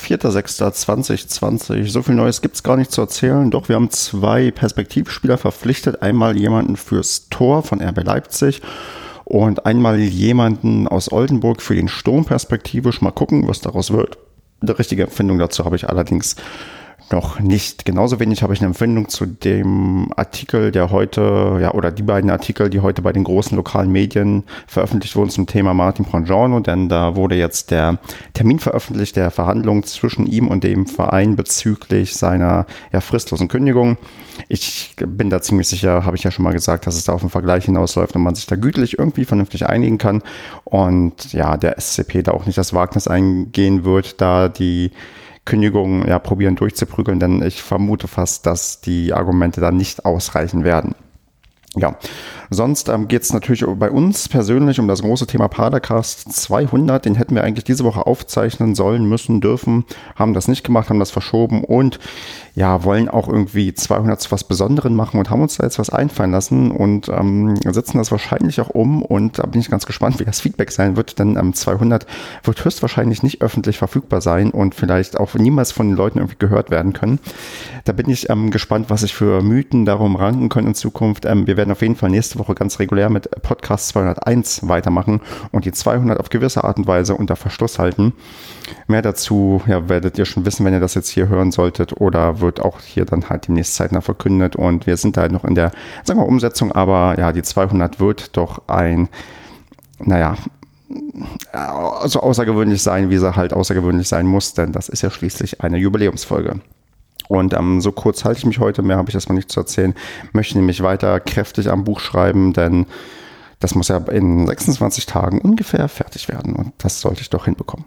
4.6.2020. 0.00 1.88
So 1.88 2.02
viel 2.02 2.14
Neues 2.14 2.40
gibt 2.40 2.56
es 2.56 2.62
gar 2.62 2.76
nicht 2.76 2.90
zu 2.90 3.00
erzählen. 3.00 3.50
Doch 3.50 3.68
wir 3.68 3.76
haben 3.76 3.90
zwei 3.90 4.50
Perspektivspieler 4.50 5.38
verpflichtet. 5.38 6.02
Einmal 6.02 6.36
jemanden 6.36 6.76
fürs 6.76 7.28
Tor 7.28 7.62
von 7.62 7.80
RB 7.82 8.04
Leipzig 8.04 8.62
und 9.24 9.66
einmal 9.66 9.98
jemanden 9.98 10.88
aus 10.88 11.10
Oldenburg 11.10 11.62
für 11.62 11.74
den 11.74 11.88
Sturm 11.88 12.24
perspektivisch. 12.24 13.00
Mal 13.00 13.12
gucken, 13.12 13.48
was 13.48 13.60
daraus 13.60 13.90
wird. 13.92 14.18
Eine 14.60 14.78
richtige 14.78 15.04
Empfindung 15.04 15.38
dazu 15.38 15.64
habe 15.64 15.76
ich 15.76 15.88
allerdings 15.88 16.36
noch 17.10 17.40
nicht. 17.40 17.84
Genauso 17.84 18.20
wenig 18.20 18.42
habe 18.42 18.54
ich 18.54 18.60
eine 18.60 18.68
Empfindung 18.68 19.08
zu 19.08 19.26
dem 19.26 20.12
Artikel, 20.16 20.70
der 20.70 20.90
heute, 20.90 21.58
ja, 21.60 21.72
oder 21.72 21.90
die 21.90 22.02
beiden 22.02 22.30
Artikel, 22.30 22.70
die 22.70 22.80
heute 22.80 23.02
bei 23.02 23.12
den 23.12 23.24
großen 23.24 23.56
lokalen 23.56 23.90
Medien 23.90 24.44
veröffentlicht 24.66 25.16
wurden 25.16 25.30
zum 25.30 25.46
Thema 25.46 25.74
Martin 25.74 26.04
Prangiano, 26.04 26.60
denn 26.60 26.88
da 26.88 27.16
wurde 27.16 27.34
jetzt 27.34 27.70
der 27.70 27.98
Termin 28.34 28.58
veröffentlicht 28.58 29.16
der 29.16 29.30
Verhandlung 29.30 29.84
zwischen 29.84 30.26
ihm 30.26 30.48
und 30.48 30.64
dem 30.64 30.86
Verein 30.86 31.36
bezüglich 31.36 32.14
seiner 32.14 32.66
ja, 32.92 33.00
fristlosen 33.00 33.48
Kündigung. 33.48 33.96
Ich 34.48 34.94
bin 34.96 35.30
da 35.30 35.42
ziemlich 35.42 35.68
sicher, 35.68 36.04
habe 36.04 36.16
ich 36.16 36.24
ja 36.24 36.30
schon 36.30 36.44
mal 36.44 36.52
gesagt, 36.52 36.86
dass 36.86 36.96
es 36.96 37.04
da 37.04 37.12
auf 37.12 37.22
einen 37.22 37.30
Vergleich 37.30 37.66
hinausläuft 37.66 38.16
und 38.16 38.22
man 38.22 38.34
sich 38.34 38.46
da 38.46 38.56
gütlich 38.56 38.98
irgendwie 38.98 39.24
vernünftig 39.24 39.66
einigen 39.66 39.98
kann. 39.98 40.22
Und 40.64 41.32
ja, 41.32 41.56
der 41.56 41.80
SCP 41.80 42.22
da 42.22 42.32
auch 42.32 42.46
nicht 42.46 42.58
das 42.58 42.74
Wagnis 42.74 43.08
eingehen 43.08 43.84
wird, 43.84 44.20
da 44.20 44.48
die 44.48 44.90
Kündigung 45.44 46.06
ja, 46.06 46.18
probieren 46.18 46.56
durchzuprügeln, 46.56 47.18
denn 47.18 47.42
ich 47.42 47.62
vermute 47.62 48.08
fast, 48.08 48.46
dass 48.46 48.80
die 48.80 49.12
Argumente 49.12 49.60
da 49.60 49.72
nicht 49.72 50.04
ausreichen 50.04 50.64
werden. 50.64 50.94
Ja, 51.74 51.96
sonst 52.52 52.88
ähm, 52.88 53.08
geht 53.08 53.22
es 53.22 53.32
natürlich 53.32 53.64
bei 53.76 53.90
uns 53.90 54.28
persönlich 54.28 54.80
um 54.80 54.88
das 54.88 55.02
große 55.02 55.26
Thema 55.26 55.48
Padercast 55.48 56.32
200. 56.32 57.04
Den 57.04 57.14
hätten 57.14 57.34
wir 57.34 57.44
eigentlich 57.44 57.64
diese 57.64 57.84
Woche 57.84 58.06
aufzeichnen 58.06 58.74
sollen, 58.74 59.08
müssen, 59.08 59.40
dürfen, 59.40 59.84
haben 60.16 60.34
das 60.34 60.48
nicht 60.48 60.64
gemacht, 60.64 60.90
haben 60.90 60.98
das 60.98 61.10
verschoben 61.10 61.64
und 61.64 61.98
ja, 62.54 62.84
wollen 62.84 63.08
auch 63.08 63.28
irgendwie 63.28 63.72
200 63.72 64.20
zu 64.20 64.30
was 64.30 64.44
Besonderem 64.44 64.94
machen 64.94 65.18
und 65.18 65.30
haben 65.30 65.40
uns 65.40 65.56
da 65.56 65.64
jetzt 65.64 65.78
was 65.78 65.88
einfallen 65.88 66.32
lassen 66.32 66.70
und 66.70 67.08
ähm, 67.08 67.56
setzen 67.56 67.96
das 67.96 68.10
wahrscheinlich 68.10 68.60
auch 68.60 68.68
um 68.68 69.02
und 69.02 69.38
da 69.38 69.46
bin 69.46 69.60
ich 69.60 69.70
ganz 69.70 69.86
gespannt, 69.86 70.20
wie 70.20 70.24
das 70.24 70.40
Feedback 70.40 70.70
sein 70.70 70.96
wird, 70.96 71.18
denn 71.18 71.36
ähm, 71.36 71.54
200 71.54 72.06
wird 72.44 72.64
höchstwahrscheinlich 72.64 73.22
nicht 73.22 73.40
öffentlich 73.40 73.78
verfügbar 73.78 74.20
sein 74.20 74.50
und 74.50 74.74
vielleicht 74.74 75.18
auch 75.18 75.34
niemals 75.34 75.72
von 75.72 75.88
den 75.88 75.96
Leuten 75.96 76.18
irgendwie 76.18 76.36
gehört 76.38 76.70
werden 76.70 76.92
können. 76.92 77.20
Da 77.84 77.92
bin 77.92 78.10
ich 78.10 78.28
ähm, 78.28 78.50
gespannt, 78.50 78.90
was 78.90 79.00
sich 79.00 79.14
für 79.14 79.42
Mythen 79.42 79.86
darum 79.86 80.16
ranken 80.16 80.50
können 80.50 80.68
in 80.68 80.74
Zukunft. 80.74 81.24
Ähm, 81.24 81.46
wir 81.46 81.56
werden 81.56 81.72
auf 81.72 81.80
jeden 81.80 81.96
Fall 81.96 82.10
nächste 82.10 82.38
Woche 82.38 82.41
ganz 82.54 82.78
regulär 82.78 83.10
mit 83.10 83.30
Podcast 83.42 83.88
201 83.88 84.68
weitermachen 84.68 85.20
und 85.50 85.64
die 85.64 85.72
200 85.72 86.18
auf 86.20 86.30
gewisse 86.30 86.64
Art 86.64 86.78
und 86.78 86.86
Weise 86.86 87.14
unter 87.14 87.36
Verschluss 87.36 87.78
halten. 87.78 88.12
Mehr 88.86 89.02
dazu 89.02 89.62
ja, 89.66 89.88
werdet 89.88 90.18
ihr 90.18 90.24
schon 90.24 90.44
wissen, 90.44 90.64
wenn 90.64 90.74
ihr 90.74 90.80
das 90.80 90.94
jetzt 90.94 91.08
hier 91.08 91.28
hören 91.28 91.52
solltet 91.52 92.00
oder 92.00 92.40
wird 92.40 92.60
auch 92.60 92.80
hier 92.80 93.04
dann 93.04 93.28
halt 93.28 93.48
demnächst 93.48 93.74
zeitnah 93.74 94.00
verkündet 94.00 94.56
und 94.56 94.86
wir 94.86 94.96
sind 94.96 95.16
da 95.16 95.22
halt 95.22 95.32
noch 95.32 95.44
in 95.44 95.54
der, 95.54 95.72
sagen 96.04 96.20
wir, 96.20 96.26
Umsetzung, 96.26 96.72
aber 96.72 97.18
ja, 97.18 97.32
die 97.32 97.42
200 97.42 98.00
wird 98.00 98.36
doch 98.36 98.62
ein, 98.68 99.08
naja, 99.98 100.36
so 102.04 102.20
außergewöhnlich 102.20 102.82
sein, 102.82 103.10
wie 103.10 103.18
sie 103.18 103.34
halt 103.34 103.52
außergewöhnlich 103.52 104.08
sein 104.08 104.26
muss, 104.26 104.54
denn 104.54 104.72
das 104.72 104.88
ist 104.88 105.02
ja 105.02 105.10
schließlich 105.10 105.62
eine 105.62 105.78
Jubiläumsfolge. 105.78 106.60
Und 107.32 107.54
ähm, 107.54 107.80
so 107.80 107.92
kurz 107.92 108.26
halte 108.26 108.40
ich 108.40 108.44
mich 108.44 108.58
heute, 108.58 108.82
mehr 108.82 108.98
habe 108.98 109.08
ich 109.08 109.14
erstmal 109.14 109.36
nicht 109.36 109.50
zu 109.50 109.60
erzählen. 109.60 109.94
Möchte 110.34 110.58
nämlich 110.58 110.82
weiter 110.82 111.18
kräftig 111.18 111.70
am 111.70 111.82
Buch 111.82 111.98
schreiben, 111.98 112.52
denn 112.52 112.84
das 113.58 113.74
muss 113.74 113.88
ja 113.88 113.96
in 113.96 114.46
26 114.46 115.06
Tagen 115.06 115.40
ungefähr 115.40 115.88
fertig 115.88 116.28
werden 116.28 116.54
und 116.54 116.74
das 116.76 117.00
sollte 117.00 117.22
ich 117.22 117.30
doch 117.30 117.46
hinbekommen. 117.46 117.86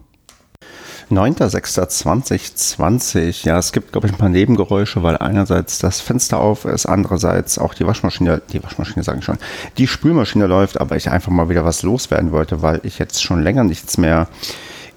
9.6.2020. 1.11 3.45
Ja, 3.45 3.59
es 3.59 3.71
gibt, 3.71 3.91
glaube 3.91 4.07
ich, 4.07 4.13
ein 4.13 4.17
paar 4.17 4.29
Nebengeräusche, 4.29 5.03
weil 5.03 5.17
einerseits 5.17 5.77
das 5.77 6.01
Fenster 6.01 6.39
auf 6.39 6.65
ist, 6.65 6.87
andererseits 6.87 7.59
auch 7.59 7.75
die 7.75 7.85
Waschmaschine, 7.85 8.41
die 8.51 8.63
Waschmaschine 8.63 9.03
sage 9.03 9.19
ich 9.19 9.25
schon, 9.25 9.37
die 9.77 9.85
Spülmaschine 9.85 10.47
läuft, 10.47 10.81
aber 10.81 10.95
ich 10.95 11.11
einfach 11.11 11.31
mal 11.31 11.49
wieder 11.49 11.65
was 11.65 11.83
loswerden 11.83 12.31
wollte, 12.31 12.63
weil 12.63 12.79
ich 12.81 12.97
jetzt 12.97 13.21
schon 13.21 13.43
länger 13.43 13.63
nichts 13.63 13.99
mehr 13.99 14.27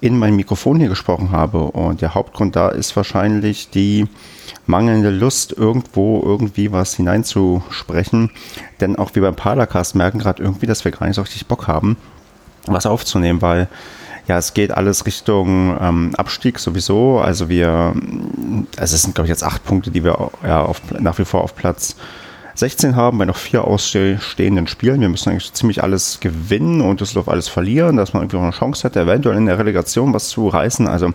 in 0.01 0.17
mein 0.17 0.35
Mikrofon 0.35 0.79
hier 0.79 0.89
gesprochen 0.89 1.29
habe. 1.29 1.65
Und 1.65 2.01
der 2.01 2.15
Hauptgrund 2.15 2.55
da 2.55 2.69
ist 2.69 2.95
wahrscheinlich 2.95 3.69
die 3.69 4.07
mangelnde 4.69 5.09
Lust, 5.09 5.51
irgendwo 5.51 6.21
irgendwie 6.23 6.71
was 6.71 6.93
hineinzusprechen. 6.93 8.31
Denn 8.79 8.95
auch 8.95 9.15
wir 9.15 9.23
beim 9.23 9.35
Paracast 9.35 9.95
merken 9.95 10.19
gerade 10.19 10.41
irgendwie, 10.41 10.67
dass 10.67 10.85
wir 10.85 10.91
gar 10.91 11.07
nicht 11.07 11.15
so 11.15 11.21
richtig 11.21 11.47
Bock 11.47 11.67
haben, 11.67 11.97
was 12.67 12.85
aufzunehmen, 12.85 13.41
weil 13.41 13.67
ja, 14.27 14.37
es 14.37 14.53
geht 14.53 14.71
alles 14.71 15.07
Richtung 15.07 15.75
ähm, 15.81 16.13
Abstieg 16.15 16.59
sowieso. 16.59 17.19
Also 17.19 17.49
wir, 17.49 17.93
also 18.77 18.95
es 18.95 19.01
sind 19.01 19.15
glaube 19.15 19.25
ich 19.25 19.29
jetzt 19.29 19.43
acht 19.43 19.65
Punkte, 19.65 19.89
die 19.89 20.03
wir 20.03 20.29
ja, 20.43 20.61
auf, 20.61 20.81
nach 20.99 21.17
wie 21.17 21.25
vor 21.25 21.41
auf 21.41 21.55
Platz 21.55 21.95
16 22.53 22.95
haben, 22.95 23.17
bei 23.17 23.25
noch 23.25 23.37
vier 23.37 23.63
ausstehenden 23.63 24.67
Spielen. 24.67 25.01
Wir 25.01 25.09
müssen 25.09 25.29
eigentlich 25.29 25.51
ziemlich 25.53 25.81
alles 25.81 26.19
gewinnen 26.19 26.81
und 26.81 27.01
Düsseldorf 27.01 27.27
alles 27.27 27.47
verlieren, 27.47 27.97
dass 27.97 28.13
man 28.13 28.21
irgendwie 28.21 28.37
noch 28.37 28.43
eine 28.43 28.51
Chance 28.51 28.83
hätte, 28.83 28.99
eventuell 28.99 29.37
in 29.37 29.47
der 29.47 29.57
Relegation 29.57 30.13
was 30.13 30.29
zu 30.29 30.47
reißen. 30.47 30.87
Also 30.87 31.11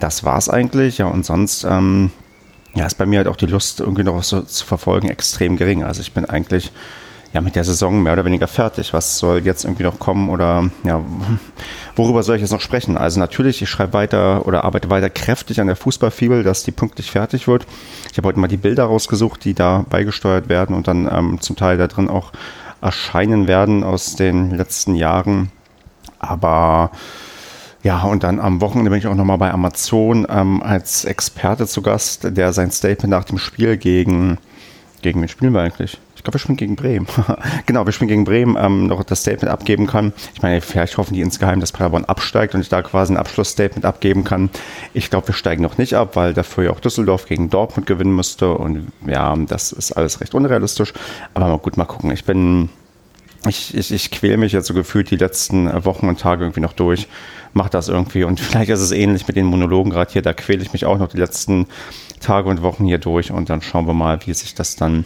das 0.00 0.24
war 0.24 0.38
es 0.38 0.48
eigentlich. 0.48 0.98
Ja, 0.98 1.06
und 1.06 1.24
sonst 1.24 1.64
ähm, 1.64 2.10
ja, 2.74 2.86
ist 2.86 2.96
bei 2.96 3.06
mir 3.06 3.18
halt 3.18 3.28
auch 3.28 3.36
die 3.36 3.46
Lust, 3.46 3.80
irgendwie 3.80 4.04
noch 4.04 4.16
was 4.16 4.28
so 4.28 4.40
zu 4.42 4.64
verfolgen, 4.64 5.08
extrem 5.08 5.56
gering. 5.56 5.84
Also 5.84 6.00
ich 6.00 6.12
bin 6.12 6.24
eigentlich 6.24 6.72
ja, 7.32 7.40
mit 7.40 7.56
der 7.56 7.64
Saison 7.64 8.02
mehr 8.02 8.12
oder 8.12 8.24
weniger 8.24 8.46
fertig. 8.46 8.92
Was 8.92 9.18
soll 9.18 9.40
jetzt 9.44 9.64
irgendwie 9.64 9.84
noch 9.84 9.98
kommen 9.98 10.28
oder 10.28 10.70
ja, 10.84 11.02
worüber 11.96 12.22
soll 12.22 12.36
ich 12.36 12.42
jetzt 12.42 12.50
noch 12.52 12.60
sprechen? 12.60 12.96
Also 12.96 13.20
natürlich, 13.20 13.62
ich 13.62 13.70
schreibe 13.70 13.94
weiter 13.94 14.46
oder 14.46 14.64
arbeite 14.64 14.90
weiter 14.90 15.10
kräftig 15.10 15.60
an 15.60 15.66
der 15.66 15.76
Fußballfibel, 15.76 16.42
dass 16.42 16.62
die 16.62 16.72
pünktlich 16.72 17.10
fertig 17.10 17.48
wird. 17.48 17.66
Ich 18.10 18.18
habe 18.18 18.28
heute 18.28 18.38
mal 18.38 18.48
die 18.48 18.58
Bilder 18.58 18.84
rausgesucht, 18.84 19.44
die 19.44 19.54
da 19.54 19.84
beigesteuert 19.88 20.48
werden 20.48 20.76
und 20.76 20.88
dann 20.88 21.08
ähm, 21.10 21.40
zum 21.40 21.56
Teil 21.56 21.78
da 21.78 21.86
drin 21.86 22.08
auch 22.08 22.32
erscheinen 22.82 23.46
werden 23.46 23.84
aus 23.84 24.16
den 24.16 24.50
letzten 24.50 24.94
Jahren. 24.94 25.50
Aber 26.18 26.90
ja, 27.82 28.02
und 28.02 28.22
dann 28.22 28.38
am 28.38 28.60
Wochenende 28.60 28.90
bin 28.90 28.98
ich 28.98 29.06
auch 29.06 29.14
nochmal 29.14 29.38
bei 29.38 29.50
Amazon 29.50 30.26
ähm, 30.30 30.62
als 30.62 31.04
Experte 31.04 31.66
zu 31.66 31.82
Gast, 31.82 32.36
der 32.36 32.52
sein 32.52 32.70
Statement 32.70 33.10
nach 33.10 33.24
dem 33.24 33.38
Spiel 33.38 33.76
gegen, 33.76 34.38
gegen 35.02 35.20
wen 35.20 35.28
spielen 35.28 35.52
wir 35.52 35.62
eigentlich? 35.62 35.98
Ich 36.14 36.24
glaube, 36.24 36.36
wir 36.36 36.38
spielen 36.38 36.56
gegen 36.56 36.76
Bremen. 36.76 37.08
genau, 37.66 37.84
wir 37.84 37.92
spielen 37.92 38.06
gegen 38.06 38.22
Bremen, 38.22 38.56
ähm, 38.56 38.86
noch 38.86 39.02
das 39.02 39.22
Statement 39.22 39.52
abgeben 39.52 39.88
kann. 39.88 40.12
Ich 40.32 40.42
meine, 40.42 40.60
vielleicht 40.60 40.96
hoffen 40.96 41.14
die 41.14 41.20
insgeheim, 41.20 41.58
dass 41.58 41.72
Paderborn 41.72 42.04
absteigt 42.04 42.54
und 42.54 42.60
ich 42.60 42.68
da 42.68 42.82
quasi 42.82 43.12
ein 43.12 43.16
Abschlussstatement 43.16 43.84
abgeben 43.84 44.22
kann. 44.22 44.48
Ich 44.94 45.10
glaube, 45.10 45.26
wir 45.26 45.34
steigen 45.34 45.64
noch 45.64 45.78
nicht 45.78 45.94
ab, 45.94 46.14
weil 46.14 46.32
dafür 46.32 46.62
ja 46.62 46.70
auch 46.70 46.78
Düsseldorf 46.78 47.26
gegen 47.26 47.50
Dortmund 47.50 47.88
gewinnen 47.88 48.14
müsste 48.14 48.52
und 48.52 48.92
ja, 49.04 49.34
das 49.48 49.72
ist 49.72 49.90
alles 49.90 50.20
recht 50.20 50.36
unrealistisch. 50.36 50.92
Aber 51.34 51.48
mal 51.48 51.58
gut, 51.58 51.76
mal 51.76 51.86
gucken. 51.86 52.12
Ich 52.12 52.24
bin, 52.24 52.68
ich, 53.48 53.76
ich, 53.76 53.92
ich 53.92 54.10
quäle 54.10 54.36
mich 54.36 54.52
jetzt 54.52 54.68
so 54.68 54.74
gefühlt 54.74 55.10
die 55.10 55.16
letzten 55.16 55.84
Wochen 55.84 56.08
und 56.08 56.20
Tage 56.20 56.44
irgendwie 56.44 56.60
noch 56.60 56.72
durch. 56.72 57.08
Mach 57.52 57.68
das 57.68 57.88
irgendwie 57.88 58.24
und 58.24 58.40
vielleicht 58.40 58.70
ist 58.70 58.80
es 58.80 58.92
ähnlich 58.92 59.26
mit 59.26 59.36
den 59.36 59.46
Monologen 59.46 59.90
gerade 59.90 60.12
hier. 60.12 60.22
Da 60.22 60.32
quäle 60.32 60.62
ich 60.62 60.72
mich 60.72 60.84
auch 60.86 60.98
noch 60.98 61.08
die 61.08 61.18
letzten 61.18 61.66
Tage 62.20 62.48
und 62.48 62.62
Wochen 62.62 62.84
hier 62.84 62.98
durch 62.98 63.30
und 63.30 63.50
dann 63.50 63.62
schauen 63.62 63.86
wir 63.86 63.94
mal, 63.94 64.20
wie 64.26 64.34
sich 64.34 64.54
das 64.54 64.76
dann 64.76 65.04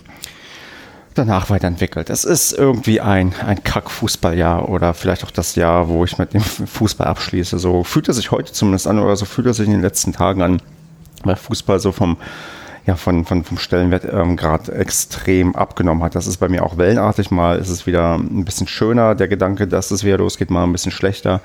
danach 1.14 1.48
weiterentwickelt. 1.48 2.10
Es 2.10 2.24
ist 2.24 2.52
irgendwie 2.52 3.00
ein, 3.00 3.34
ein 3.44 3.62
Kack-Fußballjahr 3.64 4.68
oder 4.68 4.92
vielleicht 4.92 5.24
auch 5.24 5.30
das 5.30 5.54
Jahr, 5.54 5.88
wo 5.88 6.04
ich 6.04 6.18
mit 6.18 6.34
dem 6.34 6.42
Fußball 6.42 7.06
abschließe. 7.06 7.58
So 7.58 7.84
fühlt 7.84 8.08
er 8.08 8.14
sich 8.14 8.30
heute 8.30 8.52
zumindest 8.52 8.86
an 8.86 8.98
oder 8.98 9.16
so 9.16 9.24
fühlt 9.24 9.46
er 9.46 9.54
sich 9.54 9.66
in 9.66 9.72
den 9.72 9.82
letzten 9.82 10.12
Tagen 10.12 10.42
an, 10.42 10.62
weil 11.24 11.36
Fußball 11.36 11.80
so 11.80 11.92
vom, 11.92 12.18
ja, 12.86 12.94
von, 12.94 13.24
von, 13.24 13.42
vom 13.42 13.58
Stellenwert 13.58 14.04
ähm, 14.10 14.36
gerade 14.36 14.72
extrem 14.72 15.56
abgenommen 15.56 16.04
hat. 16.04 16.14
Das 16.14 16.28
ist 16.28 16.36
bei 16.36 16.48
mir 16.48 16.64
auch 16.64 16.78
wellenartig. 16.78 17.32
Mal 17.32 17.58
ist 17.58 17.68
es 17.68 17.86
wieder 17.86 18.14
ein 18.14 18.44
bisschen 18.44 18.68
schöner, 18.68 19.16
der 19.16 19.26
Gedanke, 19.26 19.66
dass 19.66 19.90
es 19.90 20.04
wieder 20.04 20.18
losgeht, 20.18 20.50
mal 20.50 20.62
ein 20.62 20.72
bisschen 20.72 20.92
schlechter. 20.92 21.40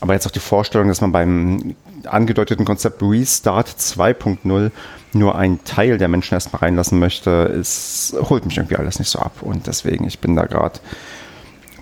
Aber 0.00 0.14
jetzt 0.14 0.26
auch 0.26 0.32
die 0.32 0.38
Vorstellung, 0.38 0.86
dass 0.86 1.00
man 1.00 1.10
beim 1.10 1.74
angedeuteten 2.04 2.64
Konzept 2.64 3.02
Restart 3.02 3.68
2.0 3.68 4.70
nur 5.12 5.34
einen 5.36 5.64
Teil 5.64 5.98
der 5.98 6.06
Menschen 6.06 6.34
erstmal 6.34 6.60
reinlassen 6.60 7.00
möchte, 7.00 7.30
ist, 7.30 8.14
holt 8.20 8.46
mich 8.46 8.56
irgendwie 8.56 8.76
alles 8.76 9.00
nicht 9.00 9.08
so 9.08 9.18
ab. 9.18 9.32
Und 9.40 9.66
deswegen, 9.66 10.06
ich 10.06 10.20
bin 10.20 10.36
da 10.36 10.46
gerade, 10.46 10.78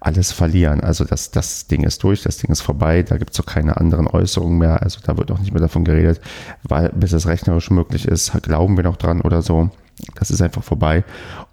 alles 0.00 0.30
verlieren. 0.30 0.80
Also 0.80 1.04
das, 1.04 1.30
das 1.30 1.66
Ding 1.66 1.84
ist 1.84 2.02
durch, 2.02 2.22
das 2.22 2.36
Ding 2.36 2.50
ist 2.50 2.60
vorbei, 2.60 3.02
da 3.02 3.16
gibt 3.16 3.32
es 3.32 3.40
auch 3.40 3.46
keine 3.46 3.78
anderen 3.78 4.06
Äußerungen 4.06 4.58
mehr. 4.58 4.82
Also 4.82 5.00
da 5.02 5.16
wird 5.16 5.32
auch 5.32 5.38
nicht 5.38 5.52
mehr 5.52 5.62
davon 5.62 5.84
geredet, 5.84 6.20
weil 6.62 6.90
bis 6.90 7.14
es 7.14 7.26
rechnerisch 7.26 7.70
möglich 7.70 8.06
ist, 8.06 8.32
glauben 8.42 8.76
wir 8.76 8.84
noch 8.84 8.96
dran 8.96 9.22
oder 9.22 9.40
so. 9.40 9.70
Das 10.16 10.30
ist 10.30 10.42
einfach 10.42 10.64
vorbei 10.64 11.04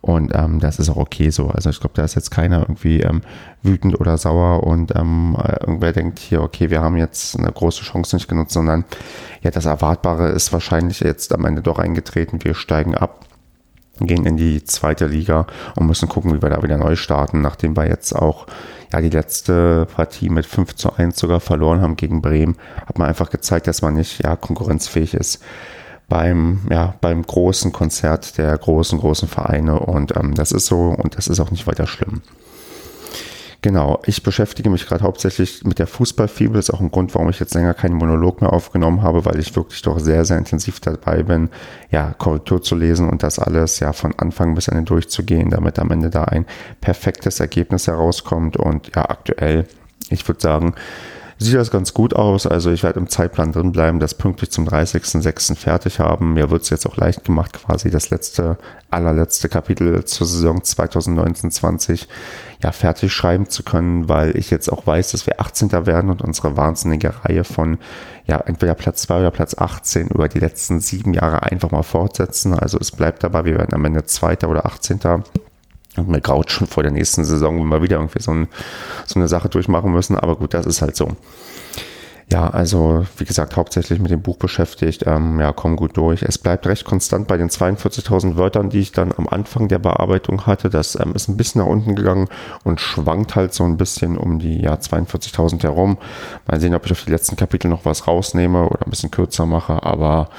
und 0.02 0.32
ähm, 0.34 0.60
das 0.60 0.80
ist 0.80 0.90
auch 0.90 0.98
okay 0.98 1.30
so. 1.30 1.50
Also 1.50 1.70
ich 1.70 1.80
glaube, 1.80 1.94
da 1.96 2.04
ist 2.04 2.16
jetzt 2.16 2.32
keiner 2.32 2.62
irgendwie 2.62 3.02
ähm, 3.02 3.22
wütend 3.62 4.00
oder 4.00 4.18
sauer 4.18 4.64
und 4.64 4.96
ähm, 4.96 5.38
irgendwer 5.60 5.94
denkt 5.94 6.18
hier, 6.18 6.42
okay, 6.42 6.72
wir 6.72 6.82
haben 6.82 6.98
jetzt 6.98 7.38
eine 7.38 7.52
große 7.52 7.84
Chance 7.84 8.16
nicht 8.16 8.28
genutzt, 8.28 8.54
sondern 8.54 8.86
ja, 9.42 9.52
das 9.52 9.66
Erwartbare 9.66 10.30
ist 10.30 10.52
wahrscheinlich 10.54 11.02
jetzt 11.02 11.34
am 11.34 11.46
Ende 11.46 11.62
doch 11.62 11.78
eingetreten. 11.78 12.44
Wir 12.44 12.56
steigen 12.56 12.96
ab, 12.96 13.26
gehen 14.00 14.26
in 14.26 14.38
die 14.38 14.64
zweite 14.64 15.06
Liga 15.06 15.46
und 15.76 15.86
müssen 15.86 16.10
gucken, 16.10 16.34
wie 16.34 16.42
wir 16.42 16.50
da 16.50 16.64
wieder 16.64 16.78
neu 16.78 16.96
starten, 16.96 17.42
nachdem 17.42 17.78
wir 17.78 17.88
jetzt 17.88 18.14
auch 18.16 18.48
ja 18.92 19.02
die 19.02 19.10
letzte 19.10 19.86
Partie 19.86 20.30
mit 20.30 20.48
5 20.48 20.76
zu 20.76 20.94
1 20.94 21.18
sogar 21.18 21.42
verloren 21.42 21.82
haben 21.82 21.96
gegen 21.96 22.24
Bremen, 22.24 22.58
hat 22.88 22.98
man 22.98 23.08
einfach 23.08 23.30
gezeigt, 23.30 23.68
dass 23.68 23.84
man 23.84 23.94
nicht 23.94 24.24
ja 24.24 24.36
konkurrenzfähig 24.36 25.14
ist 25.14 25.44
beim, 26.12 26.60
ja, 26.69 26.94
beim 27.00 27.25
großen 27.25 27.72
Konzert 27.72 28.38
der 28.38 28.58
großen, 28.58 29.00
großen 29.00 29.30
Vereine. 29.30 29.80
Und 29.80 30.13
ähm, 30.18 30.36
das 30.36 30.52
ist 30.52 30.66
so 30.66 30.90
und 30.90 31.18
das 31.18 31.30
ist 31.30 31.40
auch 31.40 31.52
nicht 31.52 31.68
weiter 31.68 31.88
schlimm. 31.88 32.22
Genau, 33.62 34.02
ich 34.06 34.22
beschäftige 34.22 34.69
mich 34.69 34.88
gerade 34.88 35.06
hauptsächlich 35.06 35.63
mit 35.63 35.80
der 35.80 35.88
Fußballfibel. 35.88 36.56
Das 36.56 36.68
ist 36.68 36.75
auch 36.75 36.81
ein 36.81 36.92
Grund, 36.92 37.16
warum 37.16 37.30
ich 37.30 37.40
jetzt 37.40 37.54
länger 37.54 37.74
keinen 37.74 37.96
Monolog 37.96 38.42
mehr 38.42 38.52
aufgenommen 38.52 39.04
habe, 39.04 39.24
weil 39.24 39.40
ich 39.40 39.56
wirklich 39.56 39.84
doch 39.84 40.00
sehr, 40.00 40.25
sehr 40.25 40.38
intensiv 40.38 40.81
dabei 40.81 41.24
bin, 41.24 41.50
ja, 41.92 42.14
Korrektur 42.18 42.62
zu 42.62 42.75
lesen 42.75 43.10
und 43.10 43.24
das 43.24 43.40
alles 43.40 43.80
ja 43.80 43.94
von 43.94 44.14
Anfang 44.18 44.54
bis 44.54 44.68
Ende 44.68 44.84
durchzugehen, 44.84 45.50
damit 45.50 45.80
am 45.80 45.92
Ende 45.92 46.10
da 46.10 46.25
ein 46.25 46.46
perfektes 46.81 47.40
Ergebnis 47.40 47.88
herauskommt. 47.88 48.57
Und 48.57 48.94
ja, 48.94 49.10
aktuell, 49.10 49.66
ich 50.10 50.28
würde 50.28 50.42
sagen, 50.42 50.75
sieht 51.44 51.56
das 51.56 51.72
ganz 51.72 51.94
gut 51.94 52.16
aus. 52.16 52.46
Also 52.46 52.72
ich 52.72 52.84
werde 52.84 53.00
im 53.00 53.08
Zeitplan 53.08 53.52
drin 53.52 53.72
bleiben, 53.72 54.00
das 54.00 54.14
pünktlich 54.14 54.52
zum 54.52 54.68
30.06. 54.68 55.56
fertig 55.56 56.00
haben. 56.00 56.34
Mir 56.34 56.50
wird 56.50 56.64
es 56.64 56.70
jetzt 56.70 56.86
auch 56.86 56.98
leicht 56.98 57.24
gemacht, 57.24 57.54
quasi 57.54 57.90
das 57.90 58.10
letzte, 58.10 58.58
allerletzte 58.90 59.50
Kapitel 59.50 60.04
zur 60.06 60.28
Saison 60.28 60.60
2019-20 60.60 62.08
ja 62.64 62.72
fertig 62.72 63.12
schreiben 63.14 63.50
zu 63.50 63.64
können, 63.64 64.08
weil 64.08 64.38
ich 64.38 64.52
jetzt 64.52 64.72
auch 64.72 64.86
weiß, 64.86 65.12
dass 65.12 65.26
wir 65.26 65.40
18. 65.42 65.72
werden 65.86 66.10
und 66.10 66.22
unsere 66.22 66.58
wahnsinnige 66.58 67.14
Reihe 67.26 67.44
von 67.44 67.80
ja 68.28 68.38
entweder 68.38 68.76
Platz 68.76 69.02
2 69.04 69.20
oder 69.20 69.32
Platz 69.32 69.56
18 69.58 70.08
über 70.10 70.28
die 70.28 70.40
letzten 70.40 70.80
sieben 70.80 71.14
Jahre 71.14 71.44
einfach 71.44 71.72
mal 71.72 71.84
fortsetzen. 71.84 72.54
Also 72.54 72.78
es 72.80 72.92
bleibt 72.92 73.24
dabei, 73.24 73.46
wir 73.46 73.58
werden 73.58 73.74
am 73.74 73.86
Ende 73.86 74.06
Zweiter 74.06 74.50
oder 74.50 74.66
18. 74.66 75.00
Und 75.98 76.08
mir 76.08 76.22
graut 76.22 76.52
schon 76.52 76.68
vor 76.68 76.84
der 76.84 76.92
nächsten 76.92 77.26
Saison, 77.26 77.60
wenn 77.60 77.68
wir 77.68 77.82
wieder 77.82 77.98
irgendwie 77.98 78.22
so, 78.22 78.32
ein, 78.32 78.48
so 79.06 79.20
eine 79.20 79.28
Sache 79.28 79.50
durchmachen 79.50 79.92
müssen. 79.92 80.18
Aber 80.18 80.38
gut, 80.38 80.54
das 80.54 80.66
ist 80.66 80.82
halt 80.82 80.96
so. 80.96 81.10
Ja, 82.32 82.50
also 82.50 83.06
wie 83.18 83.26
gesagt, 83.26 83.58
hauptsächlich 83.58 84.00
mit 84.00 84.10
dem 84.10 84.22
Buch 84.22 84.38
beschäftigt. 84.38 85.04
Ähm, 85.06 85.38
ja, 85.42 85.52
komm 85.52 85.76
gut 85.76 85.98
durch. 85.98 86.24
Es 86.24 86.38
bleibt 86.38 86.66
recht 86.66 86.86
konstant 86.86 87.28
bei 87.28 87.36
den 87.36 87.50
42.000 87.50 88.38
Wörtern, 88.38 88.70
die 88.70 88.80
ich 88.80 88.94
dann 88.94 89.12
am 89.18 89.28
Anfang 89.28 89.68
der 89.68 89.80
Bearbeitung 89.80 90.46
hatte. 90.46 90.70
Das 90.70 90.96
ähm, 90.96 91.12
ist 91.14 91.28
ein 91.28 91.36
bisschen 91.36 91.60
nach 91.60 91.68
unten 91.68 91.94
gegangen 91.94 92.30
und 92.64 92.80
schwankt 92.80 93.36
halt 93.36 93.54
so 93.54 93.66
ein 93.66 93.76
bisschen 93.76 94.18
um 94.18 94.40
die 94.40 94.62
ja, 94.62 94.76
42.000 94.76 95.64
herum. 95.64 95.98
Mal 96.48 96.62
sehen, 96.62 96.74
ob 96.74 96.86
ich 96.86 96.94
auf 96.94 97.04
die 97.04 97.12
letzten 97.12 97.36
Kapitel 97.36 97.68
noch 97.68 97.84
was 97.84 98.08
rausnehme 98.08 98.66
oder 98.66 98.88
ein 98.88 98.90
bisschen 98.90 99.12
kürzer 99.12 99.46
mache. 99.46 99.84
Aber 99.84 100.30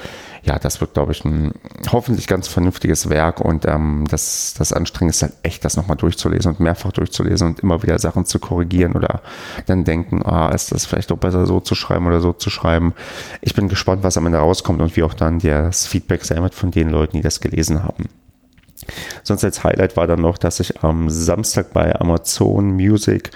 ja, 0.43 0.59
das 0.59 0.81
wird, 0.81 0.93
glaube 0.93 1.13
ich, 1.13 1.23
ein 1.23 1.53
hoffentlich 1.89 2.27
ganz 2.27 2.49
vernünftiges 2.49 3.09
Werk 3.09 3.39
und 3.39 3.65
ähm, 3.65 4.05
das, 4.09 4.53
das 4.57 4.73
Anstrengende 4.73 5.11
ist 5.11 5.21
halt 5.21 5.33
echt, 5.41 5.63
das 5.63 5.77
nochmal 5.77 5.95
durchzulesen 5.95 6.51
und 6.51 6.59
mehrfach 6.59 6.91
durchzulesen 6.91 7.47
und 7.47 7.59
immer 7.61 7.81
wieder 7.81 7.97
Sachen 7.97 8.25
zu 8.25 8.39
korrigieren 8.39 8.93
oder 8.93 9.21
dann 9.67 9.85
denken, 9.85 10.21
ah, 10.25 10.49
ist 10.49 10.73
das 10.73 10.85
vielleicht 10.85 11.11
doch 11.11 11.17
besser 11.17 11.45
so 11.45 11.61
zu 11.61 11.75
schreiben 11.75 12.07
oder 12.07 12.19
so 12.19 12.33
zu 12.33 12.49
schreiben. 12.49 12.93
Ich 13.39 13.55
bin 13.55 13.69
gespannt, 13.69 14.03
was 14.03 14.17
am 14.17 14.25
Ende 14.25 14.39
rauskommt 14.39 14.81
und 14.81 14.95
wie 14.97 15.03
auch 15.03 15.13
dann 15.13 15.39
das 15.39 15.87
Feedback 15.87 16.25
sein 16.25 16.41
wird 16.43 16.55
von 16.55 16.71
den 16.71 16.89
Leuten, 16.89 17.15
die 17.15 17.23
das 17.23 17.39
gelesen 17.39 17.83
haben. 17.83 18.09
Sonst 19.23 19.43
als 19.43 19.63
Highlight 19.63 19.95
war 19.95 20.07
dann 20.07 20.21
noch, 20.21 20.37
dass 20.37 20.59
ich 20.59 20.83
am 20.83 21.09
Samstag 21.09 21.71
bei 21.73 21.99
Amazon 21.99 22.71
Music 22.71 23.31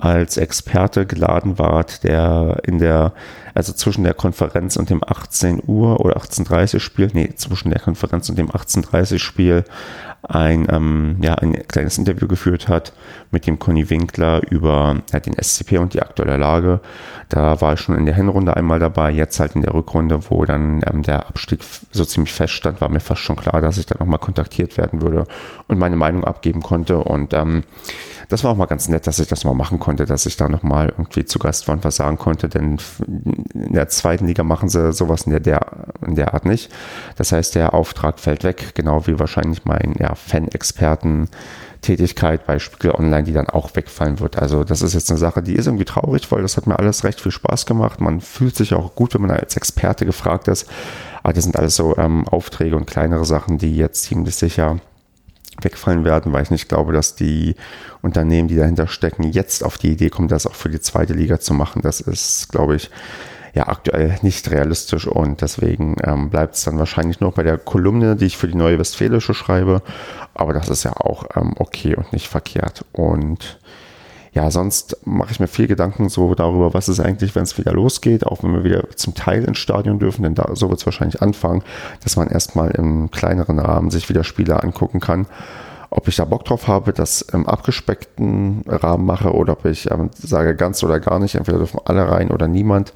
als 0.00 0.36
Experte 0.36 1.06
geladen 1.06 1.58
ward, 1.58 2.04
der 2.04 2.58
in 2.64 2.78
der, 2.78 3.12
also 3.54 3.72
zwischen 3.72 4.04
der 4.04 4.14
Konferenz 4.14 4.76
und 4.76 4.90
dem 4.90 5.02
18 5.06 5.62
Uhr 5.66 6.00
oder 6.00 6.16
18.30 6.16 6.80
Spiel, 6.80 7.10
nee, 7.12 7.34
zwischen 7.36 7.70
der 7.70 7.80
Konferenz 7.80 8.28
und 8.28 8.38
dem 8.38 8.50
18.30 8.50 9.18
Spiel 9.18 9.64
ein, 10.22 10.66
ähm, 10.70 11.16
ja, 11.22 11.34
ein 11.34 11.66
kleines 11.66 11.98
Interview 11.98 12.28
geführt 12.28 12.68
hat 12.68 12.92
mit 13.30 13.46
dem 13.46 13.58
Conny 13.58 13.88
Winkler 13.88 14.42
über 14.50 14.96
ja, 15.12 15.20
den 15.20 15.34
SCP 15.34 15.78
und 15.78 15.94
die 15.94 16.02
aktuelle 16.02 16.36
Lage. 16.36 16.80
Da 17.28 17.60
war 17.60 17.74
ich 17.74 17.80
schon 17.80 17.96
in 17.96 18.06
der 18.06 18.14
Hinrunde 18.14 18.56
einmal 18.56 18.78
dabei, 18.78 19.10
jetzt 19.10 19.40
halt 19.40 19.54
in 19.54 19.62
der 19.62 19.72
Rückrunde, 19.72 20.30
wo 20.30 20.44
dann 20.44 20.82
ähm, 20.86 21.02
der 21.02 21.26
Abstieg 21.28 21.60
so 21.90 22.04
ziemlich 22.04 22.32
feststand, 22.32 22.80
war 22.80 22.88
mir 22.88 23.00
fast 23.00 23.22
schon 23.22 23.36
klar, 23.36 23.60
dass 23.60 23.78
ich 23.78 23.86
dann 23.86 23.98
nochmal 23.98 24.18
kontaktiert 24.18 24.76
werden 24.76 25.00
würde 25.00 25.26
und 25.68 25.78
meine 25.78 25.96
Meinung 25.96 26.24
abgeben 26.24 26.62
konnte. 26.62 26.98
Und 26.98 27.32
ähm, 27.32 27.62
das 28.30 28.44
war 28.44 28.52
auch 28.52 28.56
mal 28.56 28.66
ganz 28.66 28.88
nett, 28.88 29.06
dass 29.06 29.18
ich 29.18 29.28
das 29.28 29.44
mal 29.44 29.54
machen 29.54 29.80
konnte, 29.80 30.06
dass 30.06 30.24
ich 30.24 30.36
da 30.36 30.48
nochmal 30.48 30.88
irgendwie 30.88 31.24
zu 31.24 31.38
Gast 31.38 31.66
war 31.68 31.74
und 31.74 31.84
was 31.84 31.96
sagen 31.96 32.16
konnte, 32.16 32.48
denn 32.48 32.78
in 33.54 33.72
der 33.72 33.88
zweiten 33.88 34.26
Liga 34.26 34.44
machen 34.44 34.68
sie 34.68 34.92
sowas 34.92 35.22
in 35.22 35.32
der, 35.32 35.40
der, 35.40 35.66
in 36.06 36.14
der 36.14 36.32
Art 36.32 36.46
nicht. 36.46 36.70
Das 37.16 37.32
heißt, 37.32 37.56
der 37.56 37.74
Auftrag 37.74 38.20
fällt 38.20 38.44
weg, 38.44 38.74
genau 38.74 39.06
wie 39.06 39.18
wahrscheinlich 39.18 39.64
mein 39.64 39.94
ja, 39.98 40.14
Fan-Experten. 40.14 41.28
Tätigkeit 41.80 42.46
bei 42.46 42.58
Spiegel 42.58 42.90
Online, 42.90 43.22
die 43.22 43.32
dann 43.32 43.48
auch 43.48 43.74
wegfallen 43.74 44.20
wird. 44.20 44.38
Also 44.38 44.64
das 44.64 44.82
ist 44.82 44.92
jetzt 44.92 45.10
eine 45.10 45.18
Sache, 45.18 45.42
die 45.42 45.54
ist 45.54 45.66
irgendwie 45.66 45.86
traurig, 45.86 46.30
weil 46.30 46.42
das 46.42 46.58
hat 46.58 46.66
mir 46.66 46.78
alles 46.78 47.04
recht 47.04 47.22
viel 47.22 47.32
Spaß 47.32 47.64
gemacht. 47.64 48.02
Man 48.02 48.20
fühlt 48.20 48.54
sich 48.54 48.74
auch 48.74 48.94
gut, 48.94 49.14
wenn 49.14 49.22
man 49.22 49.30
als 49.30 49.56
Experte 49.56 50.04
gefragt 50.04 50.48
ist. 50.48 50.68
Aber 51.22 51.32
das 51.32 51.44
sind 51.44 51.56
alles 51.56 51.76
so 51.76 51.96
ähm, 51.96 52.28
Aufträge 52.28 52.76
und 52.76 52.86
kleinere 52.86 53.24
Sachen, 53.24 53.56
die 53.56 53.76
jetzt 53.76 54.02
ziemlich 54.02 54.36
sicher 54.36 54.76
wegfallen 55.64 56.04
werden, 56.04 56.32
weil 56.32 56.42
ich 56.42 56.50
nicht 56.50 56.68
glaube, 56.68 56.92
dass 56.92 57.14
die 57.14 57.54
Unternehmen, 58.02 58.48
die 58.48 58.56
dahinter 58.56 58.86
stecken, 58.86 59.24
jetzt 59.24 59.64
auf 59.64 59.78
die 59.78 59.92
Idee 59.92 60.10
kommen, 60.10 60.28
das 60.28 60.46
auch 60.46 60.54
für 60.54 60.70
die 60.70 60.80
zweite 60.80 61.12
Liga 61.12 61.40
zu 61.40 61.54
machen. 61.54 61.82
Das 61.82 62.00
ist, 62.00 62.50
glaube 62.50 62.76
ich, 62.76 62.90
ja 63.54 63.68
aktuell 63.68 64.16
nicht 64.22 64.50
realistisch 64.50 65.06
und 65.06 65.40
deswegen 65.42 65.96
ähm, 66.04 66.30
bleibt 66.30 66.54
es 66.54 66.64
dann 66.64 66.78
wahrscheinlich 66.78 67.20
nur 67.20 67.32
bei 67.32 67.42
der 67.42 67.58
Kolumne, 67.58 68.16
die 68.16 68.26
ich 68.26 68.36
für 68.36 68.48
die 68.48 68.56
Neue 68.56 68.78
Westfälische 68.78 69.34
schreibe. 69.34 69.82
Aber 70.34 70.52
das 70.52 70.68
ist 70.68 70.84
ja 70.84 70.92
auch 70.96 71.24
ähm, 71.34 71.54
okay 71.58 71.96
und 71.96 72.12
nicht 72.12 72.28
verkehrt. 72.28 72.84
Und 72.92 73.58
ja, 74.32 74.50
sonst 74.50 74.96
mache 75.04 75.32
ich 75.32 75.40
mir 75.40 75.48
viel 75.48 75.66
Gedanken 75.66 76.08
so 76.08 76.34
darüber, 76.34 76.72
was 76.72 76.88
ist 76.88 77.00
eigentlich, 77.00 77.34
wenn 77.34 77.42
es 77.42 77.58
wieder 77.58 77.72
losgeht, 77.72 78.24
auch 78.26 78.42
wenn 78.42 78.52
wir 78.52 78.62
wieder 78.62 78.88
zum 78.94 79.14
Teil 79.14 79.44
ins 79.44 79.58
Stadion 79.58 79.98
dürfen, 79.98 80.22
denn 80.22 80.36
da, 80.36 80.50
so 80.54 80.68
wird 80.68 80.78
es 80.78 80.86
wahrscheinlich 80.86 81.20
anfangen, 81.20 81.62
dass 82.04 82.16
man 82.16 82.28
erstmal 82.28 82.70
im 82.70 83.10
kleineren 83.10 83.58
Rahmen 83.58 83.90
sich 83.90 84.08
wieder 84.08 84.22
Spiele 84.22 84.62
angucken 84.62 85.00
kann. 85.00 85.26
Ob 85.92 86.06
ich 86.06 86.14
da 86.14 86.24
Bock 86.24 86.44
drauf 86.44 86.68
habe, 86.68 86.92
das 86.92 87.22
im 87.22 87.48
abgespeckten 87.48 88.62
Rahmen 88.68 89.04
mache 89.04 89.32
oder 89.32 89.54
ob 89.54 89.64
ich 89.64 89.90
ähm, 89.90 90.10
sage 90.16 90.54
ganz 90.54 90.84
oder 90.84 91.00
gar 91.00 91.18
nicht, 91.18 91.34
entweder 91.34 91.58
dürfen 91.58 91.80
alle 91.84 92.08
rein 92.08 92.30
oder 92.30 92.46
niemand. 92.46 92.92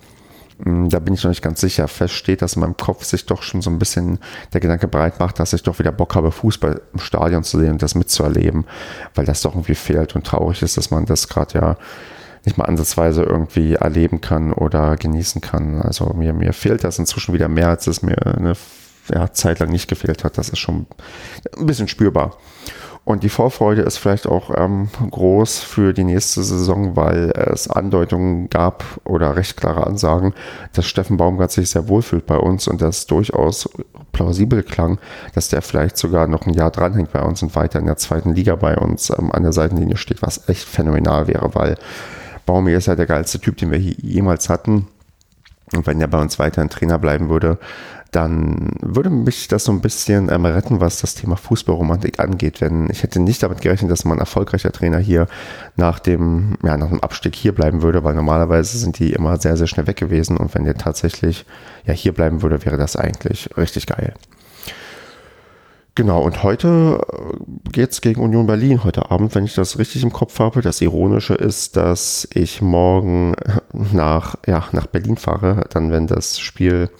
Hm, 0.63 0.89
da 0.89 0.99
bin 0.99 1.15
ich 1.15 1.25
noch 1.25 1.31
nicht 1.31 1.43
ganz 1.43 1.61
sicher. 1.61 1.89
Fest 1.89 2.15
steht, 2.15 2.43
dass 2.43 2.55
in 2.55 2.61
meinem 2.61 2.77
Kopf 2.77 3.05
sich 3.05 3.27
doch 3.27 3.43
schon 3.43 3.63
so 3.63 3.71
ein 3.71 3.79
bisschen 3.79 4.19
der 4.53 4.61
Gedanke 4.61 4.89
breit 4.89 5.19
macht, 5.21 5.41
dass 5.41 5.53
ich 5.53 5.63
doch 5.63 5.79
wieder 5.79 5.93
Bock 5.93 6.15
habe, 6.15 6.31
Fußball 6.31 6.81
im 6.93 6.99
Stadion 6.99 7.43
zu 7.43 7.59
sehen 7.59 7.73
und 7.73 7.83
das 7.83 7.95
mitzuerleben, 7.95 8.65
weil 9.15 9.25
das 9.25 9.43
doch 9.43 9.55
irgendwie 9.55 9.75
fehlt 9.75 10.15
und 10.15 10.27
traurig 10.27 10.63
ist, 10.63 10.77
dass 10.77 10.91
man 10.91 11.07
das 11.07 11.29
gerade 11.29 11.59
ja 11.59 11.77
nicht 12.45 12.59
mal 12.59 12.67
ansatzweise 12.67 13.23
irgendwie 13.23 13.75
erleben 13.75 14.21
kann 14.21 14.53
oder 14.53 14.97
genießen 14.97 15.41
kann. 15.41 15.81
Also 15.81 16.13
mir, 16.15 16.33
mir 16.33 16.53
fehlt 16.53 16.85
das 16.85 16.99
inzwischen 16.99 17.33
wieder 17.35 17.49
mehr, 17.49 17.69
als 17.69 17.87
es 17.87 18.03
mir 18.03 18.19
eine 18.27 18.53
ja, 19.13 19.33
Zeit 19.33 19.59
lang 19.61 19.71
nicht 19.71 19.89
gefehlt 19.89 20.25
hat. 20.25 20.39
Das 20.39 20.51
ist 20.51 20.59
schon 20.59 20.87
ein 21.57 21.67
bisschen 21.67 21.89
spürbar. 21.89 22.37
Und 23.05 23.23
die 23.23 23.29
Vorfreude 23.29 23.83
ist 23.83 23.99
vielleicht 23.99 24.27
auch 24.27 24.51
ähm, 24.57 24.89
groß 25.11 25.59
für 25.59 25.93
die 25.93 26.05
nächste 26.05 26.43
Saison, 26.43 26.97
weil 26.97 27.33
es 27.35 27.69
Andeutungen 27.69 28.49
gab 28.49 28.83
oder 29.05 29.37
recht 29.37 29.59
klare 29.59 29.87
Ansagen, 29.87 30.33
dass 30.73 30.87
Steffen 30.87 31.19
Baumgart 31.19 31.53
sich 31.53 31.69
sehr 31.69 31.89
wohlfühlt 31.89 32.25
bei 32.25 32.39
uns 32.39 32.67
und 32.67 32.81
das 32.81 33.07
durchaus 33.07 33.69
plausibel 34.13 34.63
klang, 34.63 34.99
dass 35.35 35.49
der 35.49 35.61
vielleicht 35.61 35.99
sogar 35.99 36.27
noch 36.29 36.47
ein 36.47 36.55
Jahr 36.55 36.71
dranhängt 36.71 37.13
bei 37.13 37.21
uns 37.21 37.43
und 37.43 37.55
weiter 37.55 37.79
in 37.79 37.87
der 37.87 37.99
zweiten 37.99 38.35
Liga 38.35 38.57
bei 38.57 38.77
uns 38.77 39.11
ähm, 39.11 39.31
an 39.33 39.43
der 39.43 39.53
Seitenlinie 39.53 39.99
steht, 39.99 40.23
was 40.23 40.49
echt 40.49 40.65
phänomenal 40.65 41.27
wäre, 41.27 41.55
weil 41.55 41.77
Baumi 42.47 42.73
ist 42.73 42.87
ja 42.87 42.95
der 42.95 43.07
geilste 43.07 43.39
Typ, 43.39 43.59
den 43.59 43.71
wir 43.71 43.79
jemals 43.79 44.49
hatten. 44.49 44.87
Und 45.77 45.87
wenn 45.87 46.01
er 46.01 46.09
bei 46.09 46.21
uns 46.21 46.39
weiterhin 46.39 46.71
Trainer 46.71 46.99
bleiben 46.99 47.29
würde, 47.29 47.59
dann 48.15 48.71
würde 48.81 49.11
mich 49.11 49.49
das 49.49 49.65
so 49.65 49.73
ein 49.73 49.81
bisschen 49.81 50.31
ähm, 50.31 50.47
retten, 50.47 50.81
was 50.81 51.01
das 51.01 51.15
Thema 51.15 51.37
Fußballromantik 51.37 52.21
angeht. 52.21 52.61
Denn 52.61 52.89
ich 52.91 53.03
hätte 53.03 53.21
nicht 53.21 53.43
damit 53.43 53.61
gerechnet, 53.61 53.91
dass 53.91 54.05
man 54.05 54.19
erfolgreicher 54.19 54.71
Trainer 54.71 54.99
hier 54.99 55.27
nach 55.77 55.99
dem, 55.99 56.57
ja, 56.63 56.77
nach 56.77 56.89
dem 56.89 57.01
Abstieg 57.01 57.35
hier 57.35 57.53
bleiben 57.53 57.83
würde, 57.83 58.05
weil 58.05 58.15
normalerweise 58.15 58.79
sind 58.79 58.99
die 58.99 59.13
immer 59.13 59.37
sehr, 59.39 59.57
sehr 59.57 59.67
schnell 59.67 59.87
weg 59.89 59.97
gewesen. 59.97 60.37
Und 60.37 60.55
wenn 60.55 60.65
der 60.65 60.77
tatsächlich 60.77 61.45
ja 61.87 61.93
hier 61.93 62.13
bleiben 62.13 62.43
würde, 62.43 62.65
wäre 62.65 62.77
das 62.77 62.97
eigentlich 62.97 63.51
richtig 63.57 63.87
geil. 63.87 64.15
Genau, 65.97 66.23
und 66.23 66.43
heute 66.43 67.01
äh, 67.09 67.71
geht 67.71 67.93
es 67.93 68.01
gegen 68.01 68.21
Union 68.21 68.49
Berlin, 68.49 68.83
heute 68.83 69.13
Abend, 69.13 69.33
wenn 69.37 69.45
ich 69.45 69.55
das 69.55 69.79
richtig 69.79 70.03
im 70.03 70.13
Kopf 70.13 70.41
habe. 70.41 70.61
Das 70.61 70.81
Ironische 70.81 71.35
ist, 71.35 71.77
dass 71.77 72.27
ich 72.35 72.61
morgen 72.61 73.37
nach, 73.73 74.35
ja, 74.45 74.65
nach 74.73 74.87
Berlin 74.87 75.17
fahre, 75.17 75.67
dann 75.71 75.93
wenn 75.93 76.09
das 76.09 76.41
Spiel 76.41 76.91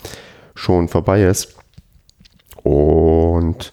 schon 0.55 0.87
vorbei 0.87 1.25
ist. 1.25 1.57
Und 2.63 3.73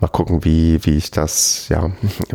mal 0.00 0.08
gucken, 0.08 0.44
wie, 0.44 0.84
wie 0.84 0.96
ich 0.96 1.10
das, 1.10 1.68
ja, 1.68 1.90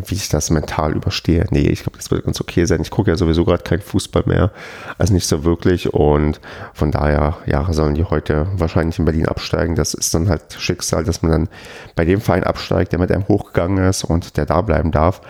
wie 0.06 0.14
ich 0.14 0.28
das 0.28 0.50
mental 0.50 0.94
überstehe. 0.94 1.46
Nee, 1.50 1.68
ich 1.68 1.82
glaube, 1.82 1.98
das 1.98 2.10
wird 2.10 2.24
ganz 2.24 2.40
okay 2.40 2.64
sein. 2.64 2.80
Ich 2.80 2.90
gucke 2.90 3.10
ja 3.10 3.16
sowieso 3.16 3.44
gerade 3.44 3.62
keinen 3.62 3.82
Fußball 3.82 4.24
mehr, 4.26 4.50
also 4.98 5.12
nicht 5.12 5.26
so 5.26 5.44
wirklich. 5.44 5.92
Und 5.92 6.40
von 6.74 6.90
daher, 6.90 7.38
ja, 7.46 7.70
sollen 7.72 7.94
die 7.94 8.04
heute 8.04 8.46
wahrscheinlich 8.56 8.98
in 8.98 9.04
Berlin 9.04 9.26
absteigen. 9.26 9.74
Das 9.74 9.94
ist 9.94 10.14
dann 10.14 10.28
halt 10.28 10.56
Schicksal, 10.58 11.04
dass 11.04 11.22
man 11.22 11.32
dann 11.32 11.48
bei 11.94 12.04
dem 12.04 12.20
Verein 12.20 12.44
absteigt, 12.44 12.92
der 12.92 12.98
mit 12.98 13.12
einem 13.12 13.28
hochgegangen 13.28 13.84
ist 13.84 14.04
und 14.04 14.36
der 14.36 14.46
da 14.46 14.60
bleiben 14.62 14.90
darf. 14.90 15.20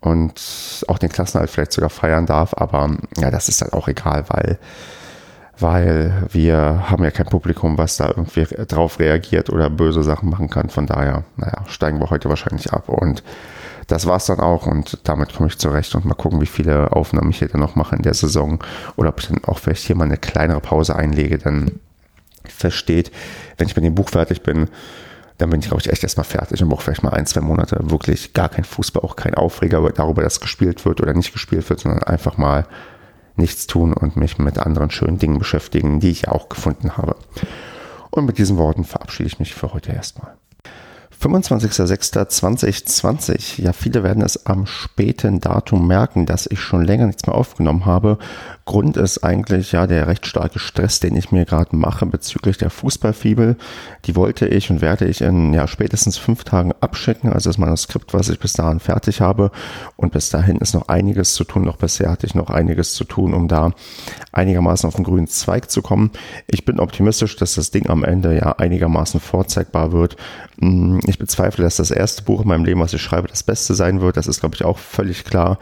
Und 0.00 0.84
auch 0.88 0.98
den 0.98 1.08
Klassenhalt 1.08 1.48
vielleicht 1.48 1.72
sogar 1.72 1.90
feiern 1.90 2.26
darf. 2.26 2.54
Aber 2.54 2.90
ja, 3.18 3.30
das 3.30 3.48
ist 3.48 3.62
dann 3.62 3.72
auch 3.72 3.88
egal, 3.88 4.24
weil 4.28 4.58
weil 5.58 6.26
wir 6.30 6.90
haben 6.90 7.04
ja 7.04 7.10
kein 7.10 7.26
Publikum, 7.26 7.78
was 7.78 7.96
da 7.96 8.08
irgendwie 8.08 8.46
drauf 8.66 8.98
reagiert 8.98 9.50
oder 9.50 9.70
böse 9.70 10.02
Sachen 10.02 10.30
machen 10.30 10.50
kann. 10.50 10.68
Von 10.68 10.86
daher, 10.86 11.24
naja, 11.36 11.64
steigen 11.68 12.00
wir 12.00 12.10
heute 12.10 12.28
wahrscheinlich 12.28 12.72
ab. 12.72 12.88
Und 12.88 13.22
das 13.86 14.06
war's 14.06 14.26
dann 14.26 14.40
auch. 14.40 14.66
Und 14.66 14.98
damit 15.04 15.34
komme 15.34 15.48
ich 15.48 15.58
zurecht 15.58 15.94
und 15.94 16.04
mal 16.04 16.14
gucken, 16.14 16.40
wie 16.40 16.46
viele 16.46 16.92
Aufnahmen 16.92 17.30
ich 17.30 17.38
hier 17.38 17.48
dann 17.48 17.60
noch 17.60 17.76
mache 17.76 17.96
in 17.96 18.02
der 18.02 18.14
Saison. 18.14 18.62
Oder 18.96 19.10
ob 19.10 19.20
ich 19.20 19.28
dann 19.28 19.44
auch 19.44 19.58
vielleicht 19.58 19.86
hier 19.86 19.96
mal 19.96 20.04
eine 20.04 20.16
kleinere 20.16 20.60
Pause 20.60 20.96
einlege, 20.96 21.38
denn 21.38 21.80
versteht, 22.46 23.10
wenn 23.56 23.68
ich 23.68 23.76
mit 23.76 23.84
dem 23.84 23.94
Buch 23.94 24.10
fertig 24.10 24.42
bin, 24.42 24.68
dann 25.38 25.50
bin 25.50 25.60
ich, 25.60 25.66
glaube 25.66 25.80
ich, 25.80 25.90
echt 25.90 26.02
erstmal 26.02 26.24
fertig 26.24 26.62
und 26.62 26.68
brauche 26.68 26.82
vielleicht 26.82 27.02
mal 27.02 27.12
ein, 27.12 27.26
zwei 27.26 27.40
Monate 27.40 27.78
wirklich 27.80 28.34
gar 28.34 28.48
kein 28.48 28.64
Fußball, 28.64 29.02
auch 29.02 29.16
kein 29.16 29.34
Aufreger 29.34 29.88
darüber, 29.90 30.22
dass 30.22 30.40
gespielt 30.40 30.84
wird 30.84 31.00
oder 31.00 31.12
nicht 31.12 31.32
gespielt 31.32 31.68
wird, 31.68 31.80
sondern 31.80 32.02
einfach 32.04 32.36
mal 32.36 32.66
nichts 33.36 33.66
tun 33.66 33.92
und 33.92 34.16
mich 34.16 34.38
mit 34.38 34.58
anderen 34.58 34.90
schönen 34.90 35.18
Dingen 35.18 35.38
beschäftigen, 35.38 36.00
die 36.00 36.10
ich 36.10 36.28
auch 36.28 36.48
gefunden 36.48 36.96
habe. 36.96 37.16
Und 38.10 38.26
mit 38.26 38.38
diesen 38.38 38.56
Worten 38.58 38.84
verabschiede 38.84 39.26
ich 39.26 39.38
mich 39.38 39.54
für 39.54 39.72
heute 39.72 39.92
erstmal. 39.92 40.36
25.06.2020. 41.22 43.62
Ja, 43.62 43.72
viele 43.72 44.02
werden 44.02 44.22
es 44.22 44.46
am 44.46 44.66
späten 44.66 45.40
Datum 45.40 45.86
merken, 45.86 46.26
dass 46.26 46.46
ich 46.46 46.60
schon 46.60 46.84
länger 46.84 47.06
nichts 47.06 47.26
mehr 47.26 47.34
aufgenommen 47.34 47.86
habe 47.86 48.18
Grund 48.66 48.96
ist 48.96 49.22
eigentlich 49.22 49.72
ja 49.72 49.86
der 49.86 50.08
recht 50.08 50.26
starke 50.26 50.58
Stress, 50.58 50.98
den 50.98 51.14
ich 51.16 51.30
mir 51.30 51.44
gerade 51.44 51.76
mache 51.76 52.06
bezüglich 52.06 52.56
der 52.56 52.70
Fußballfibel. 52.70 53.56
Die 54.06 54.16
wollte 54.16 54.46
ich 54.46 54.70
und 54.70 54.80
werde 54.80 55.04
ich 55.04 55.20
in 55.20 55.52
ja, 55.52 55.68
spätestens 55.68 56.16
fünf 56.16 56.44
Tagen 56.44 56.72
abschicken, 56.80 57.30
also 57.30 57.50
das 57.50 57.58
Manuskript, 57.58 58.14
was 58.14 58.30
ich 58.30 58.38
bis 58.38 58.54
dahin 58.54 58.80
fertig 58.80 59.20
habe. 59.20 59.50
Und 59.96 60.12
bis 60.12 60.30
dahin 60.30 60.56
ist 60.56 60.72
noch 60.72 60.88
einiges 60.88 61.34
zu 61.34 61.44
tun. 61.44 61.64
Noch 61.64 61.76
bisher 61.76 62.10
hatte 62.10 62.26
ich 62.26 62.34
noch 62.34 62.48
einiges 62.48 62.94
zu 62.94 63.04
tun, 63.04 63.34
um 63.34 63.48
da 63.48 63.72
einigermaßen 64.32 64.88
auf 64.88 64.94
den 64.94 65.04
grünen 65.04 65.26
Zweig 65.26 65.70
zu 65.70 65.82
kommen. 65.82 66.10
Ich 66.46 66.64
bin 66.64 66.80
optimistisch, 66.80 67.36
dass 67.36 67.56
das 67.56 67.70
Ding 67.70 67.90
am 67.90 68.02
Ende 68.02 68.34
ja 68.34 68.52
einigermaßen 68.52 69.20
vorzeigbar 69.20 69.92
wird. 69.92 70.16
Hm, 70.58 71.00
ich 71.10 71.18
bezweifle, 71.18 71.64
dass 71.64 71.76
das 71.76 71.90
erste 71.90 72.22
Buch 72.22 72.42
in 72.42 72.48
meinem 72.48 72.64
Leben, 72.64 72.80
was 72.80 72.92
ich 72.92 73.02
schreibe, 73.02 73.28
das 73.28 73.42
Beste 73.42 73.74
sein 73.74 74.00
wird. 74.00 74.16
Das 74.16 74.26
ist, 74.26 74.40
glaube 74.40 74.54
ich, 74.54 74.64
auch 74.64 74.78
völlig 74.78 75.24
klar. 75.24 75.58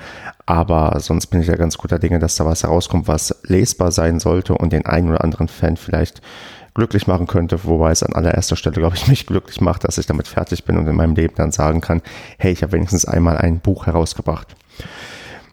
Aber 0.47 0.99
sonst 1.01 1.27
bin 1.27 1.41
ich 1.41 1.49
ja 1.49 1.57
ganz 1.57 1.79
guter 1.79 1.99
Dinge, 1.99 2.19
dass 2.19 2.37
da 2.37 2.45
was 2.45 2.63
herauskommt, 2.63 3.09
was 3.09 3.35
lesbar 3.45 3.93
sein 3.93 4.21
sollte 4.21 4.55
und 4.55 4.73
den 4.73 4.87
einen 4.87 5.11
oder 5.11 5.25
anderen 5.25 5.49
Fan 5.49 5.77
vielleicht 5.77 6.21
glücklich 6.75 7.07
machen 7.07 7.27
könnte, 7.27 7.65
wobei 7.65 7.91
es 7.91 8.03
an 8.03 8.15
allererster 8.15 8.57
Stelle, 8.57 8.77
glaube 8.77 8.97
ich, 8.97 9.07
mich 9.09 9.27
glücklich 9.27 9.61
macht, 9.61 9.85
dass 9.85 9.99
ich 9.99 10.07
damit 10.07 10.29
fertig 10.29 10.65
bin 10.65 10.79
und 10.79 10.87
in 10.87 10.97
meinem 10.97 11.15
Leben 11.15 11.35
dann 11.37 11.53
sagen 11.53 11.81
kann, 11.81 12.03
hey, 12.39 12.53
ich 12.53 12.63
habe 12.63 12.73
wenigstens 12.73 13.05
einmal 13.05 13.37
ein 13.39 13.61
Buch 13.61 13.87
herausgebracht. 13.87 14.57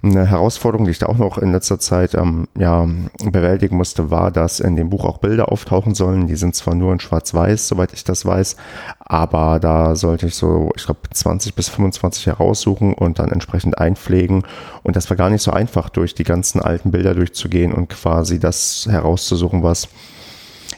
Eine 0.02 0.26
Herausforderung, 0.26 0.86
die 0.86 0.92
ich 0.92 1.00
da 1.00 1.08
auch 1.08 1.18
noch 1.18 1.38
in 1.38 1.52
letzter 1.52 1.78
Zeit 1.78 2.14
ähm, 2.14 2.48
ja, 2.58 2.88
bewältigen 3.22 3.76
musste, 3.76 4.10
war, 4.10 4.32
dass 4.32 4.62
in 4.62 4.78
dem 4.78 4.90
Buch 4.90 5.04
auch 5.04 5.18
Bilder 5.18 5.52
auftauchen 5.52 5.94
sollen. 5.94 6.28
Die 6.28 6.38
sind 6.38 6.56
zwar 6.56 6.74
nur 6.74 6.94
in 6.94 7.02
Schwarz-Weiß, 7.02 7.68
soweit 7.68 7.92
ich 7.92 8.06
das 8.06 8.26
weiß, 8.26 8.56
aber 9.00 9.60
da 9.60 9.98
sollte 9.98 10.28
ich 10.28 10.36
so, 10.36 10.72
ich 10.78 10.86
glaube, 10.86 11.02
20 11.12 11.54
bis 11.54 11.68
25 11.68 12.28
heraussuchen 12.28 12.94
und 12.94 13.20
dann 13.20 13.30
entsprechend 13.30 13.78
einpflegen. 13.78 14.44
Und 14.84 14.96
das 14.96 15.10
war 15.10 15.18
gar 15.18 15.30
nicht 15.30 15.42
so 15.42 15.52
einfach, 15.52 15.90
durch 15.90 16.16
die 16.16 16.24
ganzen 16.24 16.62
alten 16.62 16.92
Bilder 16.92 17.14
durchzugehen 17.14 17.74
und 17.74 17.90
quasi 17.90 18.40
das 18.40 18.88
herauszusuchen, 18.90 19.64
was 19.64 19.90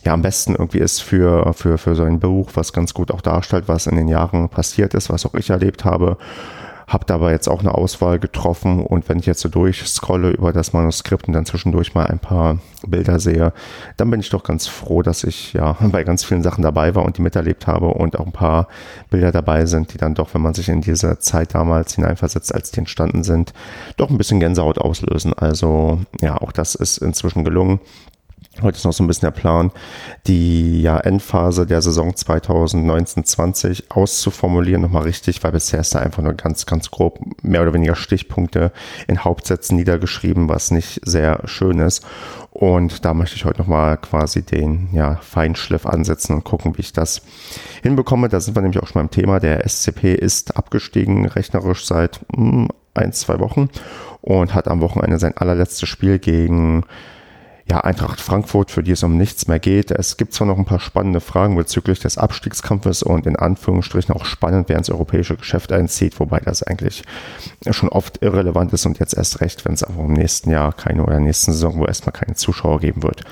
ja 0.04 0.14
am 0.14 0.24
besten 0.24 0.56
irgendwie 0.56 0.80
ist 0.80 1.04
für, 1.04 1.54
für, 1.54 1.78
für 1.78 1.94
so 1.94 2.02
ein 2.02 2.20
Buch, 2.20 2.50
was 2.56 2.74
ganz 2.74 2.96
gut 2.96 3.12
auch 3.12 3.22
darstellt, 3.22 3.66
was 3.68 3.86
in 3.86 3.98
den 3.98 4.08
Jahren 4.08 4.50
passiert 4.50 4.96
ist, 4.96 5.12
was 5.12 5.28
auch 5.28 5.36
ich 5.36 5.52
erlebt 5.52 5.86
habe 5.86 6.18
habe 6.92 7.06
dabei 7.06 7.32
jetzt 7.32 7.48
auch 7.48 7.62
eine 7.62 7.74
Auswahl 7.74 8.20
getroffen 8.20 8.86
und 8.86 9.08
wenn 9.08 9.20
ich 9.20 9.26
jetzt 9.26 9.40
so 9.40 9.48
durchscrolle 9.48 10.32
über 10.32 10.52
das 10.52 10.74
Manuskript 10.74 11.28
und 11.28 11.34
dann 11.34 11.46
zwischendurch 11.46 11.94
mal 11.94 12.08
ein 12.08 12.20
paar 12.20 12.58
Bilder 12.86 13.20
sehe, 13.20 13.54
dann 13.96 14.12
bin 14.12 14.20
ich 14.20 14.30
doch 14.30 14.44
ganz 14.44 14.68
froh, 14.68 15.02
dass 15.02 15.24
ich 15.24 15.54
ja 15.54 15.78
bei 15.80 16.04
ganz 16.04 16.26
vielen 16.26 16.44
Sachen 16.44 16.64
dabei 16.64 16.94
war 16.94 17.06
und 17.06 17.18
die 17.18 17.22
miterlebt 17.22 17.66
habe 17.66 17.88
und 17.88 18.20
auch 18.20 18.26
ein 18.26 18.34
paar 18.34 18.68
Bilder 19.10 19.32
dabei 19.32 19.66
sind, 19.66 19.94
die 19.94 19.98
dann 19.98 20.16
doch, 20.16 20.34
wenn 20.34 20.42
man 20.42 20.54
sich 20.54 20.68
in 20.68 20.82
diese 20.82 21.20
Zeit 21.20 21.56
damals 21.56 21.96
hineinversetzt, 21.96 22.54
als 22.54 22.72
die 22.72 22.80
entstanden 22.80 23.24
sind, 23.24 23.54
doch 23.96 24.10
ein 24.10 24.18
bisschen 24.18 24.42
Gänsehaut 24.42 24.78
auslösen. 24.78 25.34
Also 25.34 26.02
ja, 26.20 26.42
auch 26.42 26.52
das 26.52 26.76
ist 26.76 26.98
inzwischen 26.98 27.46
gelungen. 27.46 27.80
Heute 28.60 28.78
ist 28.78 28.84
noch 28.84 28.92
so 28.92 29.02
ein 29.02 29.08
bisschen 29.08 29.28
der 29.28 29.32
Plan, 29.32 29.72
die 30.28 30.82
ja, 30.82 31.00
Endphase 31.00 31.66
der 31.66 31.82
Saison 31.82 32.12
2019-20 32.12 33.84
auszuformulieren, 33.90 34.82
nochmal 34.82 35.04
richtig, 35.04 35.42
weil 35.42 35.54
bisher 35.54 35.80
ist 35.80 35.96
da 35.96 36.00
einfach 36.00 36.22
nur 36.22 36.34
ganz, 36.34 36.66
ganz 36.66 36.92
grob 36.92 37.22
mehr 37.42 37.62
oder 37.62 37.74
weniger 37.74 37.96
Stichpunkte 37.96 38.74
in 39.08 39.24
Hauptsätzen 39.24 39.78
niedergeschrieben, 39.78 40.50
was 40.50 40.70
nicht 40.70 41.00
sehr 41.06 41.40
schön 41.46 41.80
ist. 41.80 42.06
Und 42.52 43.06
da 43.06 43.14
möchte 43.14 43.38
ich 43.38 43.46
heute 43.46 43.62
nochmal 43.62 43.96
quasi 43.96 44.42
den 44.42 44.90
ja, 44.92 45.16
Feinschliff 45.22 45.86
ansetzen 45.86 46.36
und 46.36 46.44
gucken, 46.44 46.78
wie 46.78 46.82
ich 46.82 46.92
das 46.92 47.22
hinbekomme. 47.84 48.28
Da 48.28 48.42
sind 48.42 48.58
wir 48.58 48.62
nämlich 48.62 48.84
auch 48.84 48.88
schon 48.88 49.02
beim 49.02 49.12
Thema. 49.12 49.40
Der 49.40 49.66
SCP 49.68 50.14
ist 50.14 50.58
abgestiegen, 50.58 51.26
rechnerisch 51.26 51.86
seit 51.86 52.20
mh, 52.36 52.52
hm, 52.52 52.68
ein, 52.94 53.14
zwei 53.14 53.40
Wochen 53.40 53.70
und 54.20 54.54
hat 54.54 54.68
am 54.68 54.82
Wochenende 54.82 55.18
sein 55.18 55.38
allerletztes 55.38 55.88
Spiel 55.88 56.20
gegen 56.20 56.84
ja, 57.72 57.80
Eintracht 57.80 58.20
Frankfurt, 58.20 58.70
für 58.70 58.84
die 58.84 58.92
es 58.92 59.02
um 59.02 59.16
nichts 59.16 59.48
mehr 59.48 59.60
geht. 59.60 59.92
Es 59.92 60.18
gibt 60.18 60.34
zwar 60.34 60.46
noch 60.46 60.58
ein 60.58 60.66
paar 60.66 60.82
spannende 60.82 61.22
Fragen 61.22 61.56
bezüglich 61.56 62.02
des 62.02 62.18
Abstiegskampfes 62.18 63.02
und 63.02 63.26
in 63.26 63.38
Anführungsstrichen 63.38 64.14
auch 64.14 64.26
spannend, 64.26 64.68
wer 64.68 64.78
ins 64.78 64.90
europäische 64.90 65.38
Geschäft 65.38 65.72
einzieht, 65.72 66.20
wobei 66.20 66.40
das 66.40 66.64
eigentlich 66.64 67.04
schon 67.70 67.88
oft 67.88 68.22
irrelevant 68.22 68.74
ist 68.74 68.86
und 68.86 69.00
jetzt 69.00 69.16
erst 69.16 69.40
recht, 69.40 69.64
wenn 69.64 69.74
es 69.74 69.86
auch 69.86 69.98
im 69.98 70.12
nächsten 70.12 70.52
Jahr 70.52 70.74
keine 70.74 71.02
oder 71.02 71.22
nächsten 71.22 71.54
Saison, 71.54 71.78
wo 71.78 71.86
erstmal 71.86 72.12
keine 72.12 72.36
Zuschauer 72.36 72.82
geben 72.82 73.04
wird 73.04 73.24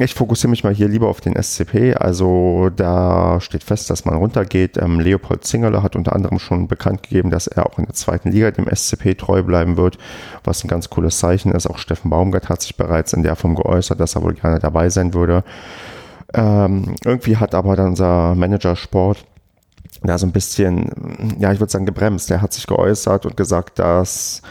ich 0.00 0.14
fokussiere 0.14 0.50
mich 0.50 0.64
mal 0.64 0.74
hier 0.74 0.88
lieber 0.88 1.08
auf 1.08 1.20
den 1.20 1.40
SCP. 1.40 1.94
Also 1.94 2.70
da 2.74 3.40
steht 3.40 3.64
fest, 3.64 3.90
dass 3.90 4.04
man 4.04 4.16
runtergeht. 4.16 4.76
Ähm, 4.76 5.00
Leopold 5.00 5.44
Zingerle 5.44 5.82
hat 5.82 5.96
unter 5.96 6.14
anderem 6.14 6.38
schon 6.38 6.68
bekannt 6.68 7.02
gegeben, 7.02 7.30
dass 7.30 7.46
er 7.46 7.66
auch 7.66 7.78
in 7.78 7.86
der 7.86 7.94
zweiten 7.94 8.30
Liga 8.30 8.50
dem 8.50 8.68
SCP 8.68 9.14
treu 9.14 9.42
bleiben 9.42 9.76
wird, 9.76 9.98
was 10.42 10.64
ein 10.64 10.68
ganz 10.68 10.90
cooles 10.90 11.18
Zeichen 11.18 11.52
ist. 11.52 11.66
Auch 11.66 11.78
Steffen 11.78 12.10
Baumgart 12.10 12.48
hat 12.48 12.62
sich 12.62 12.76
bereits 12.76 13.12
in 13.12 13.22
der 13.22 13.36
Form 13.36 13.54
geäußert, 13.54 14.00
dass 14.00 14.14
er 14.14 14.22
wohl 14.22 14.34
gerne 14.34 14.58
dabei 14.58 14.88
sein 14.88 15.14
würde. 15.14 15.44
Ähm, 16.32 16.96
irgendwie 17.04 17.36
hat 17.36 17.54
aber 17.54 17.76
dann 17.76 17.88
unser 17.88 18.34
Manager 18.34 18.76
Sport 18.76 19.24
da 20.02 20.18
so 20.18 20.26
ein 20.26 20.32
bisschen, 20.32 21.36
ja, 21.38 21.52
ich 21.52 21.60
würde 21.60 21.70
sagen, 21.70 21.86
gebremst. 21.86 22.30
Er 22.30 22.42
hat 22.42 22.52
sich 22.52 22.66
geäußert 22.66 23.26
und 23.26 23.36
gesagt, 23.36 23.78
dass 23.78 24.42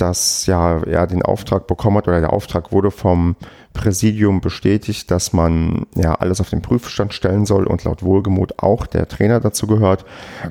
dass 0.00 0.46
ja 0.46 0.82
er 0.82 1.06
den 1.06 1.22
Auftrag 1.22 1.66
bekommen 1.66 1.98
hat 1.98 2.08
oder 2.08 2.20
der 2.20 2.32
Auftrag 2.32 2.72
wurde 2.72 2.90
vom 2.90 3.36
Präsidium 3.72 4.40
bestätigt, 4.40 5.10
dass 5.10 5.32
man 5.32 5.86
ja 5.94 6.14
alles 6.14 6.40
auf 6.40 6.50
den 6.50 6.62
Prüfstand 6.62 7.14
stellen 7.14 7.46
soll 7.46 7.66
und 7.66 7.84
laut 7.84 8.02
Wohlgemut 8.02 8.62
auch 8.62 8.86
der 8.86 9.06
Trainer 9.06 9.38
dazu 9.38 9.66
gehört, 9.66 10.04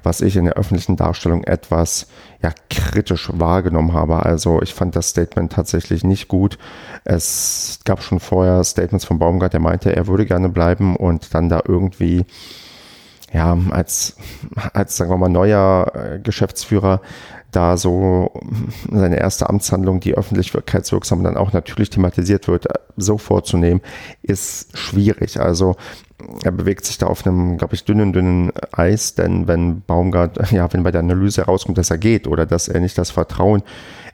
was 0.03 0.22
ich 0.22 0.38
in 0.38 0.46
der 0.46 0.53
öffentlichen 0.53 0.96
Darstellung 0.96 1.44
etwas 1.44 2.08
ja 2.41 2.51
kritisch 2.70 3.29
wahrgenommen 3.34 3.94
habe. 3.94 4.25
Also 4.25 4.62
ich 4.62 4.74
fand 4.74 4.96
das 4.96 5.10
Statement 5.10 5.51
tatsächlich 5.51 6.03
nicht 6.03 6.29
gut. 6.29 6.58
Es 7.03 7.79
gab 7.84 8.01
schon 8.01 8.20
vorher 8.20 8.63
Statements 8.63 9.06
von 9.06 9.20
Baumgart, 9.20 9.53
der 9.53 9.60
meinte, 9.60 9.96
er 9.96 10.08
würde 10.08 10.25
gerne 10.25 10.50
bleiben 10.50 10.96
und 10.96 11.34
dann 11.34 11.50
da 11.50 11.62
irgendwie 11.68 12.25
ja, 13.33 13.57
als, 13.69 14.15
als, 14.74 14.98
sagen 14.98 15.12
wir 15.12 15.17
mal, 15.17 15.29
neuer 15.29 15.91
äh, 15.93 16.19
Geschäftsführer 16.19 17.01
da 17.51 17.77
so 17.77 18.31
seine 18.91 19.19
erste 19.19 19.50
Amtshandlung, 19.50 20.00
die 20.00 20.13
öffentlichkeitswirksam 20.13 21.24
dann 21.24 21.38
auch 21.38 21.51
natürlich 21.51 21.89
thematisiert 21.89 22.48
wird, 22.48 22.67
so 22.95 23.17
vorzunehmen, 23.17 23.81
ist 24.21 24.77
schwierig. 24.77 25.39
Also 25.39 25.75
er 26.43 26.51
bewegt 26.51 26.86
sich 26.86 26.98
da 26.98 27.07
auf 27.07 27.25
einem, 27.25 27.57
glaube 27.57 27.75
ich, 27.75 27.86
dünnen, 27.86 28.13
dünnen 28.13 28.51
Eis, 28.71 29.15
denn 29.15 29.48
wenn 29.48 29.81
Baumgart, 29.81 30.51
ja, 30.51 30.71
wenn 30.74 30.83
bei 30.83 30.91
der 30.91 31.01
Analyse 31.01 31.41
herauskommt, 31.41 31.77
dass 31.77 31.89
er 31.89 31.98
geht 31.98 32.27
oder 32.27 32.45
dass 32.45 32.67
er 32.67 32.81
nicht 32.81 32.98
das 32.98 33.09
Vertrauen 33.09 33.63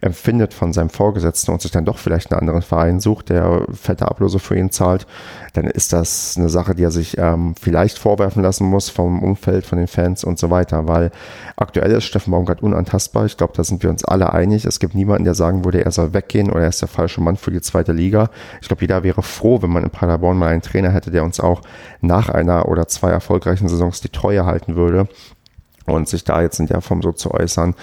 empfindet 0.01 0.53
von 0.53 0.73
seinem 0.73 0.89
Vorgesetzten 0.89 1.51
und 1.51 1.61
sich 1.61 1.71
dann 1.71 1.85
doch 1.85 1.97
vielleicht 1.97 2.31
einen 2.31 2.39
anderen 2.39 2.61
Verein 2.61 2.99
sucht, 2.99 3.29
der 3.29 3.65
fette 3.73 4.07
Ablöse 4.07 4.39
für 4.39 4.57
ihn 4.57 4.71
zahlt, 4.71 5.07
dann 5.53 5.65
ist 5.65 5.93
das 5.93 6.35
eine 6.37 6.49
Sache, 6.49 6.75
die 6.75 6.83
er 6.83 6.91
sich 6.91 7.17
ähm, 7.17 7.55
vielleicht 7.59 7.97
vorwerfen 7.97 8.43
lassen 8.43 8.67
muss 8.67 8.89
vom 8.89 9.23
Umfeld, 9.23 9.65
von 9.65 9.77
den 9.77 9.87
Fans 9.87 10.23
und 10.23 10.37
so 10.37 10.49
weiter, 10.49 10.87
weil 10.87 11.11
aktuell 11.55 11.91
ist 11.91 12.03
Steffen 12.03 12.31
Baumgart 12.31 12.61
unantastbar. 12.61 13.25
Ich 13.25 13.37
glaube, 13.37 13.53
da 13.55 13.63
sind 13.63 13.83
wir 13.83 13.89
uns 13.89 14.03
alle 14.03 14.33
einig. 14.33 14.65
Es 14.65 14.79
gibt 14.79 14.95
niemanden, 14.95 15.23
der 15.23 15.35
sagen 15.35 15.65
würde, 15.65 15.83
er 15.83 15.91
soll 15.91 16.13
weggehen 16.13 16.49
oder 16.51 16.61
er 16.61 16.69
ist 16.69 16.81
der 16.81 16.87
falsche 16.87 17.21
Mann 17.21 17.37
für 17.37 17.51
die 17.51 17.61
zweite 17.61 17.93
Liga. 17.93 18.29
Ich 18.61 18.67
glaube, 18.67 18.81
jeder 18.81 19.03
wäre 19.03 19.23
froh, 19.23 19.61
wenn 19.61 19.69
man 19.69 19.83
in 19.83 19.89
Paderborn 19.89 20.37
mal 20.37 20.49
einen 20.49 20.61
Trainer 20.61 20.91
hätte, 20.91 21.11
der 21.11 21.23
uns 21.23 21.39
auch 21.39 21.61
nach 22.01 22.29
einer 22.29 22.67
oder 22.67 22.87
zwei 22.87 23.09
erfolgreichen 23.09 23.67
Saisons 23.67 24.01
die 24.01 24.09
Treue 24.09 24.45
halten 24.45 24.75
würde 24.75 25.07
und 25.85 26.09
sich 26.09 26.23
da 26.23 26.41
jetzt 26.41 26.59
in 26.59 26.67
der 26.67 26.81
Form 26.81 27.01
so 27.01 27.11
zu 27.11 27.31
äußern 27.31 27.75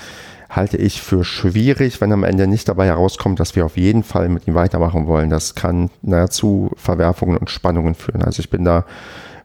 halte 0.54 0.76
ich 0.76 1.00
für 1.00 1.24
schwierig, 1.24 2.00
wenn 2.00 2.12
am 2.12 2.24
Ende 2.24 2.46
nicht 2.46 2.68
dabei 2.68 2.86
herauskommt, 2.86 3.40
dass 3.40 3.56
wir 3.56 3.64
auf 3.64 3.78
jeden 3.78 4.02
Fall 4.02 4.28
mit 4.28 4.46
ihm 4.46 4.54
weitermachen 4.54 5.06
wollen. 5.06 5.30
Das 5.30 5.54
kann 5.54 5.90
naja, 6.02 6.28
zu 6.28 6.70
Verwerfungen 6.76 7.38
und 7.38 7.48
Spannungen 7.48 7.94
führen. 7.94 8.22
Also 8.22 8.40
ich 8.40 8.50
bin 8.50 8.64
da 8.64 8.84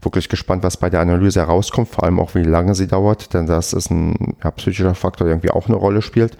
wirklich 0.01 0.27
gespannt, 0.27 0.63
was 0.63 0.77
bei 0.77 0.89
der 0.89 0.99
Analyse 0.99 1.39
herauskommt, 1.39 1.87
vor 1.87 2.03
allem 2.03 2.19
auch 2.19 2.35
wie 2.35 2.43
lange 2.43 2.75
sie 2.75 2.87
dauert, 2.87 3.33
denn 3.33 3.47
das 3.47 3.73
ist 3.73 3.89
ein 3.89 4.35
ja, 4.43 4.51
psychischer 4.51 4.95
Faktor, 4.95 5.25
der 5.25 5.35
irgendwie 5.35 5.51
auch 5.51 5.67
eine 5.67 5.77
Rolle 5.77 6.01
spielt. 6.01 6.37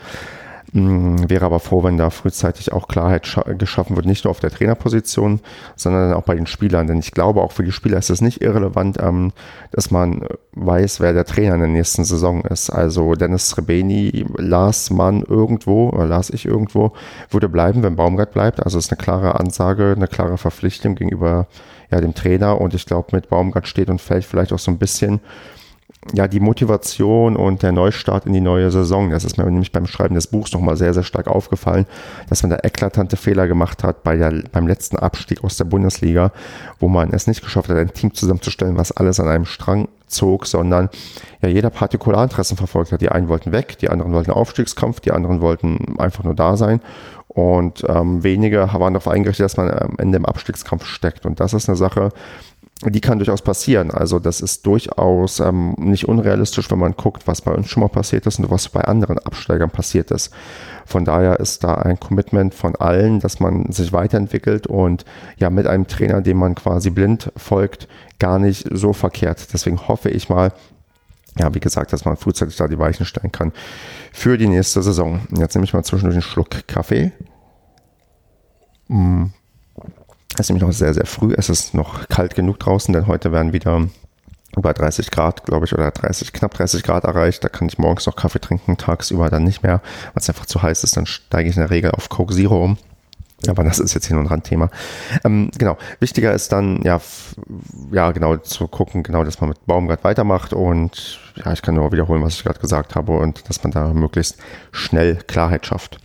Mm, 0.74 1.30
wäre 1.30 1.46
aber 1.46 1.60
froh, 1.60 1.84
wenn 1.84 1.98
da 1.98 2.10
frühzeitig 2.10 2.74
auch 2.74 2.88
Klarheit 2.88 3.28
geschaffen 3.58 3.96
wird, 3.96 4.06
nicht 4.06 4.26
nur 4.26 4.32
auf 4.32 4.42
der 4.42 4.52
Trainerposition, 4.52 5.40
sondern 5.76 6.14
auch 6.14 6.24
bei 6.24 6.36
den 6.36 6.46
Spielern. 6.46 6.88
Denn 6.88 7.00
ich 7.00 7.12
glaube, 7.12 7.42
auch 7.42 7.54
für 7.54 7.64
die 7.64 7.72
Spieler 7.72 7.98
ist 7.98 8.10
es 8.10 8.20
nicht 8.20 8.42
irrelevant, 8.42 8.98
ähm, 9.02 9.32
dass 9.72 9.92
man 9.92 10.28
weiß, 10.54 11.00
wer 11.00 11.14
der 11.14 11.26
Trainer 11.26 11.56
in 11.56 11.62
der 11.62 11.70
nächsten 11.70 12.04
Saison 12.04 12.42
ist. 12.42 12.70
Also 12.70 13.14
Dennis 13.14 13.50
Srebeni 13.50 14.26
las 14.38 14.90
man 14.90 15.22
irgendwo, 15.22 15.90
oder 15.90 16.06
las 16.06 16.30
ich 16.30 16.46
irgendwo, 16.46 16.92
würde 17.30 17.48
bleiben, 17.48 17.82
wenn 17.84 17.96
Baumgart 17.96 18.34
bleibt. 18.34 18.64
Also 18.64 18.78
es 18.78 18.86
ist 18.86 18.92
eine 18.92 19.02
klare 19.02 19.40
Ansage, 19.40 19.94
eine 19.96 20.08
klare 20.08 20.38
Verpflichtung 20.38 20.96
gegenüber 20.96 21.48
ja, 21.92 22.02
dem 22.02 22.14
Trainer. 22.14 22.60
Und 22.60 22.74
ich 22.74 22.86
glaube, 22.86 23.10
mit 23.14 23.30
Baumgart 23.30 23.68
steht 23.68 23.90
und 23.90 24.02
fällt 24.02 24.26
vielleicht 24.26 24.52
auch 24.52 24.60
so 24.60 24.72
ein 24.72 24.78
bisschen 24.78 25.22
ja, 26.14 26.28
die 26.28 26.40
Motivation 26.40 27.36
und 27.36 27.64
der 27.64 27.72
Neustart 27.72 28.26
in 28.26 28.34
die 28.34 28.42
neue 28.42 28.72
Saison. 28.72 29.10
Das 29.10 29.24
ist 29.24 29.38
mir 29.38 29.46
nämlich 29.46 29.72
beim 29.72 29.88
Schreiben 29.88 30.16
des 30.16 30.28
Buchs 30.28 30.54
nochmal 30.54 30.78
sehr, 30.78 30.94
sehr 30.94 31.04
stark 31.04 31.28
aufgefallen, 31.28 31.86
dass 32.30 32.44
man 32.44 32.50
da 32.50 32.58
eklatante 32.64 33.18
Fehler 33.18 33.48
gemacht 33.48 33.84
hat 33.84 34.04
bei 34.04 34.16
der, 34.16 34.44
beim 34.52 34.68
letzten 34.68 34.98
Abstieg 34.98 35.44
aus 35.44 35.58
der 35.58 35.66
Bundesliga, 35.66 36.32
wo 36.80 36.88
man 36.88 37.12
es 37.12 37.28
nicht 37.28 37.44
geschafft 37.44 37.70
hat, 37.70 37.78
ein 37.78 37.94
Team 37.94 38.14
zusammenzustellen, 38.14 38.78
was 38.78 38.92
alles 38.92 39.20
an 39.20 39.28
einem 39.28 39.46
Strang 39.46 39.88
zog, 40.08 40.46
sondern 40.46 40.90
ja 41.42 41.50
jeder 41.50 41.70
Partikularinteressen 41.70 42.58
verfolgt 42.58 42.92
hat. 42.92 43.02
Die 43.02 43.10
einen 43.10 43.28
wollten 43.28 43.52
weg, 43.52 43.78
die 43.80 43.90
anderen 43.90 44.14
wollten 44.14 44.32
Aufstiegskampf, 44.32 45.02
die 45.02 45.12
anderen 45.12 45.42
wollten 45.42 46.00
einfach 46.00 46.24
nur 46.24 46.36
da 46.36 46.56
sein. 46.58 46.82
Und 47.28 47.84
ähm, 47.88 48.24
wenige 48.24 48.60
waren 48.74 48.94
darauf 48.94 49.08
eingerichtet, 49.08 49.44
dass 49.44 49.58
man 49.58 49.70
am 49.70 49.96
Ende 49.98 50.18
im 50.18 50.26
Abstiegskampf 50.26 50.86
steckt. 50.86 51.26
Und 51.26 51.40
das 51.40 51.54
ist 51.54 51.70
eine 51.70 51.76
Sache, 51.76 52.10
die 52.86 53.02
kann 53.02 53.18
durchaus 53.18 53.42
passieren. 53.42 53.90
Also 53.90 54.20
das 54.20 54.40
ist 54.40 54.66
durchaus 54.66 55.40
ähm, 55.40 55.74
nicht 55.78 56.08
unrealistisch, 56.08 56.70
wenn 56.70 56.78
man 56.78 56.96
guckt, 56.96 57.28
was 57.28 57.42
bei 57.42 57.52
uns 57.52 57.70
schon 57.70 57.82
mal 57.82 57.90
passiert 57.90 58.28
ist 58.28 58.40
und 58.40 58.52
was 58.52 58.70
bei 58.70 58.82
anderen 58.82 59.18
Absteigern 59.18 59.72
passiert 59.72 60.12
ist. 60.12 60.32
Von 60.86 61.04
daher 61.04 61.40
ist 61.40 61.64
da 61.64 61.76
ein 61.76 62.00
Commitment 62.00 62.54
von 62.54 62.76
allen, 62.76 63.20
dass 63.20 63.40
man 63.40 63.72
sich 63.72 63.94
weiterentwickelt 63.94 64.68
und 64.68 65.06
ja 65.38 65.50
mit 65.50 65.66
einem 65.66 65.88
Trainer, 65.88 66.22
dem 66.22 66.38
man 66.38 66.54
quasi 66.54 66.92
blind 66.92 67.32
folgt, 67.36 67.88
gar 68.20 68.38
nicht 68.38 68.68
so 68.72 68.94
verkehrt. 68.94 69.54
Deswegen 69.54 69.88
hoffe 69.88 70.10
ich 70.10 70.30
mal, 70.30 70.54
ja, 71.40 71.54
wie 71.54 71.60
gesagt, 71.60 71.94
dass 71.94 72.06
man 72.06 72.18
frühzeitig 72.18 72.58
da 72.58 72.68
die 72.68 72.80
Weichen 72.80 73.06
stellen 73.06 73.32
kann 73.32 73.54
für 74.12 74.38
die 74.38 74.48
nächste 74.48 74.84
Saison. 74.84 75.22
Jetzt 75.36 75.56
nehme 75.56 75.66
ich 75.66 75.74
mal 75.74 75.84
zwischendurch 75.84 76.16
einen 76.16 76.22
Schluck 76.22 76.68
Kaffee. 76.68 77.12
Mm. 78.88 79.26
Es 80.34 80.42
ist 80.42 80.50
nämlich 80.50 80.64
noch 80.64 80.74
sehr, 80.74 80.94
sehr 80.94 81.06
früh. 81.06 81.34
Es 81.36 81.50
ist 81.50 81.74
noch 81.74 82.08
kalt 82.10 82.36
genug 82.36 82.60
draußen, 82.60 82.94
denn 82.94 83.08
heute 83.08 83.32
werden 83.32 83.54
wieder 83.54 83.88
über 84.56 84.74
30 84.74 85.12
Grad, 85.12 85.46
glaube 85.46 85.66
ich, 85.66 85.74
oder 85.74 85.92
30, 85.92 86.34
knapp 86.34 86.54
30 86.54 86.84
Grad 86.84 87.04
erreicht. 87.04 87.44
Da 87.44 87.50
kann 87.50 87.68
ich 87.68 87.78
morgens 87.78 88.06
noch 88.06 88.16
Kaffee 88.16 88.40
trinken, 88.40 88.78
tagsüber 88.78 89.30
dann 89.30 89.44
nicht 89.44 89.64
mehr, 89.64 89.82
weil 90.14 90.22
es 90.22 90.30
einfach 90.30 90.46
zu 90.46 90.62
heiß 90.62 90.84
ist. 90.84 90.98
Dann 90.98 91.06
steige 91.06 91.50
ich 91.50 91.56
in 91.56 91.62
der 91.62 91.70
Regel 91.70 91.92
auf 91.92 92.10
Coke 92.10 92.34
Zero 92.34 92.64
um. 92.64 92.78
Aber 93.48 93.64
das 93.64 93.78
ist 93.78 93.94
jetzt 93.94 94.08
hier 94.08 94.16
nur 94.16 94.26
ein 94.26 94.30
Randthema. 94.30 94.70
Ähm, 95.24 95.52
genau. 95.58 95.78
Wichtiger 96.00 96.34
ist 96.34 96.52
dann, 96.52 96.82
ja, 96.82 97.00
ja, 97.92 98.12
genau, 98.12 98.38
zu 98.38 98.68
gucken, 98.68 99.04
genau, 99.04 99.24
dass 99.24 99.40
man 99.40 99.50
mit 99.50 99.64
Baumgart 99.68 100.04
weitermacht 100.04 100.54
und 100.54 101.20
ja, 101.36 101.54
ich 101.54 101.62
kann 101.62 101.76
nur 101.76 101.92
wiederholen, 101.92 102.24
was 102.24 102.34
ich 102.34 102.44
gerade 102.44 102.60
gesagt 102.60 102.96
habe 102.96 103.16
und 103.16 103.48
dass 103.48 103.62
man 103.62 103.72
da 103.72 103.94
möglichst 103.94 104.38
schnell 104.72 105.18
Klarheit 105.28 105.68
schafft. 105.68 106.00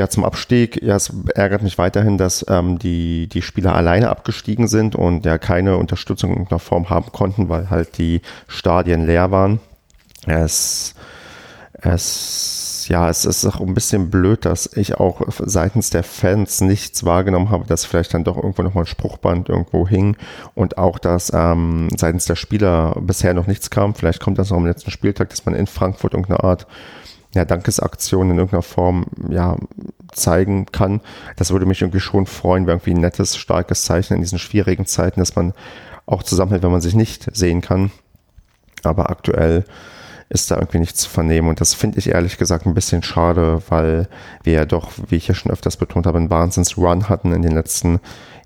Ja, 0.00 0.08
zum 0.08 0.24
Abstieg, 0.24 0.82
ja, 0.82 0.96
es 0.96 1.12
ärgert 1.34 1.60
mich 1.60 1.76
weiterhin, 1.76 2.16
dass 2.16 2.42
ähm, 2.48 2.78
die, 2.78 3.26
die 3.26 3.42
Spieler 3.42 3.74
alleine 3.74 4.08
abgestiegen 4.08 4.66
sind 4.66 4.96
und 4.96 5.26
ja 5.26 5.36
keine 5.36 5.76
Unterstützung 5.76 6.30
in 6.30 6.36
irgendeiner 6.36 6.58
Form 6.58 6.88
haben 6.88 7.12
konnten, 7.12 7.50
weil 7.50 7.68
halt 7.68 7.98
die 7.98 8.22
Stadien 8.48 9.04
leer 9.04 9.30
waren. 9.30 9.60
Es, 10.26 10.94
es, 11.74 12.86
ja, 12.88 13.10
es 13.10 13.26
ist 13.26 13.44
auch 13.44 13.60
ein 13.60 13.74
bisschen 13.74 14.08
blöd, 14.08 14.46
dass 14.46 14.74
ich 14.74 14.94
auch 14.94 15.20
seitens 15.28 15.90
der 15.90 16.02
Fans 16.02 16.62
nichts 16.62 17.04
wahrgenommen 17.04 17.50
habe, 17.50 17.66
dass 17.66 17.84
vielleicht 17.84 18.14
dann 18.14 18.24
doch 18.24 18.38
irgendwo 18.38 18.62
nochmal 18.62 18.84
ein 18.84 18.86
Spruchband 18.86 19.50
irgendwo 19.50 19.86
hing 19.86 20.16
und 20.54 20.78
auch, 20.78 20.98
dass 20.98 21.30
ähm, 21.34 21.88
seitens 21.94 22.24
der 22.24 22.36
Spieler 22.36 22.96
bisher 23.02 23.34
noch 23.34 23.46
nichts 23.46 23.68
kam. 23.68 23.94
Vielleicht 23.94 24.20
kommt 24.20 24.38
das 24.38 24.48
noch 24.48 24.56
am 24.56 24.66
letzten 24.66 24.92
Spieltag, 24.92 25.28
dass 25.28 25.44
man 25.44 25.54
in 25.54 25.66
Frankfurt 25.66 26.14
irgendeine 26.14 26.42
Art 26.42 26.66
ja, 27.34 27.44
Dankesaktion 27.44 28.30
in 28.30 28.38
irgendeiner 28.38 28.62
Form 28.62 29.06
ja, 29.28 29.56
zeigen 30.12 30.66
kann. 30.66 31.00
Das 31.36 31.50
würde 31.52 31.66
mich 31.66 31.82
irgendwie 31.82 32.00
schon 32.00 32.26
freuen, 32.26 32.66
wäre 32.66 32.76
irgendwie 32.76 32.94
ein 32.94 33.00
nettes, 33.00 33.36
starkes 33.36 33.84
Zeichen 33.84 34.14
in 34.14 34.20
diesen 34.20 34.38
schwierigen 34.38 34.86
Zeiten, 34.86 35.20
dass 35.20 35.36
man 35.36 35.52
auch 36.06 36.22
zusammenhält, 36.22 36.62
wenn 36.62 36.72
man 36.72 36.80
sich 36.80 36.94
nicht 36.94 37.28
sehen 37.34 37.60
kann. 37.60 37.92
Aber 38.82 39.10
aktuell 39.10 39.64
ist 40.28 40.50
da 40.50 40.56
irgendwie 40.56 40.78
nichts 40.78 41.00
zu 41.00 41.10
vernehmen. 41.10 41.48
Und 41.48 41.60
das 41.60 41.74
finde 41.74 41.98
ich 41.98 42.08
ehrlich 42.10 42.38
gesagt 42.38 42.64
ein 42.64 42.74
bisschen 42.74 43.02
schade, 43.02 43.62
weil 43.68 44.08
wir 44.44 44.52
ja 44.52 44.64
doch, 44.64 44.92
wie 45.08 45.16
ich 45.16 45.26
ja 45.26 45.34
schon 45.34 45.50
öfters 45.50 45.76
betont 45.76 46.06
habe, 46.06 46.18
einen 46.18 46.30
Wahnsinns-Run 46.30 47.08
hatten 47.08 47.32
in 47.32 47.42
den 47.42 47.52
letzten, 47.52 47.98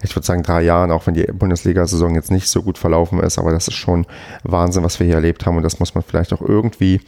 ich 0.02 0.16
würde 0.16 0.26
sagen, 0.26 0.42
drei 0.42 0.62
Jahren, 0.62 0.90
auch 0.90 1.06
wenn 1.06 1.14
die 1.14 1.24
Bundesliga-Saison 1.24 2.14
jetzt 2.14 2.30
nicht 2.30 2.48
so 2.48 2.62
gut 2.62 2.78
verlaufen 2.78 3.20
ist. 3.20 3.38
Aber 3.38 3.52
das 3.52 3.68
ist 3.68 3.74
schon 3.74 4.06
Wahnsinn, 4.44 4.82
was 4.82 4.98
wir 4.98 5.06
hier 5.06 5.16
erlebt 5.16 5.44
haben. 5.44 5.58
Und 5.58 5.62
das 5.62 5.78
muss 5.78 5.94
man 5.94 6.02
vielleicht 6.02 6.32
auch 6.32 6.40
irgendwie 6.40 7.02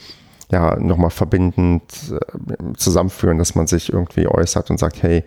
ja 0.51 0.77
nochmal 0.79 1.11
verbindend 1.11 1.83
äh, 2.11 2.75
zusammenführen, 2.77 3.39
dass 3.39 3.55
man 3.55 3.67
sich 3.67 3.93
irgendwie 3.93 4.29
äußert 4.29 4.71
und 4.71 4.79
sagt, 4.79 5.03
hey, 5.03 5.25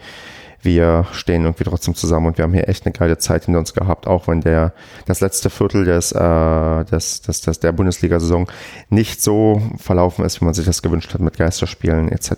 wir 0.61 1.05
stehen 1.13 1.43
irgendwie 1.43 1.63
trotzdem 1.63 1.95
zusammen 1.95 2.27
und 2.27 2.37
wir 2.37 2.43
haben 2.43 2.53
hier 2.53 2.67
echt 2.67 2.85
eine 2.85 2.93
geile 2.93 3.17
Zeit 3.17 3.45
hinter 3.45 3.59
uns 3.59 3.73
gehabt, 3.73 4.07
auch 4.07 4.27
wenn 4.27 4.41
der 4.41 4.73
das 5.05 5.21
letzte 5.21 5.49
Viertel 5.49 5.85
des, 5.85 6.11
äh, 6.11 6.85
des, 6.85 7.21
des, 7.21 7.41
des 7.41 7.59
der 7.59 7.71
Bundesliga-Saison 7.71 8.47
nicht 8.89 9.21
so 9.21 9.61
verlaufen 9.77 10.25
ist, 10.25 10.41
wie 10.41 10.45
man 10.45 10.53
sich 10.53 10.65
das 10.65 10.81
gewünscht 10.81 11.13
hat 11.13 11.21
mit 11.21 11.37
Geisterspielen 11.37 12.09
etc. 12.11 12.31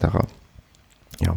Ja. 1.19 1.35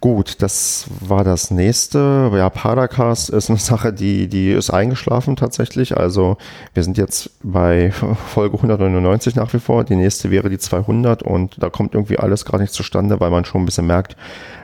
Gut, 0.00 0.40
das 0.40 0.86
war 1.00 1.24
das 1.24 1.50
nächste. 1.50 2.30
Ja, 2.34 2.48
Paracast 2.48 3.28
ist 3.28 3.50
eine 3.50 3.58
Sache, 3.58 3.92
die, 3.92 4.28
die 4.28 4.50
ist 4.50 4.70
eingeschlafen 4.70 5.36
tatsächlich. 5.36 5.94
Also 5.94 6.38
wir 6.72 6.82
sind 6.84 6.96
jetzt 6.96 7.32
bei 7.42 7.90
Folge 8.26 8.56
199 8.56 9.36
nach 9.36 9.52
wie 9.52 9.58
vor. 9.58 9.84
Die 9.84 9.96
nächste 9.96 10.30
wäre 10.30 10.48
die 10.48 10.56
200 10.56 11.22
und 11.22 11.62
da 11.62 11.68
kommt 11.68 11.92
irgendwie 11.94 12.18
alles 12.18 12.46
gar 12.46 12.58
nicht 12.58 12.72
zustande, 12.72 13.20
weil 13.20 13.28
man 13.28 13.44
schon 13.44 13.60
ein 13.60 13.66
bisschen 13.66 13.86
merkt, 13.86 14.16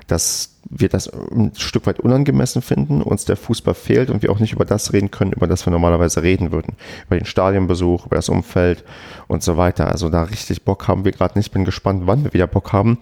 dass 0.07 0.55
wir 0.70 0.88
das 0.88 1.12
ein 1.12 1.53
Stück 1.55 1.87
weit 1.87 2.01
unangemessen 2.01 2.62
finden, 2.62 3.03
uns 3.03 3.27
der 3.27 3.37
Fußball 3.37 3.75
fehlt 3.75 4.09
und 4.09 4.22
wir 4.22 4.33
auch 4.33 4.38
nicht 4.38 4.55
über 4.55 4.64
das 4.64 4.94
reden 4.94 5.11
können, 5.11 5.33
über 5.33 5.46
das 5.46 5.66
wir 5.66 5.70
normalerweise 5.70 6.22
reden 6.22 6.51
würden. 6.51 6.77
Über 7.09 7.18
den 7.18 7.27
Stadionbesuch, 7.27 8.07
über 8.07 8.16
das 8.16 8.31
Umfeld 8.31 8.85
und 9.29 9.42
so 9.42 9.59
weiter. 9.59 9.88
Also 9.88 10.09
da 10.09 10.22
richtig 10.22 10.64
Bock 10.64 10.88
haben 10.88 11.05
wir 11.05 11.12
gerade 11.12 11.38
nicht. 11.38 11.53
Bin 11.53 11.66
gespannt, 11.66 12.05
wann 12.07 12.25
wir 12.25 12.33
wieder 12.33 12.46
Bock 12.46 12.72
haben. 12.72 12.99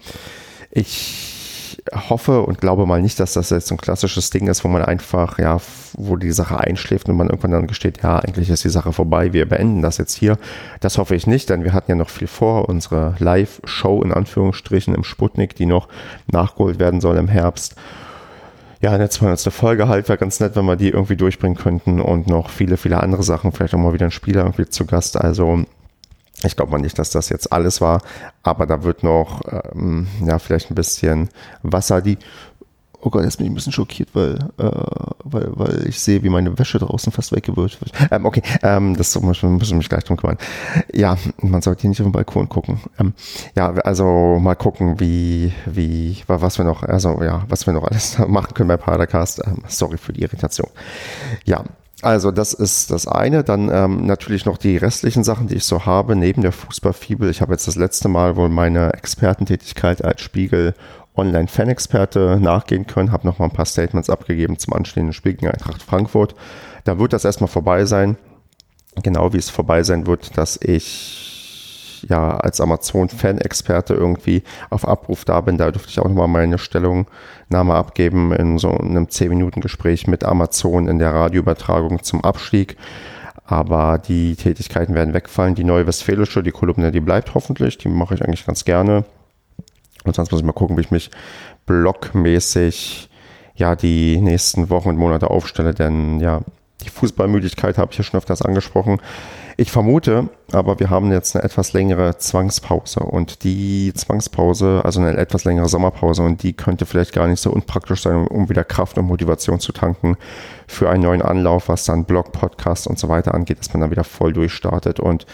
Ich 0.69 1.34
hoffe 1.93 2.41
und 2.41 2.59
glaube 2.59 2.85
mal 2.85 3.01
nicht, 3.01 3.19
dass 3.19 3.33
das 3.33 3.49
jetzt 3.49 3.67
so 3.67 3.75
ein 3.75 3.79
klassisches 3.79 4.29
Ding 4.29 4.47
ist, 4.47 4.63
wo 4.63 4.67
man 4.67 4.83
einfach, 4.83 5.39
ja, 5.39 5.59
wo 5.93 6.15
die 6.15 6.31
Sache 6.31 6.59
einschläft 6.59 7.09
und 7.09 7.17
man 7.17 7.27
irgendwann 7.27 7.51
dann 7.51 7.67
gesteht, 7.67 8.01
ja, 8.03 8.19
eigentlich 8.19 8.49
ist 8.49 8.63
die 8.63 8.69
Sache 8.69 8.93
vorbei, 8.93 9.33
wir 9.33 9.47
beenden 9.47 9.81
das 9.81 9.97
jetzt 9.97 10.15
hier. 10.15 10.37
Das 10.79 10.97
hoffe 10.97 11.15
ich 11.15 11.27
nicht, 11.27 11.49
denn 11.49 11.63
wir 11.63 11.73
hatten 11.73 11.91
ja 11.91 11.95
noch 11.95 12.09
viel 12.09 12.27
vor, 12.27 12.69
unsere 12.69 13.15
Live-Show 13.19 14.01
in 14.01 14.11
Anführungsstrichen 14.11 14.95
im 14.95 15.03
Sputnik, 15.03 15.55
die 15.55 15.65
noch 15.65 15.87
nachgeholt 16.31 16.79
werden 16.79 17.01
soll 17.01 17.17
im 17.17 17.27
Herbst. 17.27 17.75
Ja, 18.81 18.91
eine 18.91 19.09
200. 19.09 19.51
Folge 19.53 19.87
halt 19.87 20.09
wäre 20.09 20.17
ganz 20.17 20.39
nett, 20.39 20.55
wenn 20.55 20.65
wir 20.65 20.75
die 20.75 20.89
irgendwie 20.89 21.15
durchbringen 21.15 21.57
könnten 21.57 21.99
und 22.01 22.27
noch 22.27 22.49
viele, 22.49 22.77
viele 22.77 23.01
andere 23.01 23.23
Sachen, 23.23 23.51
vielleicht 23.51 23.73
auch 23.73 23.79
mal 23.79 23.93
wieder 23.93 24.05
ein 24.05 24.11
Spieler 24.11 24.43
irgendwie 24.43 24.67
zu 24.67 24.85
Gast. 24.85 25.19
Also 25.19 25.65
ich 26.43 26.55
glaube 26.55 26.71
mal 26.71 26.79
nicht, 26.79 26.99
dass 26.99 27.09
das 27.09 27.29
jetzt 27.29 27.51
alles 27.51 27.81
war, 27.81 28.01
aber 28.43 28.65
da 28.65 28.83
wird 28.83 29.03
noch, 29.03 29.41
ähm, 29.73 30.07
ja, 30.25 30.39
vielleicht 30.39 30.71
ein 30.71 30.75
bisschen 30.75 31.29
Wasser, 31.63 32.01
die. 32.01 32.17
Oh 33.01 33.11
Gott, 33.11 33.23
jetzt 33.23 33.37
bin 33.37 33.45
ich 33.45 33.51
ein 33.51 33.55
bisschen 33.55 33.71
schockiert, 33.71 34.09
weil, 34.13 34.39
äh, 34.57 34.71
weil, 35.23 35.51
weil 35.53 35.87
ich 35.87 35.99
sehe, 35.99 36.23
wie 36.23 36.29
meine 36.29 36.57
Wäsche 36.57 36.79
draußen 36.79 37.11
fast 37.11 37.31
weggewirkt 37.33 37.79
wird. 37.79 37.91
Ähm, 38.09 38.25
okay, 38.25 38.41
ähm, 38.63 38.97
das 38.97 39.21
müssen 39.21 39.61
wir 39.61 39.77
mich 39.77 39.89
gleich 39.89 40.05
drum 40.05 40.17
kümmern. 40.17 40.39
Ja, 40.91 41.15
man 41.37 41.61
sollte 41.61 41.81
hier 41.81 41.91
nicht 41.91 42.01
auf 42.01 42.07
den 42.07 42.13
Balkon 42.13 42.49
gucken. 42.49 42.79
Ähm, 42.97 43.13
ja, 43.55 43.71
also 43.71 44.39
mal 44.39 44.55
gucken, 44.55 44.99
wie, 44.99 45.53
wie, 45.67 46.23
was 46.25 46.57
wir 46.57 46.65
noch, 46.65 46.81
also 46.81 47.21
ja, 47.21 47.43
was 47.47 47.67
wir 47.67 47.73
noch 47.73 47.83
alles 47.83 48.17
machen 48.27 48.55
können 48.55 48.69
bei 48.69 48.77
Padercast. 48.77 49.43
Ähm, 49.45 49.61
sorry 49.67 49.97
für 49.97 50.11
die 50.11 50.23
Irritation. 50.23 50.71
Ja, 51.45 51.63
also 52.01 52.31
das 52.31 52.53
ist 52.53 52.91
das 52.91 53.07
eine. 53.07 53.43
Dann 53.43 53.69
ähm, 53.69 54.05
natürlich 54.05 54.45
noch 54.45 54.57
die 54.57 54.77
restlichen 54.77 55.23
Sachen, 55.23 55.47
die 55.47 55.55
ich 55.55 55.63
so 55.63 55.85
habe, 55.85 56.15
neben 56.15 56.41
der 56.41 56.51
Fußballfibel. 56.51 57.29
Ich 57.29 57.41
habe 57.41 57.53
jetzt 57.53 57.67
das 57.67 57.75
letzte 57.75 58.09
Mal 58.09 58.35
wohl 58.35 58.49
meine 58.49 58.93
Expertentätigkeit 58.93 60.03
als 60.03 60.21
Spiegel 60.21 60.73
Online-Fan-Experte 61.15 62.39
nachgehen 62.41 62.87
können, 62.87 63.11
habe 63.11 63.25
noch 63.25 63.39
mal 63.39 63.45
ein 63.45 63.51
paar 63.51 63.65
Statements 63.65 64.09
abgegeben 64.09 64.59
zum 64.59 64.73
anstehenden 64.73 65.13
Spiel 65.13 65.33
gegen 65.33 65.47
Eintracht 65.47 65.81
Frankfurt. 65.81 66.35
Da 66.83 66.99
wird 66.99 67.13
das 67.13 67.25
erstmal 67.25 67.47
vorbei 67.47 67.85
sein. 67.85 68.17
Genau 69.01 69.33
wie 69.33 69.37
es 69.37 69.49
vorbei 69.49 69.83
sein 69.83 70.07
wird, 70.07 70.37
dass 70.37 70.57
ich 70.61 71.34
ja 72.07 72.37
als 72.37 72.61
Amazon-Fan-Experte 72.61 73.93
irgendwie 73.93 74.43
auf 74.69 74.87
Abruf 74.87 75.25
da 75.25 75.41
bin. 75.41 75.57
Da 75.57 75.71
durfte 75.71 75.89
ich 75.89 75.99
auch 75.99 76.07
nochmal 76.07 76.27
meine 76.27 76.57
Stellungnahme 76.57 77.73
abgeben 77.73 78.31
in 78.33 78.57
so 78.57 78.71
einem 78.71 79.05
10-Minuten-Gespräch 79.05 80.07
mit 80.07 80.23
Amazon 80.23 80.87
in 80.87 80.99
der 80.99 81.13
Radioübertragung 81.13 82.03
zum 82.03 82.23
Abstieg. 82.23 82.77
Aber 83.45 83.99
die 83.99 84.35
Tätigkeiten 84.35 84.95
werden 84.95 85.13
wegfallen. 85.13 85.55
Die 85.55 85.63
neue 85.63 85.85
Westfälische, 85.85 86.41
die 86.41 86.51
Kolumne, 86.51 86.91
die 86.91 86.99
bleibt 86.99 87.35
hoffentlich. 87.35 87.77
Die 87.77 87.89
mache 87.89 88.15
ich 88.15 88.23
eigentlich 88.23 88.45
ganz 88.45 88.65
gerne. 88.65 89.05
Und 90.03 90.15
sonst 90.15 90.31
muss 90.31 90.41
ich 90.41 90.45
mal 90.45 90.53
gucken, 90.53 90.77
wie 90.77 90.81
ich 90.81 90.91
mich 90.91 91.11
blockmäßig 91.65 93.09
ja 93.55 93.75
die 93.75 94.19
nächsten 94.19 94.69
Wochen 94.69 94.89
und 94.89 94.97
Monate 94.97 95.29
aufstelle, 95.29 95.73
denn 95.73 96.19
ja, 96.19 96.41
die 96.83 96.89
Fußballmüdigkeit 96.89 97.77
habe 97.77 97.91
ich 97.91 97.97
ja 97.97 98.03
schon 98.03 98.17
öfters 98.17 98.41
angesprochen. 98.41 98.99
Ich 99.57 99.71
vermute, 99.71 100.27
aber 100.51 100.79
wir 100.79 100.89
haben 100.89 101.13
jetzt 101.13 101.33
eine 101.33 101.45
etwas 101.45 101.71
längere 101.71 102.17
Zwangspause 102.17 102.99
und 102.99 103.45
die 103.45 103.93
Zwangspause, 103.93 104.81
also 104.83 104.99
eine 104.99 105.15
etwas 105.15 105.45
längere 105.45 105.69
Sommerpause 105.69 106.23
und 106.23 106.43
die 106.43 106.51
könnte 106.51 106.85
vielleicht 106.85 107.13
gar 107.13 107.27
nicht 107.27 107.39
so 107.39 107.51
unpraktisch 107.51 108.01
sein, 108.01 108.27
um 108.27 108.49
wieder 108.49 108.65
Kraft 108.65 108.97
und 108.97 109.05
Motivation 109.05 109.61
zu 109.61 109.71
tanken 109.71 110.17
für 110.67 110.89
einen 110.89 111.03
neuen 111.03 111.21
Anlauf, 111.21 111.69
was 111.69 111.85
dann 111.85 112.03
Blog, 112.03 112.33
Podcast 112.33 112.85
und 112.85 112.99
so 112.99 113.07
weiter 113.07 113.33
angeht, 113.33 113.59
dass 113.59 113.73
man 113.73 113.79
dann 113.79 113.91
wieder 113.91 114.03
voll 114.03 114.33
durchstartet 114.33 114.99
und 114.99 115.25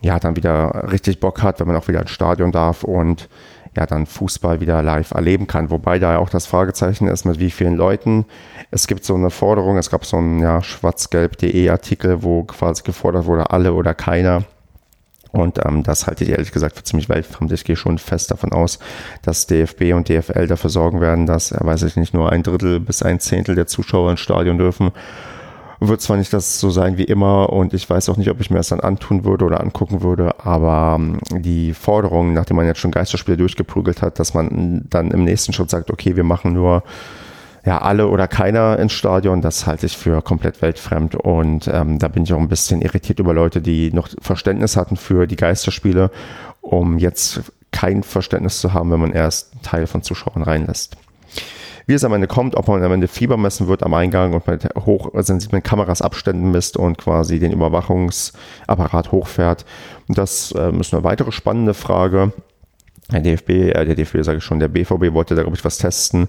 ja, 0.00 0.18
dann 0.18 0.36
wieder 0.36 0.90
richtig 0.90 1.20
Bock 1.20 1.42
hat, 1.42 1.60
wenn 1.60 1.66
man 1.66 1.76
auch 1.76 1.88
wieder 1.88 2.00
ins 2.00 2.10
Stadion 2.10 2.50
darf 2.50 2.82
und 2.82 3.28
ja 3.76 3.86
dann 3.86 4.06
Fußball 4.06 4.60
wieder 4.60 4.82
live 4.82 5.12
erleben 5.12 5.46
kann. 5.46 5.70
Wobei 5.70 5.98
da 5.98 6.12
ja 6.12 6.18
auch 6.18 6.30
das 6.30 6.46
Fragezeichen 6.46 7.08
ist, 7.08 7.24
mit 7.24 7.38
wie 7.38 7.50
vielen 7.50 7.76
Leuten. 7.76 8.26
Es 8.70 8.86
gibt 8.86 9.04
so 9.04 9.14
eine 9.14 9.30
Forderung, 9.30 9.76
es 9.78 9.90
gab 9.90 10.04
so 10.04 10.16
einen 10.16 10.40
ja, 10.40 10.62
schwarzgelb.de 10.62 11.68
Artikel, 11.68 12.22
wo 12.22 12.44
quasi 12.44 12.82
gefordert 12.82 13.26
wurde, 13.26 13.50
alle 13.50 13.72
oder 13.72 13.94
keiner. 13.94 14.44
Und 15.30 15.58
ähm, 15.66 15.82
das 15.82 16.06
halte 16.06 16.22
ich 16.22 16.30
ehrlich 16.30 16.52
gesagt 16.52 16.76
für 16.76 16.84
ziemlich 16.84 17.08
weltfremd. 17.08 17.50
Ich 17.50 17.64
gehe 17.64 17.74
schon 17.74 17.98
fest 17.98 18.30
davon 18.30 18.52
aus, 18.52 18.78
dass 19.22 19.48
DFB 19.48 19.92
und 19.94 20.08
DFL 20.08 20.46
dafür 20.46 20.70
sorgen 20.70 21.00
werden, 21.00 21.26
dass, 21.26 21.52
weiß 21.52 21.82
ich 21.82 21.96
nicht, 21.96 22.14
nur 22.14 22.30
ein 22.30 22.44
Drittel 22.44 22.78
bis 22.78 23.02
ein 23.02 23.18
Zehntel 23.18 23.56
der 23.56 23.66
Zuschauer 23.66 24.12
ins 24.12 24.20
Stadion 24.20 24.58
dürfen 24.58 24.92
wird 25.80 26.00
zwar 26.00 26.16
nicht 26.16 26.32
das 26.32 26.60
so 26.60 26.70
sein 26.70 26.98
wie 26.98 27.04
immer 27.04 27.50
und 27.50 27.74
ich 27.74 27.88
weiß 27.88 28.08
auch 28.08 28.16
nicht, 28.16 28.30
ob 28.30 28.40
ich 28.40 28.50
mir 28.50 28.58
das 28.58 28.68
dann 28.68 28.80
antun 28.80 29.24
würde 29.24 29.44
oder 29.44 29.60
angucken 29.60 30.02
würde, 30.02 30.44
aber 30.44 30.96
ähm, 30.98 31.18
die 31.30 31.74
Forderung, 31.74 32.32
nachdem 32.32 32.56
man 32.56 32.66
jetzt 32.66 32.80
schon 32.80 32.90
Geisterspiele 32.90 33.36
durchgeprügelt 33.36 34.02
hat, 34.02 34.18
dass 34.18 34.34
man 34.34 34.84
dann 34.88 35.10
im 35.10 35.24
nächsten 35.24 35.52
Schritt 35.52 35.70
sagt, 35.70 35.90
okay, 35.90 36.16
wir 36.16 36.24
machen 36.24 36.52
nur 36.52 36.82
ja, 37.64 37.78
alle 37.78 38.08
oder 38.08 38.28
keiner 38.28 38.78
ins 38.78 38.92
Stadion, 38.92 39.40
das 39.40 39.66
halte 39.66 39.86
ich 39.86 39.96
für 39.96 40.20
komplett 40.20 40.60
weltfremd. 40.60 41.14
Und 41.14 41.68
ähm, 41.68 41.98
da 41.98 42.08
bin 42.08 42.24
ich 42.24 42.32
auch 42.34 42.38
ein 42.38 42.48
bisschen 42.48 42.82
irritiert 42.82 43.20
über 43.20 43.32
Leute, 43.32 43.62
die 43.62 43.90
noch 43.90 44.08
Verständnis 44.20 44.76
hatten 44.76 44.96
für 44.96 45.26
die 45.26 45.36
Geisterspiele, 45.36 46.10
um 46.60 46.98
jetzt 46.98 47.40
kein 47.70 48.02
Verständnis 48.02 48.60
zu 48.60 48.74
haben, 48.74 48.90
wenn 48.92 49.00
man 49.00 49.12
erst 49.12 49.52
einen 49.52 49.62
Teil 49.62 49.86
von 49.86 50.02
Zuschauern 50.02 50.42
reinlässt. 50.42 50.96
Wie 51.86 51.92
es 51.92 52.04
am 52.04 52.12
Ende 52.14 52.26
kommt, 52.26 52.56
ob 52.56 52.68
man 52.68 52.82
am 52.82 52.92
Ende 52.92 53.08
Fieber 53.08 53.36
messen 53.36 53.68
wird 53.68 53.82
am 53.82 53.92
Eingang 53.94 54.32
und 54.32 54.46
mit 54.46 54.68
hochsensiblen 54.74 55.62
Kameras 55.62 56.00
Abständen 56.00 56.50
misst 56.50 56.76
und 56.76 56.98
quasi 56.98 57.38
den 57.38 57.52
Überwachungsapparat 57.52 59.12
hochfährt. 59.12 59.66
Das 60.08 60.54
ähm, 60.56 60.80
ist 60.80 60.94
eine 60.94 61.04
weitere 61.04 61.32
spannende 61.32 61.74
Frage. 61.74 62.32
Der 63.12 63.20
DFB, 63.20 63.50
äh, 63.50 63.84
der 63.84 63.94
DFB 63.94 64.22
sage 64.22 64.38
ich 64.38 64.44
schon, 64.44 64.60
der 64.60 64.68
BVB 64.68 65.12
wollte 65.12 65.34
da, 65.34 65.42
glaube 65.42 65.56
ich, 65.56 65.64
was 65.64 65.76
testen. 65.76 66.28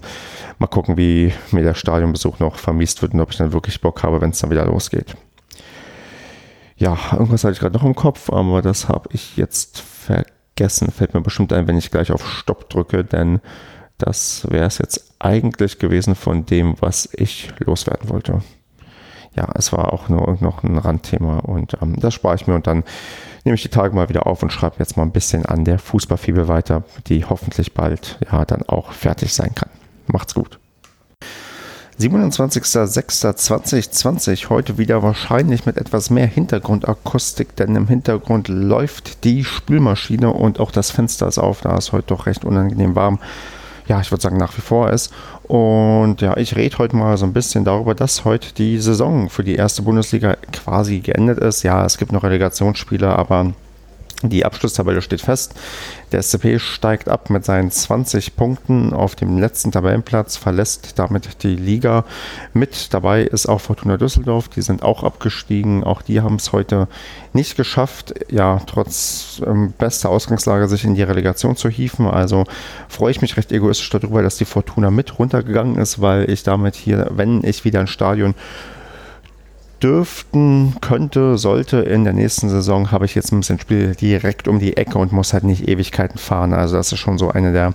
Mal 0.58 0.66
gucken, 0.66 0.98
wie 0.98 1.32
mir 1.50 1.62
der 1.62 1.74
Stadionbesuch 1.74 2.38
noch 2.38 2.56
vermisst 2.56 3.00
wird 3.00 3.14
und 3.14 3.20
ob 3.20 3.30
ich 3.30 3.38
dann 3.38 3.52
wirklich 3.52 3.80
Bock 3.80 4.02
habe, 4.02 4.20
wenn 4.20 4.30
es 4.30 4.40
dann 4.40 4.50
wieder 4.50 4.66
losgeht. 4.66 5.16
Ja, 6.76 6.98
irgendwas 7.12 7.44
hatte 7.44 7.54
ich 7.54 7.60
gerade 7.60 7.74
noch 7.74 7.84
im 7.84 7.94
Kopf, 7.94 8.30
aber 8.30 8.60
das 8.60 8.88
habe 8.88 9.08
ich 9.12 9.38
jetzt 9.38 9.80
vergessen. 9.80 10.90
Fällt 10.90 11.14
mir 11.14 11.22
bestimmt 11.22 11.54
ein, 11.54 11.66
wenn 11.66 11.78
ich 11.78 11.90
gleich 11.90 12.12
auf 12.12 12.28
Stopp 12.28 12.68
drücke, 12.68 13.02
denn 13.02 13.40
das 13.98 14.46
wäre 14.50 14.66
es 14.66 14.78
jetzt 14.78 15.14
eigentlich 15.18 15.78
gewesen 15.78 16.14
von 16.14 16.46
dem, 16.46 16.76
was 16.80 17.08
ich 17.12 17.50
loswerden 17.58 18.08
wollte. 18.08 18.42
Ja, 19.34 19.48
es 19.54 19.72
war 19.72 19.92
auch 19.92 20.08
nur 20.08 20.38
noch 20.40 20.64
ein 20.64 20.78
Randthema 20.78 21.40
und 21.40 21.76
ähm, 21.82 22.00
das 22.00 22.14
spare 22.14 22.36
ich 22.36 22.46
mir 22.46 22.54
und 22.54 22.66
dann 22.66 22.84
nehme 23.44 23.54
ich 23.54 23.62
die 23.62 23.68
Tage 23.68 23.94
mal 23.94 24.08
wieder 24.08 24.26
auf 24.26 24.42
und 24.42 24.50
schreibe 24.50 24.76
jetzt 24.78 24.96
mal 24.96 25.02
ein 25.02 25.12
bisschen 25.12 25.44
an 25.44 25.64
der 25.64 25.78
Fußballfibel 25.78 26.48
weiter, 26.48 26.84
die 27.06 27.26
hoffentlich 27.26 27.74
bald 27.74 28.18
ja 28.30 28.46
dann 28.46 28.62
auch 28.62 28.92
fertig 28.92 29.34
sein 29.34 29.54
kann. 29.54 29.68
Macht's 30.06 30.34
gut. 30.34 30.58
27.06.2020, 32.00 34.50
heute 34.50 34.76
wieder 34.76 35.02
wahrscheinlich 35.02 35.64
mit 35.64 35.78
etwas 35.78 36.10
mehr 36.10 36.26
Hintergrundakustik, 36.26 37.56
denn 37.56 37.74
im 37.74 37.88
Hintergrund 37.88 38.48
läuft 38.48 39.24
die 39.24 39.44
Spülmaschine 39.44 40.30
und 40.30 40.60
auch 40.60 40.70
das 40.70 40.90
Fenster 40.90 41.26
ist 41.26 41.38
auf, 41.38 41.62
da 41.62 41.74
ist 41.76 41.92
heute 41.92 42.08
doch 42.08 42.26
recht 42.26 42.44
unangenehm 42.44 42.94
warm 42.94 43.18
ja, 43.88 44.00
ich 44.00 44.10
würde 44.10 44.22
sagen, 44.22 44.36
nach 44.36 44.56
wie 44.56 44.62
vor 44.62 44.90
ist. 44.90 45.12
Und 45.44 46.20
ja, 46.20 46.36
ich 46.36 46.56
rede 46.56 46.78
heute 46.78 46.96
mal 46.96 47.16
so 47.16 47.24
ein 47.24 47.32
bisschen 47.32 47.64
darüber, 47.64 47.94
dass 47.94 48.24
heute 48.24 48.52
die 48.54 48.78
Saison 48.78 49.30
für 49.30 49.44
die 49.44 49.54
erste 49.54 49.82
Bundesliga 49.82 50.36
quasi 50.52 51.00
geendet 51.00 51.38
ist. 51.38 51.62
Ja, 51.62 51.84
es 51.84 51.98
gibt 51.98 52.12
noch 52.12 52.24
Relegationsspiele, 52.24 53.08
aber 53.08 53.52
Die 54.28 54.44
Abschlusstabelle 54.44 55.02
steht 55.02 55.20
fest. 55.20 55.54
Der 56.12 56.22
SCP 56.22 56.58
steigt 56.58 57.08
ab 57.08 57.30
mit 57.30 57.44
seinen 57.44 57.70
20 57.70 58.36
Punkten 58.36 58.92
auf 58.92 59.16
dem 59.16 59.38
letzten 59.38 59.72
Tabellenplatz, 59.72 60.36
verlässt 60.36 60.98
damit 60.98 61.42
die 61.42 61.56
Liga. 61.56 62.04
Mit 62.52 62.94
dabei 62.94 63.22
ist 63.22 63.46
auch 63.46 63.60
Fortuna 63.60 63.96
Düsseldorf. 63.96 64.48
Die 64.48 64.62
sind 64.62 64.82
auch 64.82 65.02
abgestiegen. 65.02 65.84
Auch 65.84 66.02
die 66.02 66.20
haben 66.20 66.36
es 66.36 66.52
heute 66.52 66.88
nicht 67.32 67.56
geschafft, 67.56 68.14
ja, 68.30 68.60
trotz 68.66 69.42
ähm, 69.46 69.72
bester 69.78 70.10
Ausgangslage 70.10 70.68
sich 70.68 70.84
in 70.84 70.94
die 70.94 71.02
Relegation 71.02 71.56
zu 71.56 71.68
hieven. 71.68 72.06
Also 72.06 72.44
freue 72.88 73.10
ich 73.10 73.20
mich 73.20 73.36
recht 73.36 73.52
egoistisch 73.52 73.90
darüber, 73.90 74.22
dass 74.22 74.36
die 74.36 74.44
Fortuna 74.44 74.90
mit 74.90 75.18
runtergegangen 75.18 75.76
ist, 75.76 76.00
weil 76.00 76.30
ich 76.30 76.42
damit 76.42 76.74
hier, 76.74 77.10
wenn 77.10 77.44
ich 77.44 77.64
wieder 77.64 77.80
ein 77.80 77.86
Stadion 77.86 78.34
dürften, 79.86 80.74
könnte, 80.80 81.38
sollte 81.38 81.76
in 81.76 82.02
der 82.02 82.12
nächsten 82.12 82.48
Saison, 82.48 82.90
habe 82.90 83.04
ich 83.04 83.14
jetzt 83.14 83.32
ein 83.32 83.38
bisschen 83.38 83.60
Spiel 83.60 83.94
direkt 83.94 84.48
um 84.48 84.58
die 84.58 84.76
Ecke 84.76 84.98
und 84.98 85.12
muss 85.12 85.32
halt 85.32 85.44
nicht 85.44 85.68
Ewigkeiten 85.68 86.18
fahren. 86.18 86.52
Also 86.52 86.76
das 86.76 86.90
ist 86.90 86.98
schon 86.98 87.18
so 87.18 87.30
eine 87.30 87.52
der 87.52 87.72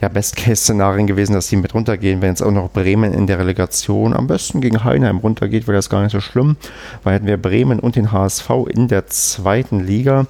ja, 0.00 0.08
Best-Case-Szenarien 0.08 1.08
gewesen, 1.08 1.32
dass 1.32 1.48
die 1.48 1.56
mit 1.56 1.74
runtergehen. 1.74 2.22
Wenn 2.22 2.30
jetzt 2.30 2.42
auch 2.42 2.52
noch 2.52 2.70
Bremen 2.70 3.12
in 3.12 3.26
der 3.26 3.40
Relegation 3.40 4.14
am 4.14 4.28
besten 4.28 4.60
gegen 4.60 4.84
Heinheim 4.84 5.18
runtergeht, 5.18 5.66
wäre 5.66 5.76
das 5.76 5.90
gar 5.90 6.04
nicht 6.04 6.12
so 6.12 6.20
schlimm, 6.20 6.56
weil 7.02 7.14
hätten 7.14 7.26
wir 7.26 7.36
Bremen 7.36 7.80
und 7.80 7.96
den 7.96 8.12
HSV 8.12 8.48
in 8.68 8.86
der 8.86 9.08
zweiten 9.08 9.80
Liga. 9.80 10.26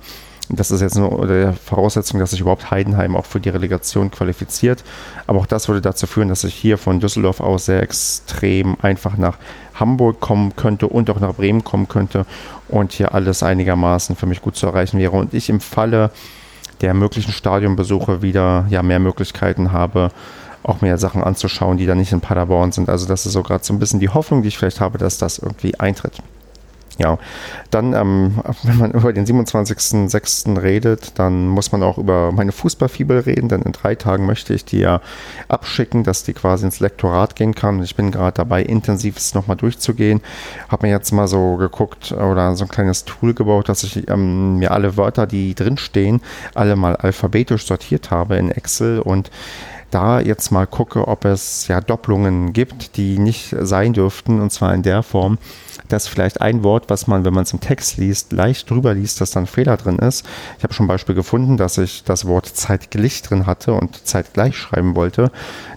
Das 0.48 0.72
ist 0.72 0.80
jetzt 0.80 0.96
nur 0.96 1.26
der 1.28 1.52
Voraussetzung, 1.52 2.18
dass 2.18 2.30
sich 2.30 2.40
überhaupt 2.40 2.72
Heidenheim 2.72 3.14
auch 3.14 3.26
für 3.26 3.38
die 3.38 3.50
Relegation 3.50 4.10
qualifiziert. 4.10 4.82
Aber 5.28 5.38
auch 5.38 5.46
das 5.46 5.68
würde 5.68 5.80
dazu 5.80 6.08
führen, 6.08 6.28
dass 6.28 6.42
ich 6.42 6.54
hier 6.54 6.76
von 6.76 6.98
Düsseldorf 6.98 7.40
aus 7.40 7.66
sehr 7.66 7.82
extrem 7.82 8.76
einfach 8.82 9.16
nach 9.16 9.38
Hamburg 9.80 10.20
kommen 10.20 10.54
könnte 10.56 10.86
und 10.86 11.10
auch 11.10 11.20
nach 11.20 11.34
Bremen 11.34 11.64
kommen 11.64 11.88
könnte 11.88 12.26
und 12.68 12.92
hier 12.92 13.14
alles 13.14 13.42
einigermaßen 13.42 14.16
für 14.16 14.26
mich 14.26 14.42
gut 14.42 14.56
zu 14.56 14.66
erreichen 14.66 14.98
wäre. 14.98 15.16
Und 15.16 15.34
ich 15.34 15.48
im 15.48 15.60
Falle 15.60 16.10
der 16.80 16.94
möglichen 16.94 17.32
Stadionbesuche 17.32 18.22
wieder 18.22 18.66
ja, 18.70 18.82
mehr 18.82 19.00
Möglichkeiten 19.00 19.72
habe, 19.72 20.10
auch 20.62 20.80
mehr 20.80 20.98
Sachen 20.98 21.22
anzuschauen, 21.22 21.78
die 21.78 21.86
da 21.86 21.94
nicht 21.94 22.12
in 22.12 22.20
Paderborn 22.20 22.72
sind. 22.72 22.88
Also 22.88 23.06
das 23.06 23.26
ist 23.26 23.32
so 23.32 23.42
gerade 23.42 23.64
so 23.64 23.72
ein 23.72 23.78
bisschen 23.78 24.00
die 24.00 24.08
Hoffnung, 24.08 24.42
die 24.42 24.48
ich 24.48 24.58
vielleicht 24.58 24.80
habe, 24.80 24.98
dass 24.98 25.18
das 25.18 25.38
irgendwie 25.38 25.78
eintritt. 25.78 26.22
Ja, 26.98 27.18
dann, 27.70 27.94
ähm, 27.94 28.40
wenn 28.62 28.76
man 28.76 28.90
über 28.90 29.12
den 29.12 29.24
27.06. 29.24 30.60
redet, 30.60 31.18
dann 31.18 31.48
muss 31.48 31.72
man 31.72 31.82
auch 31.82 31.98
über 31.98 32.32
meine 32.32 32.52
Fußballfibel 32.52 33.20
reden, 33.20 33.48
denn 33.48 33.62
in 33.62 33.72
drei 33.72 33.94
Tagen 33.94 34.26
möchte 34.26 34.52
ich 34.52 34.64
die 34.64 34.80
ja 34.80 35.00
abschicken, 35.48 36.04
dass 36.04 36.24
die 36.24 36.34
quasi 36.34 36.66
ins 36.66 36.80
Lektorat 36.80 37.36
gehen 37.36 37.54
kann. 37.54 37.82
Ich 37.82 37.96
bin 37.96 38.10
gerade 38.10 38.36
dabei, 38.36 38.62
intensiv 38.62 39.16
es 39.16 39.34
nochmal 39.34 39.56
durchzugehen. 39.56 40.20
Habe 40.68 40.86
mir 40.86 40.92
jetzt 40.92 41.12
mal 41.12 41.28
so 41.28 41.56
geguckt 41.56 42.12
oder 42.12 42.54
so 42.54 42.64
ein 42.64 42.68
kleines 42.68 43.04
Tool 43.04 43.34
gebaut, 43.34 43.68
dass 43.68 43.82
ich 43.82 44.08
ähm, 44.08 44.56
mir 44.58 44.72
alle 44.72 44.96
Wörter, 44.96 45.26
die 45.26 45.54
drinstehen, 45.54 46.20
alle 46.54 46.76
mal 46.76 46.96
alphabetisch 46.96 47.66
sortiert 47.66 48.10
habe 48.10 48.36
in 48.36 48.50
Excel 48.50 49.00
und 49.00 49.30
da 49.90 50.20
jetzt 50.20 50.50
mal 50.50 50.66
gucke, 50.66 51.08
ob 51.08 51.24
es 51.24 51.66
ja 51.68 51.80
Doppelungen 51.80 52.52
gibt, 52.52 52.96
die 52.96 53.18
nicht 53.18 53.54
sein 53.60 53.92
dürften, 53.92 54.40
und 54.40 54.52
zwar 54.52 54.74
in 54.74 54.82
der 54.82 55.02
Form, 55.02 55.38
dass 55.92 56.08
vielleicht 56.08 56.40
ein 56.40 56.62
Wort, 56.62 56.84
was 56.88 57.06
man, 57.06 57.24
wenn 57.24 57.34
man 57.34 57.42
es 57.42 57.52
im 57.52 57.60
Text 57.60 57.96
liest, 57.96 58.32
leicht 58.32 58.70
drüber 58.70 58.94
liest, 58.94 59.20
dass 59.20 59.30
dann 59.30 59.46
Fehler 59.46 59.76
drin 59.76 59.98
ist. 59.98 60.24
Ich 60.58 60.64
habe 60.64 60.72
schon 60.72 60.86
ein 60.86 60.88
Beispiel 60.88 61.14
gefunden, 61.14 61.56
dass 61.56 61.78
ich 61.78 62.04
das 62.04 62.26
Wort 62.26 62.46
zeitgleich 62.46 63.22
drin 63.22 63.46
hatte 63.46 63.74
und 63.74 64.06
zeitgleich 64.06 64.56
schreiben 64.56 64.94
wollte. 64.96 65.30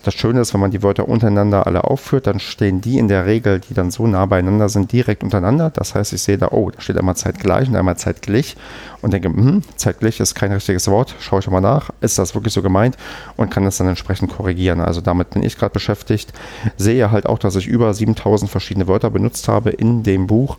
Das 0.03 0.13
Schöne 0.13 0.41
ist, 0.41 0.53
wenn 0.53 0.61
man 0.61 0.71
die 0.71 0.83
Wörter 0.83 1.07
untereinander 1.07 1.65
alle 1.65 1.83
aufführt, 1.85 2.27
dann 2.27 2.39
stehen 2.39 2.81
die 2.81 2.97
in 2.97 3.07
der 3.07 3.25
Regel, 3.25 3.59
die 3.59 3.73
dann 3.73 3.91
so 3.91 4.05
nah 4.07 4.25
beieinander 4.25 4.69
sind, 4.69 4.91
direkt 4.91 5.23
untereinander. 5.23 5.69
Das 5.69 5.95
heißt, 5.95 6.13
ich 6.13 6.21
sehe 6.21 6.37
da, 6.37 6.49
oh, 6.51 6.69
da 6.69 6.81
steht 6.81 6.97
einmal 6.97 7.15
zeitgleich 7.15 7.69
und 7.69 7.75
einmal 7.75 7.97
zeitgleich 7.97 8.55
und 9.01 9.11
denke, 9.11 9.29
hm, 9.29 9.61
zeitgleich 9.75 10.19
ist 10.19 10.35
kein 10.35 10.51
richtiges 10.51 10.87
Wort. 10.87 11.15
Schaue 11.19 11.39
ich 11.39 11.49
mal 11.49 11.61
nach, 11.61 11.89
ist 12.01 12.17
das 12.17 12.35
wirklich 12.35 12.53
so 12.53 12.61
gemeint 12.61 12.97
und 13.35 13.49
kann 13.51 13.65
das 13.65 13.77
dann 13.77 13.87
entsprechend 13.87 14.31
korrigieren. 14.31 14.79
Also 14.79 15.01
damit 15.01 15.31
bin 15.31 15.43
ich 15.43 15.57
gerade 15.57 15.73
beschäftigt. 15.73 16.33
Sehe 16.77 17.11
halt 17.11 17.25
auch, 17.25 17.39
dass 17.39 17.55
ich 17.55 17.67
über 17.67 17.93
7000 17.93 18.49
verschiedene 18.49 18.87
Wörter 18.87 19.09
benutzt 19.09 19.47
habe 19.47 19.71
in 19.71 20.02
dem 20.03 20.27
Buch 20.27 20.57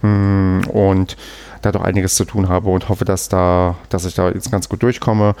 hm, 0.00 0.62
und 0.72 1.16
da 1.62 1.72
doch 1.72 1.82
einiges 1.82 2.16
zu 2.16 2.24
tun 2.24 2.48
habe 2.48 2.70
und 2.70 2.88
hoffe, 2.88 3.04
dass 3.04 3.28
da, 3.28 3.76
dass 3.88 4.04
ich 4.04 4.14
da 4.14 4.30
jetzt 4.30 4.50
ganz 4.50 4.68
gut 4.68 4.82
durchkomme 4.82 5.34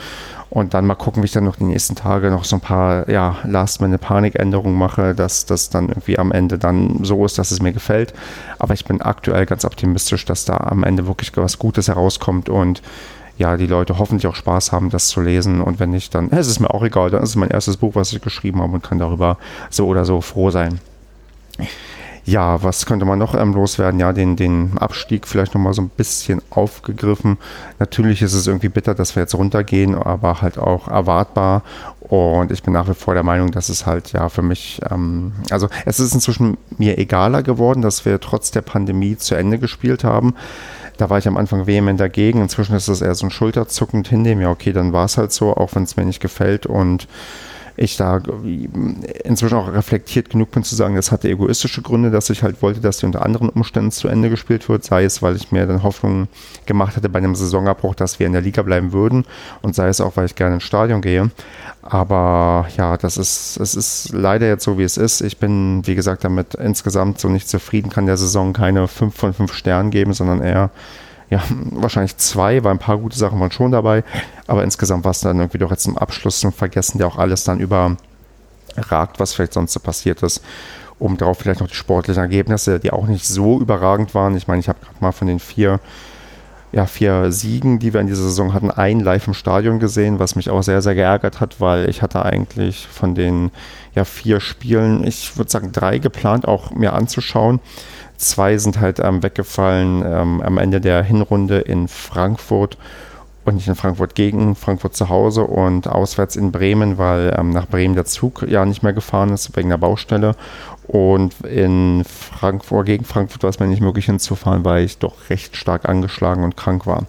und 0.50 0.74
dann 0.74 0.86
mal 0.86 0.94
gucken, 0.94 1.22
wie 1.22 1.26
ich 1.26 1.32
dann 1.32 1.44
noch 1.44 1.56
die 1.56 1.64
nächsten 1.64 1.96
Tage 1.96 2.30
noch 2.30 2.44
so 2.44 2.56
ein 2.56 2.60
paar 2.60 3.08
ja, 3.08 3.38
Last-Minute-Panikänderungen 3.44 4.78
mache, 4.78 5.14
dass 5.14 5.46
das 5.46 5.70
dann 5.70 5.88
irgendwie 5.88 6.18
am 6.18 6.30
Ende 6.30 6.58
dann 6.58 7.00
so 7.02 7.24
ist, 7.24 7.38
dass 7.38 7.50
es 7.50 7.60
mir 7.60 7.72
gefällt. 7.72 8.14
Aber 8.58 8.74
ich 8.74 8.84
bin 8.84 9.02
aktuell 9.02 9.46
ganz 9.46 9.64
optimistisch, 9.64 10.24
dass 10.24 10.44
da 10.44 10.58
am 10.58 10.84
Ende 10.84 11.06
wirklich 11.06 11.32
was 11.36 11.58
Gutes 11.58 11.88
herauskommt 11.88 12.48
und 12.48 12.82
ja, 13.38 13.56
die 13.56 13.66
Leute 13.66 13.98
hoffentlich 13.98 14.26
auch 14.26 14.36
Spaß 14.36 14.72
haben, 14.72 14.90
das 14.90 15.08
zu 15.08 15.20
lesen. 15.20 15.62
Und 15.62 15.80
wenn 15.80 15.90
nicht, 15.90 16.14
dann 16.14 16.30
es 16.30 16.46
ist 16.46 16.48
es 16.48 16.60
mir 16.60 16.72
auch 16.72 16.82
egal. 16.82 17.10
Dann 17.10 17.22
ist 17.22 17.30
es 17.30 17.36
mein 17.36 17.50
erstes 17.50 17.78
Buch, 17.78 17.94
was 17.94 18.12
ich 18.12 18.20
geschrieben 18.20 18.60
habe 18.60 18.74
und 18.74 18.82
kann 18.82 18.98
darüber 18.98 19.38
so 19.70 19.86
oder 19.86 20.04
so 20.04 20.20
froh 20.20 20.50
sein. 20.50 20.80
Ja, 22.24 22.62
was 22.62 22.86
könnte 22.86 23.04
man 23.04 23.18
noch 23.18 23.34
ähm, 23.34 23.52
loswerden? 23.52 23.98
Ja, 23.98 24.12
den, 24.12 24.36
den 24.36 24.78
Abstieg 24.78 25.26
vielleicht 25.26 25.54
nochmal 25.54 25.74
so 25.74 25.82
ein 25.82 25.88
bisschen 25.88 26.40
aufgegriffen. 26.50 27.36
Natürlich 27.80 28.22
ist 28.22 28.34
es 28.34 28.46
irgendwie 28.46 28.68
bitter, 28.68 28.94
dass 28.94 29.16
wir 29.16 29.22
jetzt 29.22 29.34
runtergehen, 29.34 29.96
aber 29.96 30.40
halt 30.40 30.56
auch 30.56 30.86
erwartbar. 30.86 31.62
Und 32.00 32.52
ich 32.52 32.62
bin 32.62 32.74
nach 32.74 32.88
wie 32.88 32.94
vor 32.94 33.14
der 33.14 33.24
Meinung, 33.24 33.50
dass 33.50 33.68
es 33.68 33.86
halt 33.86 34.12
ja 34.12 34.28
für 34.28 34.42
mich, 34.42 34.80
ähm, 34.88 35.32
also 35.50 35.68
es 35.84 35.98
ist 35.98 36.14
inzwischen 36.14 36.58
mir 36.78 36.98
egaler 36.98 37.42
geworden, 37.42 37.82
dass 37.82 38.04
wir 38.04 38.20
trotz 38.20 38.52
der 38.52 38.62
Pandemie 38.62 39.16
zu 39.16 39.34
Ende 39.34 39.58
gespielt 39.58 40.04
haben. 40.04 40.34
Da 40.98 41.10
war 41.10 41.18
ich 41.18 41.26
am 41.26 41.36
Anfang 41.36 41.66
vehement 41.66 41.98
dagegen. 41.98 42.40
Inzwischen 42.40 42.76
ist 42.76 42.86
es 42.86 43.00
eher 43.00 43.14
so 43.16 43.26
ein 43.26 43.30
Schulterzuckend 43.30 44.06
hinnehmen. 44.06 44.42
Ja, 44.42 44.50
okay, 44.50 44.72
dann 44.72 44.92
war 44.92 45.06
es 45.06 45.18
halt 45.18 45.32
so, 45.32 45.56
auch 45.56 45.74
wenn 45.74 45.82
es 45.84 45.96
mir 45.96 46.04
nicht 46.04 46.20
gefällt. 46.20 46.66
Und 46.66 47.08
ich 47.76 47.96
da 47.96 48.20
inzwischen 49.24 49.54
auch 49.56 49.72
reflektiert 49.72 50.30
genug 50.30 50.50
bin 50.50 50.62
zu 50.62 50.74
sagen, 50.74 50.94
das 50.94 51.10
hatte 51.10 51.28
egoistische 51.28 51.82
Gründe, 51.82 52.10
dass 52.10 52.30
ich 52.30 52.42
halt 52.42 52.62
wollte, 52.62 52.80
dass 52.80 52.98
die 52.98 53.06
unter 53.06 53.24
anderen 53.24 53.48
Umständen 53.48 53.90
zu 53.90 54.08
Ende 54.08 54.30
gespielt 54.30 54.68
wird, 54.68 54.84
sei 54.84 55.04
es, 55.04 55.22
weil 55.22 55.36
ich 55.36 55.52
mir 55.52 55.66
dann 55.66 55.82
Hoffnung 55.82 56.28
gemacht 56.66 56.96
hatte 56.96 57.08
bei 57.08 57.18
einem 57.18 57.34
Saisonabbruch, 57.34 57.94
dass 57.94 58.18
wir 58.18 58.26
in 58.26 58.32
der 58.32 58.42
Liga 58.42 58.62
bleiben 58.62 58.92
würden 58.92 59.24
und 59.62 59.74
sei 59.74 59.88
es 59.88 60.00
auch, 60.00 60.16
weil 60.16 60.26
ich 60.26 60.34
gerne 60.34 60.56
ins 60.56 60.64
Stadion 60.64 61.00
gehe. 61.00 61.30
Aber 61.82 62.68
ja, 62.76 62.96
das 62.96 63.16
ist, 63.16 63.58
es 63.58 63.74
ist 63.74 64.12
leider 64.12 64.46
jetzt 64.46 64.64
so, 64.64 64.78
wie 64.78 64.84
es 64.84 64.96
ist. 64.96 65.20
Ich 65.20 65.38
bin, 65.38 65.86
wie 65.86 65.94
gesagt, 65.94 66.24
damit 66.24 66.54
insgesamt 66.54 67.18
so 67.18 67.28
nicht 67.28 67.48
zufrieden, 67.48 67.90
kann 67.90 68.06
der 68.06 68.16
Saison 68.16 68.52
keine 68.52 68.86
5 68.86 69.14
von 69.14 69.34
5 69.34 69.52
Sternen 69.52 69.90
geben, 69.90 70.12
sondern 70.12 70.42
eher 70.42 70.70
ja, 71.32 71.42
wahrscheinlich 71.70 72.18
zwei, 72.18 72.62
weil 72.62 72.72
ein 72.72 72.78
paar 72.78 72.98
gute 72.98 73.18
Sachen 73.18 73.40
waren 73.40 73.50
schon 73.50 73.72
dabei, 73.72 74.04
aber 74.46 74.64
insgesamt 74.64 75.04
war 75.04 75.12
es 75.12 75.20
dann 75.20 75.38
irgendwie 75.38 75.56
doch 75.56 75.70
jetzt 75.70 75.86
im 75.86 75.96
Abschluss 75.96 76.40
zum 76.40 76.52
Vergessen, 76.52 76.98
der 76.98 77.06
auch 77.06 77.16
alles 77.16 77.42
dann 77.44 77.58
überragt, 77.58 79.18
was 79.18 79.32
vielleicht 79.32 79.54
sonst 79.54 79.72
so 79.72 79.80
passiert 79.80 80.22
ist. 80.22 80.44
Um 80.98 81.16
darauf 81.16 81.38
vielleicht 81.38 81.60
noch 81.60 81.68
die 81.68 81.74
sportlichen 81.74 82.22
Ergebnisse, 82.22 82.78
die 82.78 82.92
auch 82.92 83.06
nicht 83.06 83.26
so 83.26 83.58
überragend 83.58 84.14
waren. 84.14 84.36
Ich 84.36 84.46
meine, 84.46 84.60
ich 84.60 84.68
habe 84.68 84.78
gerade 84.80 84.98
mal 85.00 85.12
von 85.12 85.26
den 85.26 85.38
vier, 85.38 85.80
ja, 86.70 86.84
vier 86.84 87.32
Siegen, 87.32 87.78
die 87.78 87.94
wir 87.94 88.02
in 88.02 88.08
dieser 88.08 88.24
Saison 88.24 88.52
hatten, 88.52 88.70
ein 88.70 89.00
live 89.00 89.26
im 89.26 89.34
Stadion 89.34 89.78
gesehen, 89.78 90.18
was 90.18 90.36
mich 90.36 90.50
auch 90.50 90.62
sehr, 90.62 90.82
sehr 90.82 90.94
geärgert 90.94 91.40
hat, 91.40 91.62
weil 91.62 91.88
ich 91.88 92.02
hatte 92.02 92.26
eigentlich 92.26 92.86
von 92.88 93.14
den 93.14 93.50
ja, 93.94 94.04
vier 94.04 94.38
Spielen, 94.38 95.02
ich 95.02 95.38
würde 95.38 95.50
sagen 95.50 95.72
drei 95.72 95.96
geplant, 95.96 96.46
auch 96.46 96.72
mir 96.72 96.92
anzuschauen. 96.92 97.58
Zwei 98.22 98.56
sind 98.56 98.78
halt 98.78 99.00
ähm, 99.00 99.20
weggefallen 99.22 100.04
ähm, 100.06 100.40
am 100.42 100.56
Ende 100.56 100.80
der 100.80 101.02
Hinrunde 101.02 101.58
in 101.58 101.88
Frankfurt 101.88 102.78
und 103.44 103.56
nicht 103.56 103.66
in 103.66 103.74
Frankfurt 103.74 104.14
gegen 104.14 104.54
Frankfurt 104.54 104.94
zu 104.94 105.08
Hause 105.08 105.42
und 105.42 105.88
auswärts 105.88 106.36
in 106.36 106.52
Bremen, 106.52 106.98
weil 106.98 107.34
ähm, 107.36 107.50
nach 107.50 107.66
Bremen 107.66 107.96
der 107.96 108.04
Zug 108.04 108.46
ja 108.48 108.64
nicht 108.64 108.84
mehr 108.84 108.92
gefahren 108.92 109.30
ist 109.30 109.56
wegen 109.56 109.70
der 109.70 109.76
Baustelle. 109.76 110.36
Und 110.86 111.34
in 111.40 112.04
Frankfurt 112.04 112.86
gegen 112.86 113.04
Frankfurt 113.04 113.42
war 113.42 113.50
es 113.50 113.58
mir 113.58 113.66
nicht 113.66 113.82
möglich 113.82 114.06
hinzufahren, 114.06 114.64
weil 114.64 114.84
ich 114.84 114.98
doch 114.98 115.28
recht 115.28 115.56
stark 115.56 115.88
angeschlagen 115.88 116.44
und 116.44 116.56
krank 116.56 116.86
war. 116.86 117.06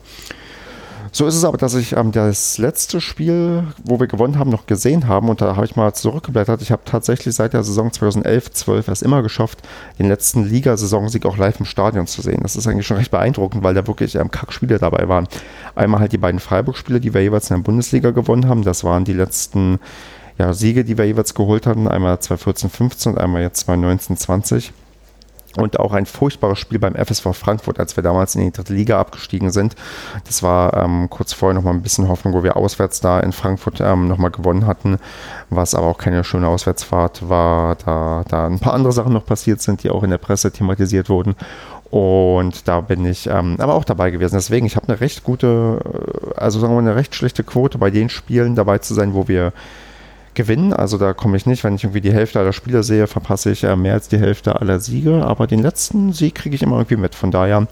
So 1.16 1.28
ist 1.28 1.36
es 1.36 1.46
aber, 1.46 1.60
dass 1.60 1.76
ich 1.76 1.96
ähm, 1.96 2.12
das 2.12 2.58
letzte 2.58 3.00
Spiel, 3.00 3.68
wo 3.84 4.00
wir 4.00 4.08
gewonnen 4.08 4.40
haben, 4.40 4.50
noch 4.50 4.66
gesehen 4.66 5.08
haben 5.08 5.30
und 5.30 5.42
da 5.42 5.56
habe 5.56 5.66
ich 5.68 5.76
mal 5.76 5.94
zurückgeblättert. 5.94 6.64
Ich 6.64 6.72
habe 6.72 6.82
tatsächlich 6.86 7.36
seit 7.36 7.54
der 7.54 7.64
Saison 7.64 7.92
2011-12 7.92 8.92
es 8.92 9.04
immer 9.04 9.22
geschafft, 9.22 9.60
den 10.00 10.08
letzten 10.08 10.44
Ligasaisonsieg 10.44 11.28
auch 11.28 11.38
live 11.38 11.60
im 11.60 11.68
Stadion 11.68 12.08
zu 12.08 12.24
sehen. 12.24 12.40
Das 12.42 12.56
ist 12.56 12.66
eigentlich 12.66 12.88
schon 12.88 12.98
recht 12.98 13.12
beeindruckend, 13.12 13.64
weil 13.64 13.76
da 13.76 13.86
wirklich 13.86 14.16
ähm, 14.16 14.32
Kackspiele 14.32 14.80
dabei 14.80 15.08
waren. 15.08 15.28
Einmal 15.76 16.00
halt 16.00 16.14
die 16.14 16.18
beiden 16.18 16.40
Freiburg-Spiele, 16.40 17.00
die 17.00 17.14
wir 17.14 17.22
jeweils 17.22 17.52
in 17.52 17.58
der 17.58 17.64
Bundesliga 17.64 18.10
gewonnen 18.10 18.50
haben. 18.50 18.64
Das 18.64 18.84
waren 18.84 19.06
die 19.06 19.14
letzten 19.14 19.80
ja, 20.40 20.52
Siege, 20.54 20.84
die 20.84 20.98
wir 20.98 21.06
jeweils 21.06 21.36
geholt 21.36 21.68
hatten. 21.68 21.88
Einmal 21.88 22.16
2014-15 22.16 23.10
und 23.10 23.18
einmal 23.20 23.44
jetzt 23.44 23.70
2019-20 23.70 24.72
und 25.58 25.80
auch 25.80 25.94
ein 25.94 26.06
furchtbares 26.06 26.60
Spiel 26.60 26.80
beim 26.80 26.96
FSV 26.96 27.34
Frankfurt, 27.34 27.80
als 27.80 27.96
wir 27.96 28.04
damals 28.04 28.36
in 28.36 28.42
die 28.42 28.52
dritte 28.52 28.74
Liga 28.74 29.00
abgestiegen 29.00 29.52
sind. 29.52 29.76
Das 30.26 30.44
war 30.44 30.76
ähm, 30.76 31.10
kurz 31.10 31.34
vorher 31.34 31.54
nochmal 31.54 31.74
ein 31.74 31.82
bisschen 31.82 32.08
Hoffnung, 32.08 32.34
wo 32.34 32.44
wir 32.44 32.58
auswärts 32.58 33.00
da 33.02 33.20
in 33.20 33.32
Frankfurt 33.32 33.80
ähm, 33.82 34.08
nochmal 34.08 34.32
gewonnen 34.32 34.66
hatten, 34.66 34.98
was 35.50 35.76
aber 35.76 35.88
auch 35.88 35.98
keine 35.98 36.24
schöne 36.24 36.48
Auswärtsfahrt 36.48 37.30
war, 37.30 37.76
da, 37.76 38.24
da 38.28 38.48
ein 38.48 38.60
paar 38.60 38.74
andere 38.74 38.94
Sachen 38.94 39.14
noch 39.14 39.26
passiert 39.26 39.62
sind, 39.62 39.84
die 39.84 39.90
auch 39.90 40.04
in 40.04 40.10
der 40.10 40.18
Presse 40.18 40.52
thematisiert 40.52 41.10
wurden. 41.10 41.36
Und 41.94 42.68
da 42.68 42.82
bin 42.82 43.06
ich 43.06 43.28
ähm, 43.28 43.58
aber 43.60 43.76
auch 43.76 43.84
dabei 43.84 44.10
gewesen. 44.10 44.34
Deswegen, 44.34 44.66
ich 44.66 44.76
habe 44.76 44.88
eine 44.88 45.00
recht 45.00 45.24
gute, 45.24 45.80
äh, 45.86 46.40
also 46.40 46.60
sagen 46.60 46.74
wir 46.74 46.82
mal, 46.82 46.90
eine 46.90 46.98
recht 46.98 47.14
schlechte 47.14 47.44
Quote 47.44 47.78
bei 47.78 47.92
den 47.92 48.10
Spielen 48.10 48.56
dabei 48.56 48.80
zu 48.80 48.96
sein, 48.96 49.14
wo 49.14 49.28
wir 49.28 49.54
gewinnen. 50.36 50.74
Also 50.74 50.98
da 50.98 51.14
komme 51.14 51.38
ich 51.38 51.46
nicht, 51.46 51.64
wenn 51.64 51.76
ich 51.76 51.84
irgendwie 51.84 52.02
die 52.02 52.14
Hälfte 52.14 52.40
aller 52.40 52.54
Spiele 52.54 52.84
sehe, 52.84 53.08
verpasse 53.08 53.52
ich 53.52 53.64
äh, 53.64 53.76
mehr 53.76 53.94
als 53.94 54.08
die 54.08 54.20
Hälfte 54.20 54.60
aller 54.60 54.80
Siege. 54.80 55.24
Aber 55.26 55.48
den 55.48 55.62
letzten 55.62 56.14
Sieg 56.14 56.36
kriege 56.36 56.56
ich 56.56 56.62
immer 56.62 56.78
irgendwie 56.78 56.98
mit. 56.98 57.16
Von 57.16 57.32
daher 57.32 57.68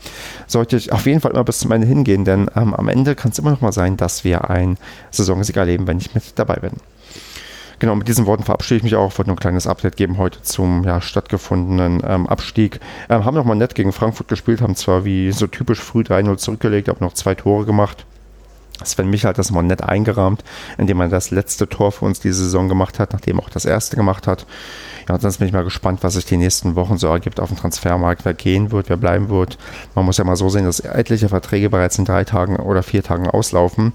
sollte 0.47 0.77
ich 0.77 0.91
auf 0.91 1.05
jeden 1.05 1.21
Fall 1.21 1.31
immer 1.31 1.43
bis 1.43 1.59
zum 1.59 1.71
Ende 1.71 1.87
hingehen, 1.87 2.25
denn 2.25 2.49
ähm, 2.55 2.73
am 2.73 2.87
Ende 2.87 3.15
kann 3.15 3.31
es 3.31 3.39
immer 3.39 3.51
noch 3.51 3.61
mal 3.61 3.71
sein, 3.71 3.97
dass 3.97 4.23
wir 4.23 4.49
ein 4.49 4.77
Saisonsieg 5.11 5.57
erleben, 5.57 5.87
wenn 5.87 5.97
ich 5.97 6.13
mit 6.13 6.23
dabei 6.35 6.55
bin. 6.55 6.73
Genau, 7.81 7.95
mit 7.95 8.07
diesen 8.07 8.27
Worten 8.27 8.43
verabschiede 8.43 8.77
ich 8.77 8.83
mich 8.83 8.95
auch. 8.95 9.17
Wollte 9.17 9.31
nur 9.31 9.37
ein 9.37 9.39
kleines 9.39 9.65
Update 9.65 9.97
geben 9.97 10.19
heute 10.19 10.43
zum 10.43 10.83
ja, 10.83 11.01
stattgefundenen 11.01 12.03
ähm, 12.05 12.27
Abstieg. 12.27 12.79
Ähm, 13.09 13.25
haben 13.25 13.33
nochmal 13.33 13.55
nett 13.55 13.73
gegen 13.73 13.91
Frankfurt 13.91 14.27
gespielt, 14.27 14.61
haben 14.61 14.75
zwar 14.75 15.03
wie 15.03 15.31
so 15.31 15.47
typisch 15.47 15.79
früh 15.79 16.01
3-0 16.01 16.37
zurückgelegt, 16.37 16.89
aber 16.89 17.03
noch 17.03 17.13
zwei 17.13 17.33
Tore 17.33 17.65
gemacht. 17.65 18.05
Sven 18.85 19.09
Michel 19.09 19.29
hat 19.29 19.37
das 19.37 19.51
mal 19.51 19.63
nett 19.63 19.83
eingerahmt, 19.83 20.43
indem 20.77 20.99
er 21.01 21.07
das 21.07 21.31
letzte 21.31 21.67
Tor 21.67 21.91
für 21.91 22.05
uns 22.05 22.19
diese 22.19 22.43
Saison 22.43 22.69
gemacht 22.69 22.99
hat, 22.99 23.13
nachdem 23.13 23.39
er 23.39 23.43
auch 23.43 23.49
das 23.49 23.65
erste 23.65 23.95
gemacht 23.95 24.27
hat. 24.27 24.45
Ja, 25.07 25.15
und 25.15 25.21
sonst 25.21 25.37
bin 25.37 25.47
ich 25.47 25.53
mal 25.53 25.63
gespannt, 25.63 26.03
was 26.03 26.13
sich 26.13 26.25
die 26.25 26.37
nächsten 26.37 26.75
Wochen 26.75 26.97
so 26.97 27.07
ergibt 27.07 27.39
auf 27.39 27.49
dem 27.49 27.57
Transfermarkt, 27.57 28.25
wer 28.25 28.33
gehen 28.33 28.71
wird, 28.71 28.89
wer 28.89 28.97
bleiben 28.97 29.29
wird. 29.29 29.57
Man 29.95 30.05
muss 30.05 30.17
ja 30.17 30.23
mal 30.23 30.35
so 30.35 30.49
sehen, 30.49 30.65
dass 30.65 30.79
etliche 30.79 31.29
Verträge 31.29 31.69
bereits 31.69 31.97
in 31.97 32.05
drei 32.05 32.23
Tagen 32.23 32.57
oder 32.57 32.83
vier 32.83 33.03
Tagen 33.03 33.27
auslaufen 33.27 33.93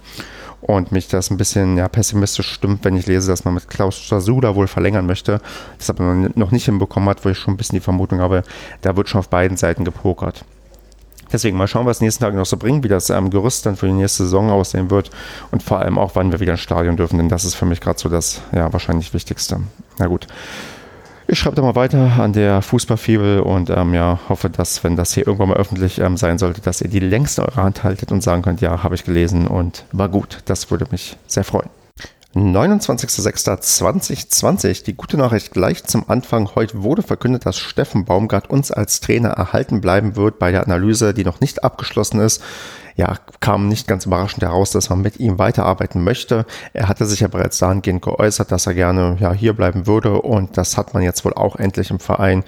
und 0.61 0.93
mich 0.93 1.09
das 1.09 1.31
ein 1.31 1.37
bisschen 1.37 1.77
ja, 1.77 1.89
pessimistisch 1.89 2.51
stimmt, 2.51 2.85
wenn 2.85 2.97
ich 2.97 3.07
lese, 3.07 3.31
dass 3.31 3.45
man 3.45 3.55
mit 3.55 3.69
Klaus 3.69 3.97
Stasuda 3.97 4.55
wohl 4.57 4.67
verlängern 4.67 5.07
möchte, 5.07 5.41
das 5.79 5.91
aber 5.91 6.31
noch 6.35 6.51
nicht 6.51 6.65
hinbekommen 6.65 7.09
hat, 7.09 7.25
wo 7.25 7.29
ich 7.29 7.39
schon 7.39 7.55
ein 7.55 7.57
bisschen 7.57 7.77
die 7.77 7.85
Vermutung 7.85 8.21
habe, 8.21 8.43
da 8.81 8.97
wird 8.97 9.09
schon 9.09 9.21
auf 9.21 9.29
beiden 9.29 9.57
Seiten 9.57 9.85
gepokert. 9.85 10.45
Deswegen 11.37 11.59
mal 11.59 11.69
schauen, 11.69 11.85
was 11.85 12.01
nächsten 12.01 12.25
Tage 12.25 12.35
noch 12.35 12.47
so 12.47 12.57
bringen, 12.57 12.83
wie 12.83 12.89
das 12.89 13.11
ähm, 13.11 13.29
Gerüst 13.29 13.67
dann 13.67 13.77
für 13.77 13.87
die 13.87 13.93
nächste 13.93 14.23
Saison 14.23 14.49
aussehen 14.49 14.91
wird 14.91 15.11
und 15.51 15.63
vor 15.63 15.81
allem 15.81 15.99
auch, 15.99 16.13
wann 16.15 16.33
wir 16.33 16.41
wieder 16.41 16.53
ins 16.53 16.63
Stadion 16.63 16.97
dürfen, 16.97 17.19
denn 17.19 17.29
das 17.29 17.45
ist 17.45 17.57
für 17.57 17.67
mich 17.67 17.83
gerade 17.83 17.99
so 17.99 18.09
das 18.09 18.41
ja 18.55 18.73
wahrscheinlich 18.73 19.13
Wichtigste. 19.13 19.61
Na 19.99 20.07
gut. 20.07 20.27
Ich 21.27 21.39
schreibe 21.39 21.55
da 21.55 21.61
mal 21.61 21.75
weiter 21.75 22.19
an 22.19 22.33
der 22.33 22.63
Fußballfibel 22.63 23.41
und 23.41 23.69
ähm, 23.69 23.93
ja, 23.93 24.19
hoffe, 24.31 24.49
dass, 24.49 24.83
wenn 24.83 24.97
das 24.97 25.13
hier 25.13 25.27
irgendwann 25.27 25.51
mal 25.51 25.59
öffentlich 25.59 25.99
ähm, 25.99 26.17
sein 26.17 26.39
sollte, 26.39 26.63
dass 26.63 26.81
ihr 26.81 26.89
die 26.89 27.01
längste 27.01 27.43
eure 27.43 27.63
Hand 27.63 27.85
haltet 27.85 28.13
und 28.13 28.23
sagen 28.23 28.41
könnt, 28.41 28.63
ja, 28.63 28.83
habe 28.83 28.95
ich 28.95 29.05
gelesen 29.05 29.47
und 29.47 29.85
war 29.93 30.09
gut. 30.09 30.39
Das 30.47 30.71
würde 30.71 30.87
mich 30.91 31.19
sehr 31.27 31.45
freuen. 31.45 31.69
29.06.2020. 32.37 34.85
Die 34.85 34.95
gute 34.95 35.17
Nachricht 35.17 35.53
gleich 35.53 35.85
zum 35.85 36.11
Anfang. 36.11 36.51
Heute 36.55 36.83
wurde 36.83 37.03
verkündet, 37.03 37.47
dass 37.47 37.57
Steffen 37.57 38.05
Baumgart 38.05 38.51
uns 38.51 38.71
als 38.71 39.01
Trainer 39.01 39.31
erhalten 39.31 39.81
bleiben 39.81 40.17
wird 40.17 40.39
bei 40.39 40.53
der 40.53 40.65
Analyse, 40.65 41.15
die 41.15 41.25
noch 41.25 41.41
nicht 41.41 41.65
abgeschlossen 41.65 42.21
ist. 42.21 42.43
Ja, 42.95 43.17
kam 43.41 43.69
nicht 43.69 43.89
ganz 43.89 44.05
überraschend 44.05 44.43
heraus, 44.43 44.71
dass 44.71 44.91
man 44.91 45.01
mit 45.01 45.19
ihm 45.19 45.39
weiterarbeiten 45.39 46.05
möchte. 46.05 46.45
Er 46.75 46.89
hatte 46.89 47.07
sich 47.07 47.21
ja 47.21 47.29
bereits 47.29 47.57
dahingehend 47.57 48.03
geäußert, 48.03 48.53
dass 48.53 48.67
er 48.67 48.75
gerne 48.75 49.17
ja, 49.19 49.33
hier 49.33 49.55
bleiben 49.55 49.87
würde 49.87 50.21
und 50.21 50.59
das 50.59 50.77
hat 50.77 50.93
man 50.93 51.03
jetzt 51.03 51.25
wohl 51.25 51.33
auch 51.33 51.57
endlich 51.57 51.91
im 51.91 52.01
Verein 52.01 52.45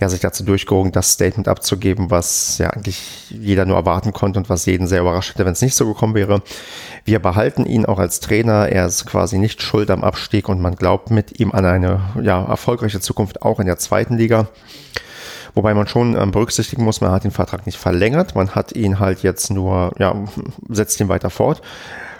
ja, 0.00 0.08
sich 0.08 0.20
dazu 0.20 0.44
durchgerungen, 0.44 0.92
das 0.92 1.12
Statement 1.12 1.48
abzugeben, 1.48 2.10
was 2.10 2.58
ja 2.58 2.70
eigentlich 2.70 3.30
jeder 3.30 3.64
nur 3.64 3.76
erwarten 3.76 4.12
konnte 4.12 4.38
und 4.38 4.48
was 4.48 4.66
jeden 4.66 4.86
sehr 4.86 5.00
überrascht 5.00 5.34
hätte, 5.34 5.44
wenn 5.44 5.52
es 5.52 5.62
nicht 5.62 5.76
so 5.76 5.86
gekommen 5.86 6.14
wäre. 6.14 6.42
Wir 7.04 7.20
behalten 7.20 7.64
ihn 7.64 7.86
auch 7.86 7.98
als 7.98 8.20
Trainer. 8.20 8.68
Er 8.68 8.86
ist 8.86 9.06
quasi 9.06 9.38
nicht 9.38 9.62
schuld 9.62 9.90
am 9.90 10.02
Abstieg 10.02 10.48
und 10.48 10.60
man 10.60 10.76
glaubt 10.76 11.10
mit 11.10 11.38
ihm 11.38 11.52
an 11.52 11.64
eine 11.64 12.00
ja, 12.22 12.44
erfolgreiche 12.44 13.00
Zukunft 13.00 13.42
auch 13.42 13.60
in 13.60 13.66
der 13.66 13.78
zweiten 13.78 14.16
Liga. 14.16 14.48
Wobei 15.54 15.72
man 15.74 15.86
schon 15.86 16.16
ähm, 16.16 16.32
berücksichtigen 16.32 16.82
muss, 16.82 17.00
man 17.00 17.12
hat 17.12 17.22
den 17.22 17.30
Vertrag 17.30 17.64
nicht 17.64 17.78
verlängert, 17.78 18.34
man 18.34 18.50
hat 18.56 18.72
ihn 18.72 18.98
halt 18.98 19.22
jetzt 19.22 19.50
nur, 19.50 19.92
ja, 19.98 20.14
setzt 20.68 20.98
ihn 21.00 21.08
weiter 21.08 21.30
fort. 21.30 21.62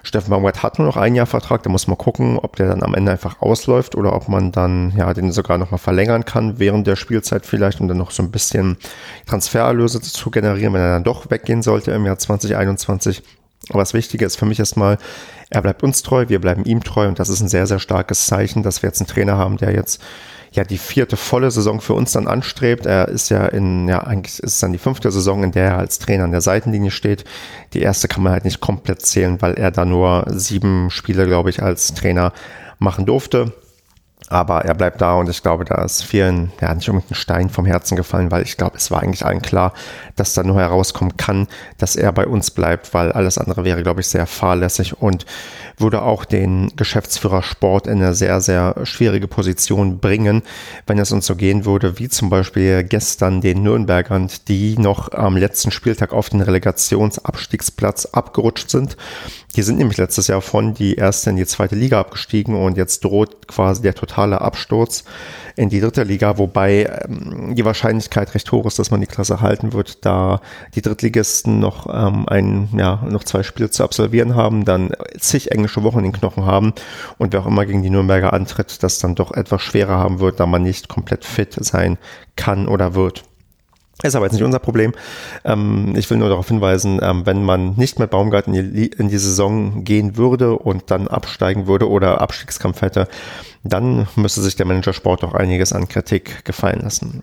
Steffen 0.05 0.31
Baumgart 0.31 0.63
hat 0.63 0.79
nur 0.79 0.87
noch 0.87 0.97
ein 0.97 1.15
Jahr 1.15 1.27
Vertrag, 1.27 1.63
da 1.63 1.71
muss 1.71 1.89
man 1.89 1.99
gucken, 1.99 2.39
ob 2.39 2.57
der 2.57 2.69
dann 2.69 2.83
am 2.83 2.95
Ende 2.95 3.11
einfach 3.11 3.41
ausläuft 3.41 3.95
oder 3.95 4.15
ob 4.15 4.29
man 4.29 4.53
dann 4.53 4.93
ja 4.97 5.13
den 5.15 5.33
sogar 5.33 5.59
nochmal 5.59 5.79
verlängern 5.79 6.25
kann 6.25 6.59
während 6.59 6.87
der 6.87 6.97
Spielzeit 6.97 7.47
vielleicht, 7.47 7.81
um 7.81 7.89
dann 7.89 7.97
noch 7.97 8.11
so 8.11 8.23
ein 8.23 8.31
bisschen 8.31 8.77
Transfererlöse 9.27 10.01
zu 10.03 10.31
generieren, 10.31 10.75
wenn 10.75 10.83
er 10.83 10.91
dann 10.91 11.05
doch 11.05 11.31
weggehen 11.31 11.63
sollte 11.63 11.91
im 11.93 12.05
Jahr 12.05 12.19
2021. 12.19 13.23
Aber 13.71 13.81
das 13.81 13.95
Wichtige 13.95 14.27
ist 14.27 14.37
für 14.37 14.45
mich 14.45 14.59
erstmal, 14.59 14.99
er 15.49 15.63
bleibt 15.63 15.83
uns 15.83 16.03
treu, 16.03 16.27
wir 16.29 16.41
bleiben 16.41 16.65
ihm 16.65 16.85
treu 16.85 17.09
und 17.09 17.19
das 17.19 17.31
ist 17.31 17.41
ein 17.41 17.49
sehr, 17.49 17.67
sehr 17.67 17.79
starkes 17.79 18.27
Zeichen, 18.27 18.63
dass 18.63 18.83
wir 18.83 18.89
jetzt 18.89 19.01
einen 19.01 19.09
Trainer 19.09 19.39
haben, 19.39 19.57
der 19.57 19.73
jetzt 19.73 20.03
ja 20.55 20.65
die 20.65 20.79
vierte 20.79 21.17
volle 21.17 21.51
Saison 21.51 21.81
für 21.81 21.95
uns 21.95 22.13
dann 22.13 22.27
anstrebt. 22.27 22.87
Er 22.87 23.09
ist 23.09 23.29
ja 23.29 23.47
in, 23.47 23.89
ja, 23.89 24.05
eigentlich 24.05 24.39
ist 24.41 24.55
es 24.55 24.61
dann 24.61 24.73
die 24.73 24.79
fünfte 24.79 25.11
Saison, 25.11 25.43
in 25.43 25.53
der 25.53 25.71
er 25.71 25.79
als 25.79 25.99
Trainer 25.99 26.25
an 26.25 26.31
der 26.31 26.41
Seitenlinie 26.41 26.91
steht. 26.91 27.25
Die 27.73 27.83
erste 27.83 28.09
kann 28.09 28.23
man 28.23 28.33
halt 28.33 28.45
nicht 28.45 28.61
komplett 28.61 29.03
zählen, 29.03 29.41
weil 29.43 29.55
er 29.55 29.71
da 29.71 29.85
nur 29.85 30.25
sieben 30.29 30.91
Spiele, 30.91 31.27
glaube 31.27 31.51
ich, 31.51 31.63
als 31.63 31.95
Trainer 31.95 32.33
machen 32.79 33.07
durfte. 33.07 33.53
Aber 34.29 34.65
er 34.65 34.75
bleibt 34.75 35.03
da 35.03 35.15
und 35.15 35.29
ich 35.29 35.43
glaube, 35.43 35.65
da 35.67 35.83
ist 35.83 36.03
vielen 36.03 36.51
ja 36.61 36.75
nicht 36.75 36.89
unbedingt 36.89 37.13
ein 37.13 37.15
Stein 37.15 37.51
vom 37.51 37.67
Herzen 37.67 37.95
gefallen, 37.95 38.31
weil 38.31 38.43
ich 38.43 38.57
glaube, 38.57 38.77
es 38.79 38.91
war 38.91 39.03
eigentlich 39.03 39.25
allen 39.25 39.43
klar, 39.43 39.75
dass 40.17 40.33
da 40.33 40.43
nur 40.43 40.59
herauskommen 40.59 41.17
kann, 41.19 41.47
dass 41.77 41.95
er 41.95 42.11
bei 42.13 42.27
uns 42.27 42.51
bleibt, 42.51 42.95
weil 42.95 43.13
alles 43.13 43.37
andere 43.37 43.65
wäre, 43.65 43.83
glaube 43.83 44.01
ich, 44.01 44.09
sehr 44.09 44.27
fahrlässig 44.27 45.01
und 45.01 45.27
würde 45.77 46.03
auch 46.03 46.25
den 46.25 46.73
Geschäftsführer 46.77 47.43
Sport 47.43 47.87
in 47.87 48.03
eine 48.03 48.15
sehr, 48.15 48.41
sehr 48.41 48.75
schwierige 48.85 49.29
Position 49.29 49.99
bringen, 49.99 50.43
wenn 50.87 50.99
es 50.99 51.13
uns 51.13 51.27
so 51.27 51.37
gehen 51.37 51.65
würde, 51.65 51.99
wie 51.99 52.09
zum 52.09 52.31
Beispiel 52.31 52.85
gestern 52.85 53.41
den 53.41 53.63
Nürnbergern, 53.63 54.31
die 54.49 54.79
noch 54.79 55.13
am 55.13 55.37
letzten 55.37 55.71
Spieltag 55.71 56.13
auf 56.13 56.31
den 56.31 56.41
Relegationsabstiegsplatz 56.41 58.07
abgerutscht 58.07 58.71
sind. 58.71 58.97
Die 59.57 59.63
sind 59.63 59.79
nämlich 59.79 59.99
letztes 59.99 60.27
Jahr 60.27 60.41
von 60.41 60.75
die 60.75 60.97
erste 60.97 61.31
in 61.31 61.37
die 61.37 61.47
zweite 61.47 61.77
Liga 61.77 62.01
abgestiegen 62.01 62.57
und 62.57 62.77
jetzt 62.77 63.05
droht 63.05 63.47
quasi 63.47 63.83
der 63.83 63.95
totale 63.95 64.41
Absturz 64.41 65.05
in 65.55 65.69
die 65.69 65.81
dritte 65.81 66.03
Liga, 66.03 66.39
wobei 66.39 67.05
ähm, 67.09 67.55
die 67.55 67.65
Wahrscheinlichkeit 67.65 68.35
recht 68.35 68.51
hoch 68.51 68.67
ist, 68.67 68.81
dass 68.81 68.91
man 68.91 69.01
die 69.01 69.07
Klasse 69.07 69.41
halten 69.41 69.73
wird, 69.73 70.05
da 70.05 70.41
die 70.75 70.83
Drittligisten 70.83 71.61
noch 71.61 71.87
ähm, 71.87 72.29
ein, 72.29 72.69
ja, 72.77 73.05
noch 73.09 73.23
zwei 73.23 73.45
Spiele 73.45 73.71
zu 73.71 73.85
absolvieren 73.85 74.35
haben, 74.35 74.65
dann 74.65 74.91
zig 75.19 75.53
englische 75.53 75.85
Wochen 75.85 75.99
in 75.99 76.05
den 76.05 76.13
Knochen 76.13 76.45
haben 76.47 76.73
und 77.19 77.33
wer 77.33 77.41
auch 77.41 77.47
immer 77.47 77.65
gegen 77.65 77.83
die 77.83 77.91
Nürnberger 77.91 78.33
antritt, 78.33 78.83
das 78.83 78.99
dann 78.99 79.15
doch 79.15 79.33
etwas 79.33 79.63
schwerer 79.63 79.99
haben 79.99 80.19
wird, 80.19 80.41
da 80.41 80.47
man 80.47 80.65
nicht 80.65 80.89
komplett 80.89 81.25
fit 81.25 81.57
sein 81.61 81.99
kann 82.35 82.67
oder 82.67 82.95
wird. 82.95 83.25
Ist 84.03 84.17
aber 84.17 84.27
jetzt 84.27 84.33
nicht 84.33 84.43
unser 84.43 84.59
Problem. 84.59 84.93
Ähm, 85.45 85.95
ich 85.97 86.11
will 86.11 86.19
nur 86.19 86.29
darauf 86.29 86.49
hinweisen, 86.49 86.99
ähm, 87.03 87.27
wenn 87.27 87.45
man 87.45 87.75
nicht 87.77 87.99
mit 87.99 88.11
Baumgart 88.11 88.49
in 88.49 88.53
die, 88.53 88.87
in 88.87 89.09
die 89.09 89.19
Saison 89.19 89.85
gehen 89.85 90.17
würde 90.17 90.59
und 90.59 90.91
dann 90.91 91.07
absteigen 91.07 91.67
würde 91.67 91.89
oder 91.89 92.21
Abstiegskampf 92.21 92.83
hätte, 92.83 93.09
dann 93.63 94.09
müsste 94.17 94.43
sich 94.43 94.57
der 94.57 94.67
Managersport 94.67 95.23
auch 95.25 95.35
einiges 95.35 95.73
an 95.73 95.89
Kritik 95.89 96.45
gefallen 96.45 96.81
lassen. 96.83 97.23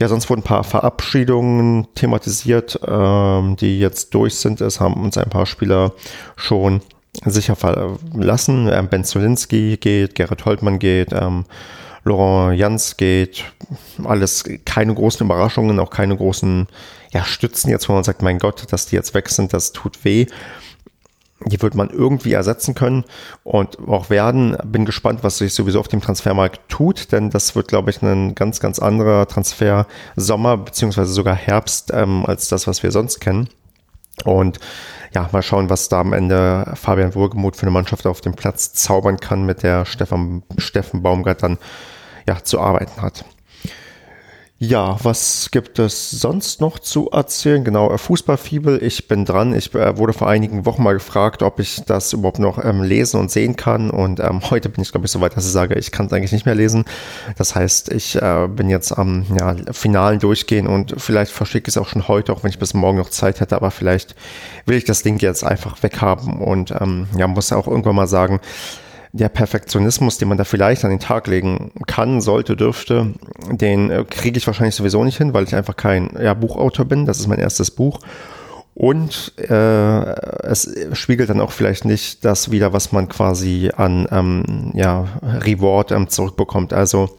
Ja, 0.00 0.08
sonst 0.08 0.28
wurden 0.28 0.40
ein 0.40 0.44
paar 0.44 0.64
Verabschiedungen 0.64 1.86
thematisiert, 1.94 2.80
ähm, 2.86 3.56
die 3.56 3.78
jetzt 3.78 4.14
durch 4.14 4.34
sind. 4.36 4.60
Es 4.60 4.80
haben 4.80 5.02
uns 5.02 5.16
ein 5.16 5.30
paar 5.30 5.46
Spieler 5.46 5.92
schon 6.36 6.80
sicher 7.24 7.56
verlassen. 7.56 8.68
Ähm, 8.72 8.88
ben 8.88 9.04
Zolinski 9.04 9.76
geht, 9.76 10.14
Gerrit 10.14 10.44
Holtmann 10.44 10.78
geht, 10.78 11.12
ähm, 11.12 11.44
Laurent 12.04 12.58
Jans 12.58 12.96
geht. 12.96 13.44
Alles 14.04 14.44
keine 14.64 14.94
großen 14.94 15.24
Überraschungen, 15.24 15.78
auch 15.78 15.90
keine 15.90 16.16
großen 16.16 16.68
ja, 17.12 17.24
Stützen 17.24 17.70
jetzt, 17.70 17.88
wo 17.88 17.92
man 17.92 18.04
sagt, 18.04 18.22
mein 18.22 18.38
Gott, 18.38 18.72
dass 18.72 18.86
die 18.86 18.96
jetzt 18.96 19.14
weg 19.14 19.28
sind, 19.28 19.52
das 19.52 19.72
tut 19.72 20.04
weh 20.04 20.26
die 21.44 21.60
wird 21.60 21.74
man 21.74 21.90
irgendwie 21.90 22.32
ersetzen 22.32 22.74
können 22.74 23.04
und 23.42 23.78
auch 23.86 24.10
werden. 24.10 24.56
Bin 24.64 24.84
gespannt, 24.84 25.22
was 25.22 25.38
sich 25.38 25.54
sowieso 25.54 25.80
auf 25.80 25.88
dem 25.88 26.00
Transfermarkt 26.00 26.60
tut, 26.68 27.12
denn 27.12 27.30
das 27.30 27.54
wird, 27.54 27.68
glaube 27.68 27.90
ich, 27.90 28.02
ein 28.02 28.34
ganz, 28.34 28.60
ganz 28.60 28.78
anderer 28.78 29.26
Transfer 29.26 29.86
Sommer 30.16 30.56
beziehungsweise 30.56 31.12
sogar 31.12 31.34
Herbst 31.34 31.90
ähm, 31.92 32.24
als 32.26 32.48
das, 32.48 32.66
was 32.66 32.82
wir 32.82 32.90
sonst 32.90 33.20
kennen. 33.20 33.48
Und 34.24 34.60
ja, 35.12 35.28
mal 35.32 35.42
schauen, 35.42 35.70
was 35.70 35.88
da 35.88 36.00
am 36.00 36.12
Ende 36.12 36.72
Fabian 36.74 37.14
Wohlgemuth 37.14 37.56
für 37.56 37.62
eine 37.62 37.72
Mannschaft 37.72 38.06
auf 38.06 38.20
dem 38.20 38.34
Platz 38.34 38.72
zaubern 38.72 39.18
kann, 39.18 39.44
mit 39.44 39.62
der 39.62 39.84
Stefan, 39.84 40.44
Steffen 40.56 41.02
Baumgart 41.02 41.42
dann 41.42 41.58
ja, 42.26 42.42
zu 42.42 42.60
arbeiten 42.60 43.02
hat. 43.02 43.24
Ja, 44.60 44.96
was 45.02 45.48
gibt 45.50 45.78
es 45.78 46.10
sonst 46.10 46.60
noch 46.60 46.78
zu 46.78 47.10
erzählen? 47.10 47.64
Genau, 47.64 47.92
äh, 47.92 47.98
Fußballfibel, 47.98 48.82
ich 48.82 49.08
bin 49.08 49.24
dran. 49.24 49.52
Ich 49.54 49.74
äh, 49.74 49.98
wurde 49.98 50.12
vor 50.12 50.28
einigen 50.28 50.64
Wochen 50.64 50.82
mal 50.82 50.94
gefragt, 50.94 51.42
ob 51.42 51.60
ich 51.60 51.82
das 51.84 52.12
überhaupt 52.12 52.38
noch 52.38 52.64
ähm, 52.64 52.82
lesen 52.82 53.20
und 53.20 53.30
sehen 53.30 53.56
kann. 53.56 53.90
Und 53.90 54.20
ähm, 54.20 54.40
heute 54.50 54.68
bin 54.68 54.82
ich, 54.82 54.92
glaube 54.92 55.06
ich, 55.06 55.12
so 55.12 55.20
weit, 55.20 55.36
dass 55.36 55.44
ich 55.44 55.52
sage, 55.52 55.74
ich 55.74 55.90
kann 55.90 56.06
es 56.06 56.12
eigentlich 56.12 56.32
nicht 56.32 56.46
mehr 56.46 56.54
lesen. 56.54 56.84
Das 57.36 57.54
heißt, 57.54 57.92
ich 57.92 58.16
äh, 58.16 58.48
bin 58.48 58.70
jetzt 58.70 58.96
am 58.96 59.26
ja, 59.38 59.54
finalen 59.72 60.20
Durchgehen 60.20 60.66
und 60.66 60.94
vielleicht 60.98 61.32
verschicke 61.32 61.68
ich 61.68 61.76
es 61.76 61.76
auch 61.76 61.88
schon 61.88 62.08
heute, 62.08 62.32
auch 62.32 62.42
wenn 62.44 62.50
ich 62.50 62.58
bis 62.58 62.74
morgen 62.74 62.98
noch 62.98 63.10
Zeit 63.10 63.40
hätte. 63.40 63.56
Aber 63.56 63.70
vielleicht 63.72 64.14
will 64.66 64.78
ich 64.78 64.84
das 64.84 65.02
Ding 65.02 65.18
jetzt 65.18 65.44
einfach 65.44 65.82
weghaben 65.82 66.40
und 66.40 66.70
ähm, 66.70 67.08
ja, 67.18 67.26
muss 67.26 67.52
auch 67.52 67.66
irgendwann 67.66 67.96
mal 67.96 68.06
sagen, 68.06 68.40
der 69.14 69.28
Perfektionismus, 69.28 70.18
den 70.18 70.28
man 70.28 70.38
da 70.38 70.44
vielleicht 70.44 70.84
an 70.84 70.90
den 70.90 70.98
Tag 70.98 71.28
legen 71.28 71.70
kann, 71.86 72.20
sollte, 72.20 72.56
dürfte, 72.56 73.14
den 73.48 73.88
äh, 73.88 74.04
kriege 74.04 74.36
ich 74.36 74.46
wahrscheinlich 74.46 74.74
sowieso 74.74 75.04
nicht 75.04 75.18
hin, 75.18 75.32
weil 75.32 75.44
ich 75.44 75.54
einfach 75.54 75.76
kein 75.76 76.10
ja, 76.20 76.34
Buchautor 76.34 76.84
bin. 76.84 77.06
Das 77.06 77.20
ist 77.20 77.28
mein 77.28 77.38
erstes 77.38 77.70
Buch. 77.70 78.00
Und 78.74 79.32
äh, 79.38 80.04
es 80.42 80.68
spiegelt 80.94 81.30
dann 81.30 81.40
auch 81.40 81.52
vielleicht 81.52 81.84
nicht 81.84 82.24
das 82.24 82.50
wieder, 82.50 82.72
was 82.72 82.90
man 82.90 83.08
quasi 83.08 83.70
an 83.76 84.08
ähm, 84.10 84.72
ja, 84.74 85.06
Reward 85.22 85.92
ähm, 85.92 86.08
zurückbekommt. 86.08 86.72
Also 86.72 87.16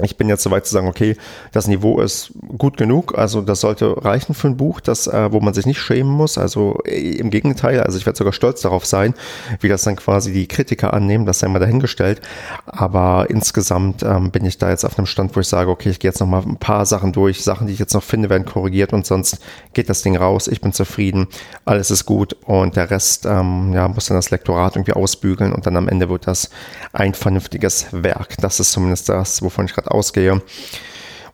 ich 0.00 0.16
bin 0.16 0.30
jetzt 0.30 0.42
soweit 0.42 0.64
zu 0.64 0.72
sagen, 0.72 0.88
okay, 0.88 1.16
das 1.52 1.68
Niveau 1.68 2.00
ist 2.00 2.32
gut 2.56 2.78
genug, 2.78 3.18
also 3.18 3.42
das 3.42 3.60
sollte 3.60 4.02
reichen 4.02 4.32
für 4.32 4.48
ein 4.48 4.56
Buch, 4.56 4.80
das, 4.80 5.06
äh, 5.06 5.30
wo 5.32 5.40
man 5.40 5.52
sich 5.52 5.66
nicht 5.66 5.80
schämen 5.80 6.10
muss. 6.10 6.38
Also 6.38 6.78
äh, 6.86 7.16
im 7.16 7.28
Gegenteil, 7.28 7.80
also 7.80 7.98
ich 7.98 8.06
werde 8.06 8.16
sogar 8.16 8.32
stolz 8.32 8.62
darauf 8.62 8.86
sein, 8.86 9.12
wie 9.60 9.68
das 9.68 9.82
dann 9.82 9.96
quasi 9.96 10.32
die 10.32 10.48
Kritiker 10.48 10.94
annehmen, 10.94 11.26
das 11.26 11.40
sei 11.40 11.48
mal 11.48 11.58
dahingestellt. 11.58 12.22
Aber 12.64 13.26
insgesamt 13.28 14.02
ähm, 14.02 14.30
bin 14.30 14.46
ich 14.46 14.56
da 14.56 14.70
jetzt 14.70 14.84
auf 14.86 14.96
einem 14.98 15.04
Stand, 15.04 15.36
wo 15.36 15.40
ich 15.40 15.48
sage, 15.48 15.70
okay, 15.70 15.90
ich 15.90 15.98
gehe 15.98 16.08
jetzt 16.08 16.20
noch 16.20 16.26
mal 16.26 16.42
ein 16.42 16.56
paar 16.56 16.86
Sachen 16.86 17.12
durch, 17.12 17.44
Sachen, 17.44 17.66
die 17.66 17.74
ich 17.74 17.78
jetzt 17.78 17.92
noch 17.92 18.02
finde, 18.02 18.30
werden 18.30 18.46
korrigiert 18.46 18.94
und 18.94 19.04
sonst 19.04 19.40
geht 19.74 19.90
das 19.90 20.00
Ding 20.00 20.16
raus. 20.16 20.48
Ich 20.48 20.62
bin 20.62 20.72
zufrieden, 20.72 21.28
alles 21.66 21.90
ist 21.90 22.06
gut 22.06 22.34
und 22.46 22.76
der 22.76 22.90
Rest 22.90 23.26
ähm, 23.26 23.74
ja, 23.74 23.88
muss 23.88 24.06
dann 24.06 24.16
das 24.16 24.30
Lektorat 24.30 24.76
irgendwie 24.76 24.94
ausbügeln 24.94 25.52
und 25.52 25.66
dann 25.66 25.76
am 25.76 25.88
Ende 25.88 26.08
wird 26.08 26.26
das 26.26 26.48
ein 26.94 27.12
vernünftiges 27.12 27.88
Werk. 27.92 28.36
Das 28.40 28.58
ist 28.58 28.72
zumindest 28.72 29.10
das, 29.10 29.42
wovon 29.42 29.66
ich 29.66 29.74
gerade 29.74 29.81
ausgehe. 29.88 30.42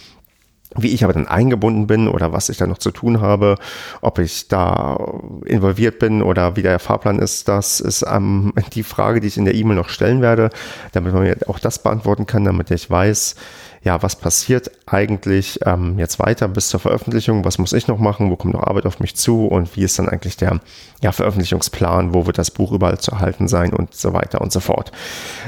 Wie 0.78 0.94
ich 0.94 1.04
aber 1.04 1.12
dann 1.12 1.28
eingebunden 1.28 1.86
bin 1.86 2.08
oder 2.08 2.32
was 2.32 2.48
ich 2.48 2.58
da 2.58 2.66
noch 2.66 2.78
zu 2.78 2.92
tun 2.92 3.20
habe, 3.20 3.58
ob 4.00 4.20
ich 4.20 4.48
da 4.48 4.98
involviert 5.46 6.00
bin 6.00 6.22
oder 6.22 6.56
wie 6.56 6.62
der 6.62 6.80
Fahrplan 6.80 7.20
ist, 7.20 7.50
das 7.50 7.82
ist 7.82 8.06
ähm, 8.10 8.54
die 8.74 8.84
Frage, 8.84 9.20
die 9.20 9.28
ich 9.28 9.38
in 9.38 9.46
der 9.46 9.56
E-Mail 9.56 9.76
noch 9.76 9.90
stellen 9.90 10.22
werde, 10.22 10.50
damit 10.94 11.14
man 11.14 11.24
mir 11.24 11.38
auch 11.48 11.60
das 11.60 11.80
beantworten 11.80 12.26
kann, 12.26 12.46
damit 12.46 12.72
ich 12.72 12.90
weiß, 12.90 13.36
ja, 13.84 14.04
was 14.04 14.16
passiert 14.16 14.70
eigentlich 14.86 15.60
ähm, 15.66 15.98
jetzt 15.98 16.20
weiter 16.20 16.48
bis 16.48 16.70
zur 16.70 16.80
Veröffentlichung? 16.80 17.44
Was 17.46 17.58
muss 17.58 17.74
ich 17.74 17.88
noch 17.88 17.98
machen? 17.98 18.30
Wo 18.30 18.36
kommt 18.36 18.54
noch 18.54 18.62
Arbeit 18.64 18.86
auf 18.86 19.00
mich 19.00 19.16
zu? 19.16 19.48
Und 19.48 19.76
wie 19.76 19.84
ist 19.84 19.98
dann 19.98 20.08
eigentlich 20.08 20.38
der 20.38 20.60
ja, 21.02 21.12
Veröffentlichungsplan? 21.12 22.14
Wo 22.14 22.28
wird 22.28 22.38
das 22.38 22.52
Buch 22.52 22.72
überall 22.72 23.00
zu 23.00 23.12
erhalten 23.12 23.48
sein? 23.48 23.74
Und 23.74 23.96
so 23.96 24.14
weiter 24.14 24.42
und 24.42 24.52
so 24.52 24.60
fort. 24.60 24.92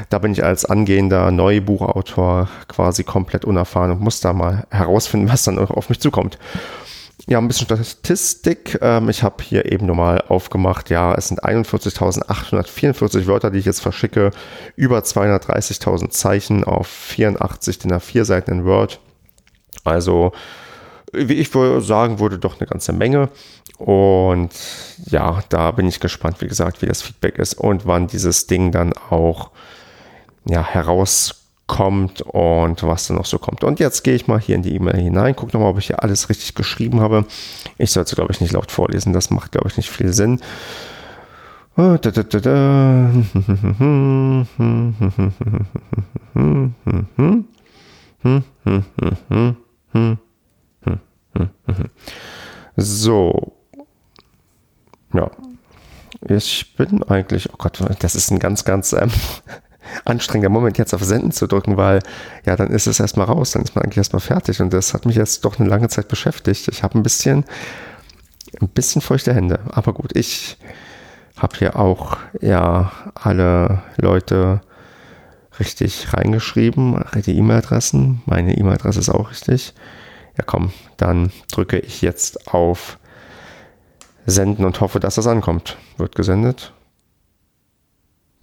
Da 0.10 0.18
bin 0.18 0.32
ich 0.32 0.44
als 0.44 0.66
angehender 0.66 1.30
Neubuchautor 1.30 2.50
quasi 2.68 3.04
komplett 3.04 3.46
unerfahren 3.46 3.92
und 3.92 4.02
muss 4.02 4.20
da 4.20 4.34
mal 4.34 4.66
herausfinden, 4.72 5.30
was 5.30 5.44
dann 5.44 5.60
auf 5.60 5.90
mich 5.90 6.00
zukommt. 6.00 6.40
Ja, 7.28 7.38
ein 7.38 7.48
bisschen 7.48 7.68
Statistik. 7.68 8.78
Ähm, 8.82 9.08
ich 9.10 9.24
habe 9.24 9.44
hier 9.44 9.72
eben 9.72 9.86
nochmal 9.86 10.22
aufgemacht. 10.28 10.90
Ja, 10.90 11.14
es 11.16 11.30
sind 11.30 11.44
41.844 11.44 13.28
Wörter, 13.28 13.52
die 13.52 13.60
ich 13.60 13.66
jetzt 13.66 13.82
verschicke. 13.82 14.32
Über 14.76 15.00
230.000 15.00 16.10
Zeichen 16.10 16.64
auf 16.64 16.88
84 16.88 17.80
DIN 17.80 17.94
A4 17.94 18.26
Seiten 18.26 18.52
in 18.52 18.66
Word. 18.66 19.00
Also, 19.84 20.34
wie 21.14 21.34
ich 21.34 21.54
wohl 21.56 21.82
sagen 21.82 22.20
würde, 22.20 22.40
doch 22.40 22.60
eine 22.60 22.68
ganze 22.68 22.92
Menge. 22.92 23.30
Und 23.78 24.52
ja, 25.06 25.42
da 25.50 25.72
bin 25.72 25.88
ich 25.88 26.00
gespannt, 26.00 26.42
wie 26.42 26.48
gesagt, 26.48 26.82
wie 26.82 26.88
das 26.88 27.02
Feedback 27.02 27.38
ist 27.38 27.54
und 27.54 27.86
wann 27.86 28.08
dieses 28.08 28.48
Ding 28.48 28.72
dann 28.72 28.94
auch 29.10 29.52
ja, 30.46 30.64
herauskommt 30.64 31.43
kommt 31.68 32.22
und 32.22 32.84
was 32.84 33.08
dann 33.08 33.18
noch 33.18 33.26
so 33.26 33.40
kommt. 33.40 33.64
Und 33.64 33.80
jetzt 33.80 34.04
gehe 34.04 34.16
ich 34.16 34.28
mal 34.28 34.40
hier 34.40 34.56
in 34.56 34.64
die 34.64 34.76
E-Mail 34.76 34.98
hinein, 34.98 35.36
gucke 35.36 35.54
nochmal, 35.54 35.72
ob 35.72 35.78
ich 35.78 35.88
hier 35.88 36.04
alles 36.04 36.30
richtig 36.30 36.56
geschrieben 36.56 37.00
habe. 37.00 37.26
Ich 37.78 37.92
sollte, 37.92 38.16
glaube 38.16 38.32
ich, 38.32 38.42
nicht 38.42 38.54
laut 38.54 38.72
vorlesen, 38.72 39.14
das 39.14 39.30
macht, 39.30 39.54
glaube 39.54 39.70
ich, 39.70 39.78
nicht 39.78 39.90
viel 39.90 40.14
Sinn. 40.14 40.40
So. 52.76 53.54
Ja. 55.14 55.32
Ich 56.28 56.76
bin 56.76 57.04
eigentlich, 57.04 57.52
oh 57.52 57.58
Gott, 57.58 57.80
das 58.00 58.16
ist 58.16 58.32
ein 58.32 58.40
ganz, 58.40 58.64
ganz 58.66 58.94
ähm, 58.94 59.12
anstrengender 60.06 60.50
Moment, 60.50 60.78
jetzt 60.78 60.94
auf 60.94 61.04
Senden 61.04 61.32
zu 61.32 61.48
drücken, 61.48 61.78
weil 61.78 62.00
ja, 62.46 62.56
dann 62.56 62.70
ist 62.70 62.88
es 62.88 63.00
erstmal 63.00 63.28
raus, 63.28 63.52
dann 63.52 63.64
ist 63.64 63.76
man 63.76 63.84
eigentlich 63.84 63.98
erstmal 63.98 64.22
fertig. 64.22 64.62
Und 64.62 64.74
das 64.74 64.94
hat 64.94 65.06
mich 65.06 65.16
jetzt 65.16 65.46
doch 65.46 65.60
eine 65.60 65.70
lange 65.70 65.90
Zeit 65.90 66.08
beschäftigt. 66.08 66.68
Ich 66.68 66.84
habe 66.84 66.98
ein 66.98 67.04
bisschen, 67.04 67.46
ein 68.62 68.70
bisschen 68.70 69.02
feuchte 69.02 69.34
Hände. 69.34 69.60
Aber 69.72 69.94
gut, 69.94 70.16
ich 70.16 70.58
habe 71.38 71.58
hier 71.58 71.78
auch 71.78 72.18
ja 72.42 72.92
alle 73.16 73.82
Leute 73.98 74.62
richtig 75.60 76.14
reingeschrieben, 76.14 77.04
die 77.26 77.38
E-Mail-Adressen. 77.38 78.22
Meine 78.26 78.58
E-Mail-Adresse 78.58 79.00
ist 79.00 79.10
auch 79.10 79.32
richtig. 79.32 79.74
Ja, 80.38 80.44
komm, 80.46 80.72
dann 80.98 81.32
drücke 81.52 81.80
ich 81.80 82.02
jetzt 82.02 82.54
auf 82.54 82.98
Senden 84.26 84.66
und 84.66 84.80
hoffe, 84.82 85.00
dass 85.00 85.16
das 85.16 85.28
ankommt. 85.28 85.78
Wird 85.98 86.16
gesendet. 86.16 86.74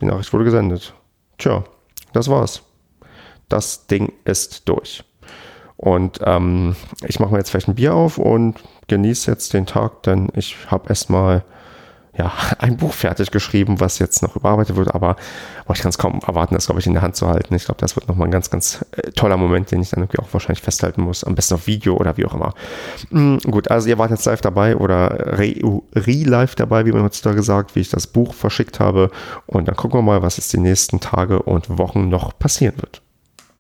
Die 0.01 0.05
Nachricht 0.05 0.33
wurde 0.33 0.45
gesendet. 0.45 0.95
Tja, 1.41 1.65
das 2.13 2.29
war's. 2.29 2.63
Das 3.49 3.87
Ding 3.87 4.13
ist 4.25 4.69
durch. 4.69 5.03
Und 5.79 6.21
ähm, 6.23 6.77
ich 7.09 7.19
mache 7.19 7.33
mir 7.33 7.39
jetzt 7.39 7.51
vielleicht 7.51 7.69
ein 7.69 7.75
Bier 7.75 7.95
auf 7.95 8.19
und 8.19 8.57
genieße 8.89 9.31
jetzt 9.31 9.55
den 9.55 9.65
Tag, 9.65 10.03
denn 10.03 10.29
ich 10.35 10.71
habe 10.71 10.91
erstmal 10.91 11.43
ja, 12.17 12.33
ein 12.59 12.77
Buch 12.77 12.93
fertig 12.93 13.31
geschrieben, 13.31 13.81
was 13.81 13.99
jetzt 13.99 14.23
noch 14.23 14.37
überarbeitet 14.37 14.77
wird, 14.77 14.95
aber 14.95 15.17
oh, 15.67 15.73
ich 15.73 15.81
kann 15.81 15.91
es 15.91 15.99
kaum 15.99 16.21
erwarten, 16.27 16.55
das, 16.55 16.67
glaube 16.67 16.81
ich, 16.81 16.87
in 16.87 16.93
der 16.93 17.03
Hand 17.03 17.17
zu 17.17 17.29
halten. 17.29 17.55
Ich 17.55 17.65
glaube, 17.65 17.81
das 17.81 17.97
wird 17.97 18.09
nochmal 18.09 18.29
ein 18.29 18.33
ganz, 18.33 18.51
ganz 18.51 18.85
äh, 18.93 19.11
toller 19.13 19.37
Moment, 19.37 19.71
den 19.71 19.83
ich 19.83 19.91
dann 19.91 20.03
irgendwie 20.03 20.19
auch 20.19 20.29
wahrscheinlich 20.33 20.63
festhalten 20.63 21.03
muss. 21.03 21.25
Am 21.25 21.35
besten 21.35 21.55
auf 21.55 21.67
Video 21.67 21.97
oder 21.97 22.17
wie 22.17 22.27
auch 22.27 22.35
immer. 22.35 22.55
Mhm, 23.11 23.39
gut, 23.51 23.71
also 23.71 23.89
ihr 23.89 23.99
wart 23.99 24.11
jetzt 24.11 24.25
live 24.25 24.41
dabei 24.41 24.77
oder 24.77 25.39
re-live 25.39 26.55
dabei, 26.55 26.87
wie 26.87 26.93
man 26.93 27.03
heutzutage 27.03 27.43
sagt, 27.43 27.77
wie 27.77 27.81
ich 27.81 27.91
das 27.91 28.07
Buch 28.07 28.35
verschickt 28.35 28.81
habe. 28.81 29.11
Und 29.47 29.69
dann 29.69 29.77
gucken 29.77 29.99
wir 29.99 30.03
mal, 30.03 30.23
was 30.23 30.37
jetzt 30.37 30.53
die 30.53 30.61
nächsten 30.61 31.01
Tage 31.01 31.43
und 31.43 31.79
Wochen 31.79 32.09
noch 32.09 32.39
passieren 32.39 32.77
wird. 32.79 33.03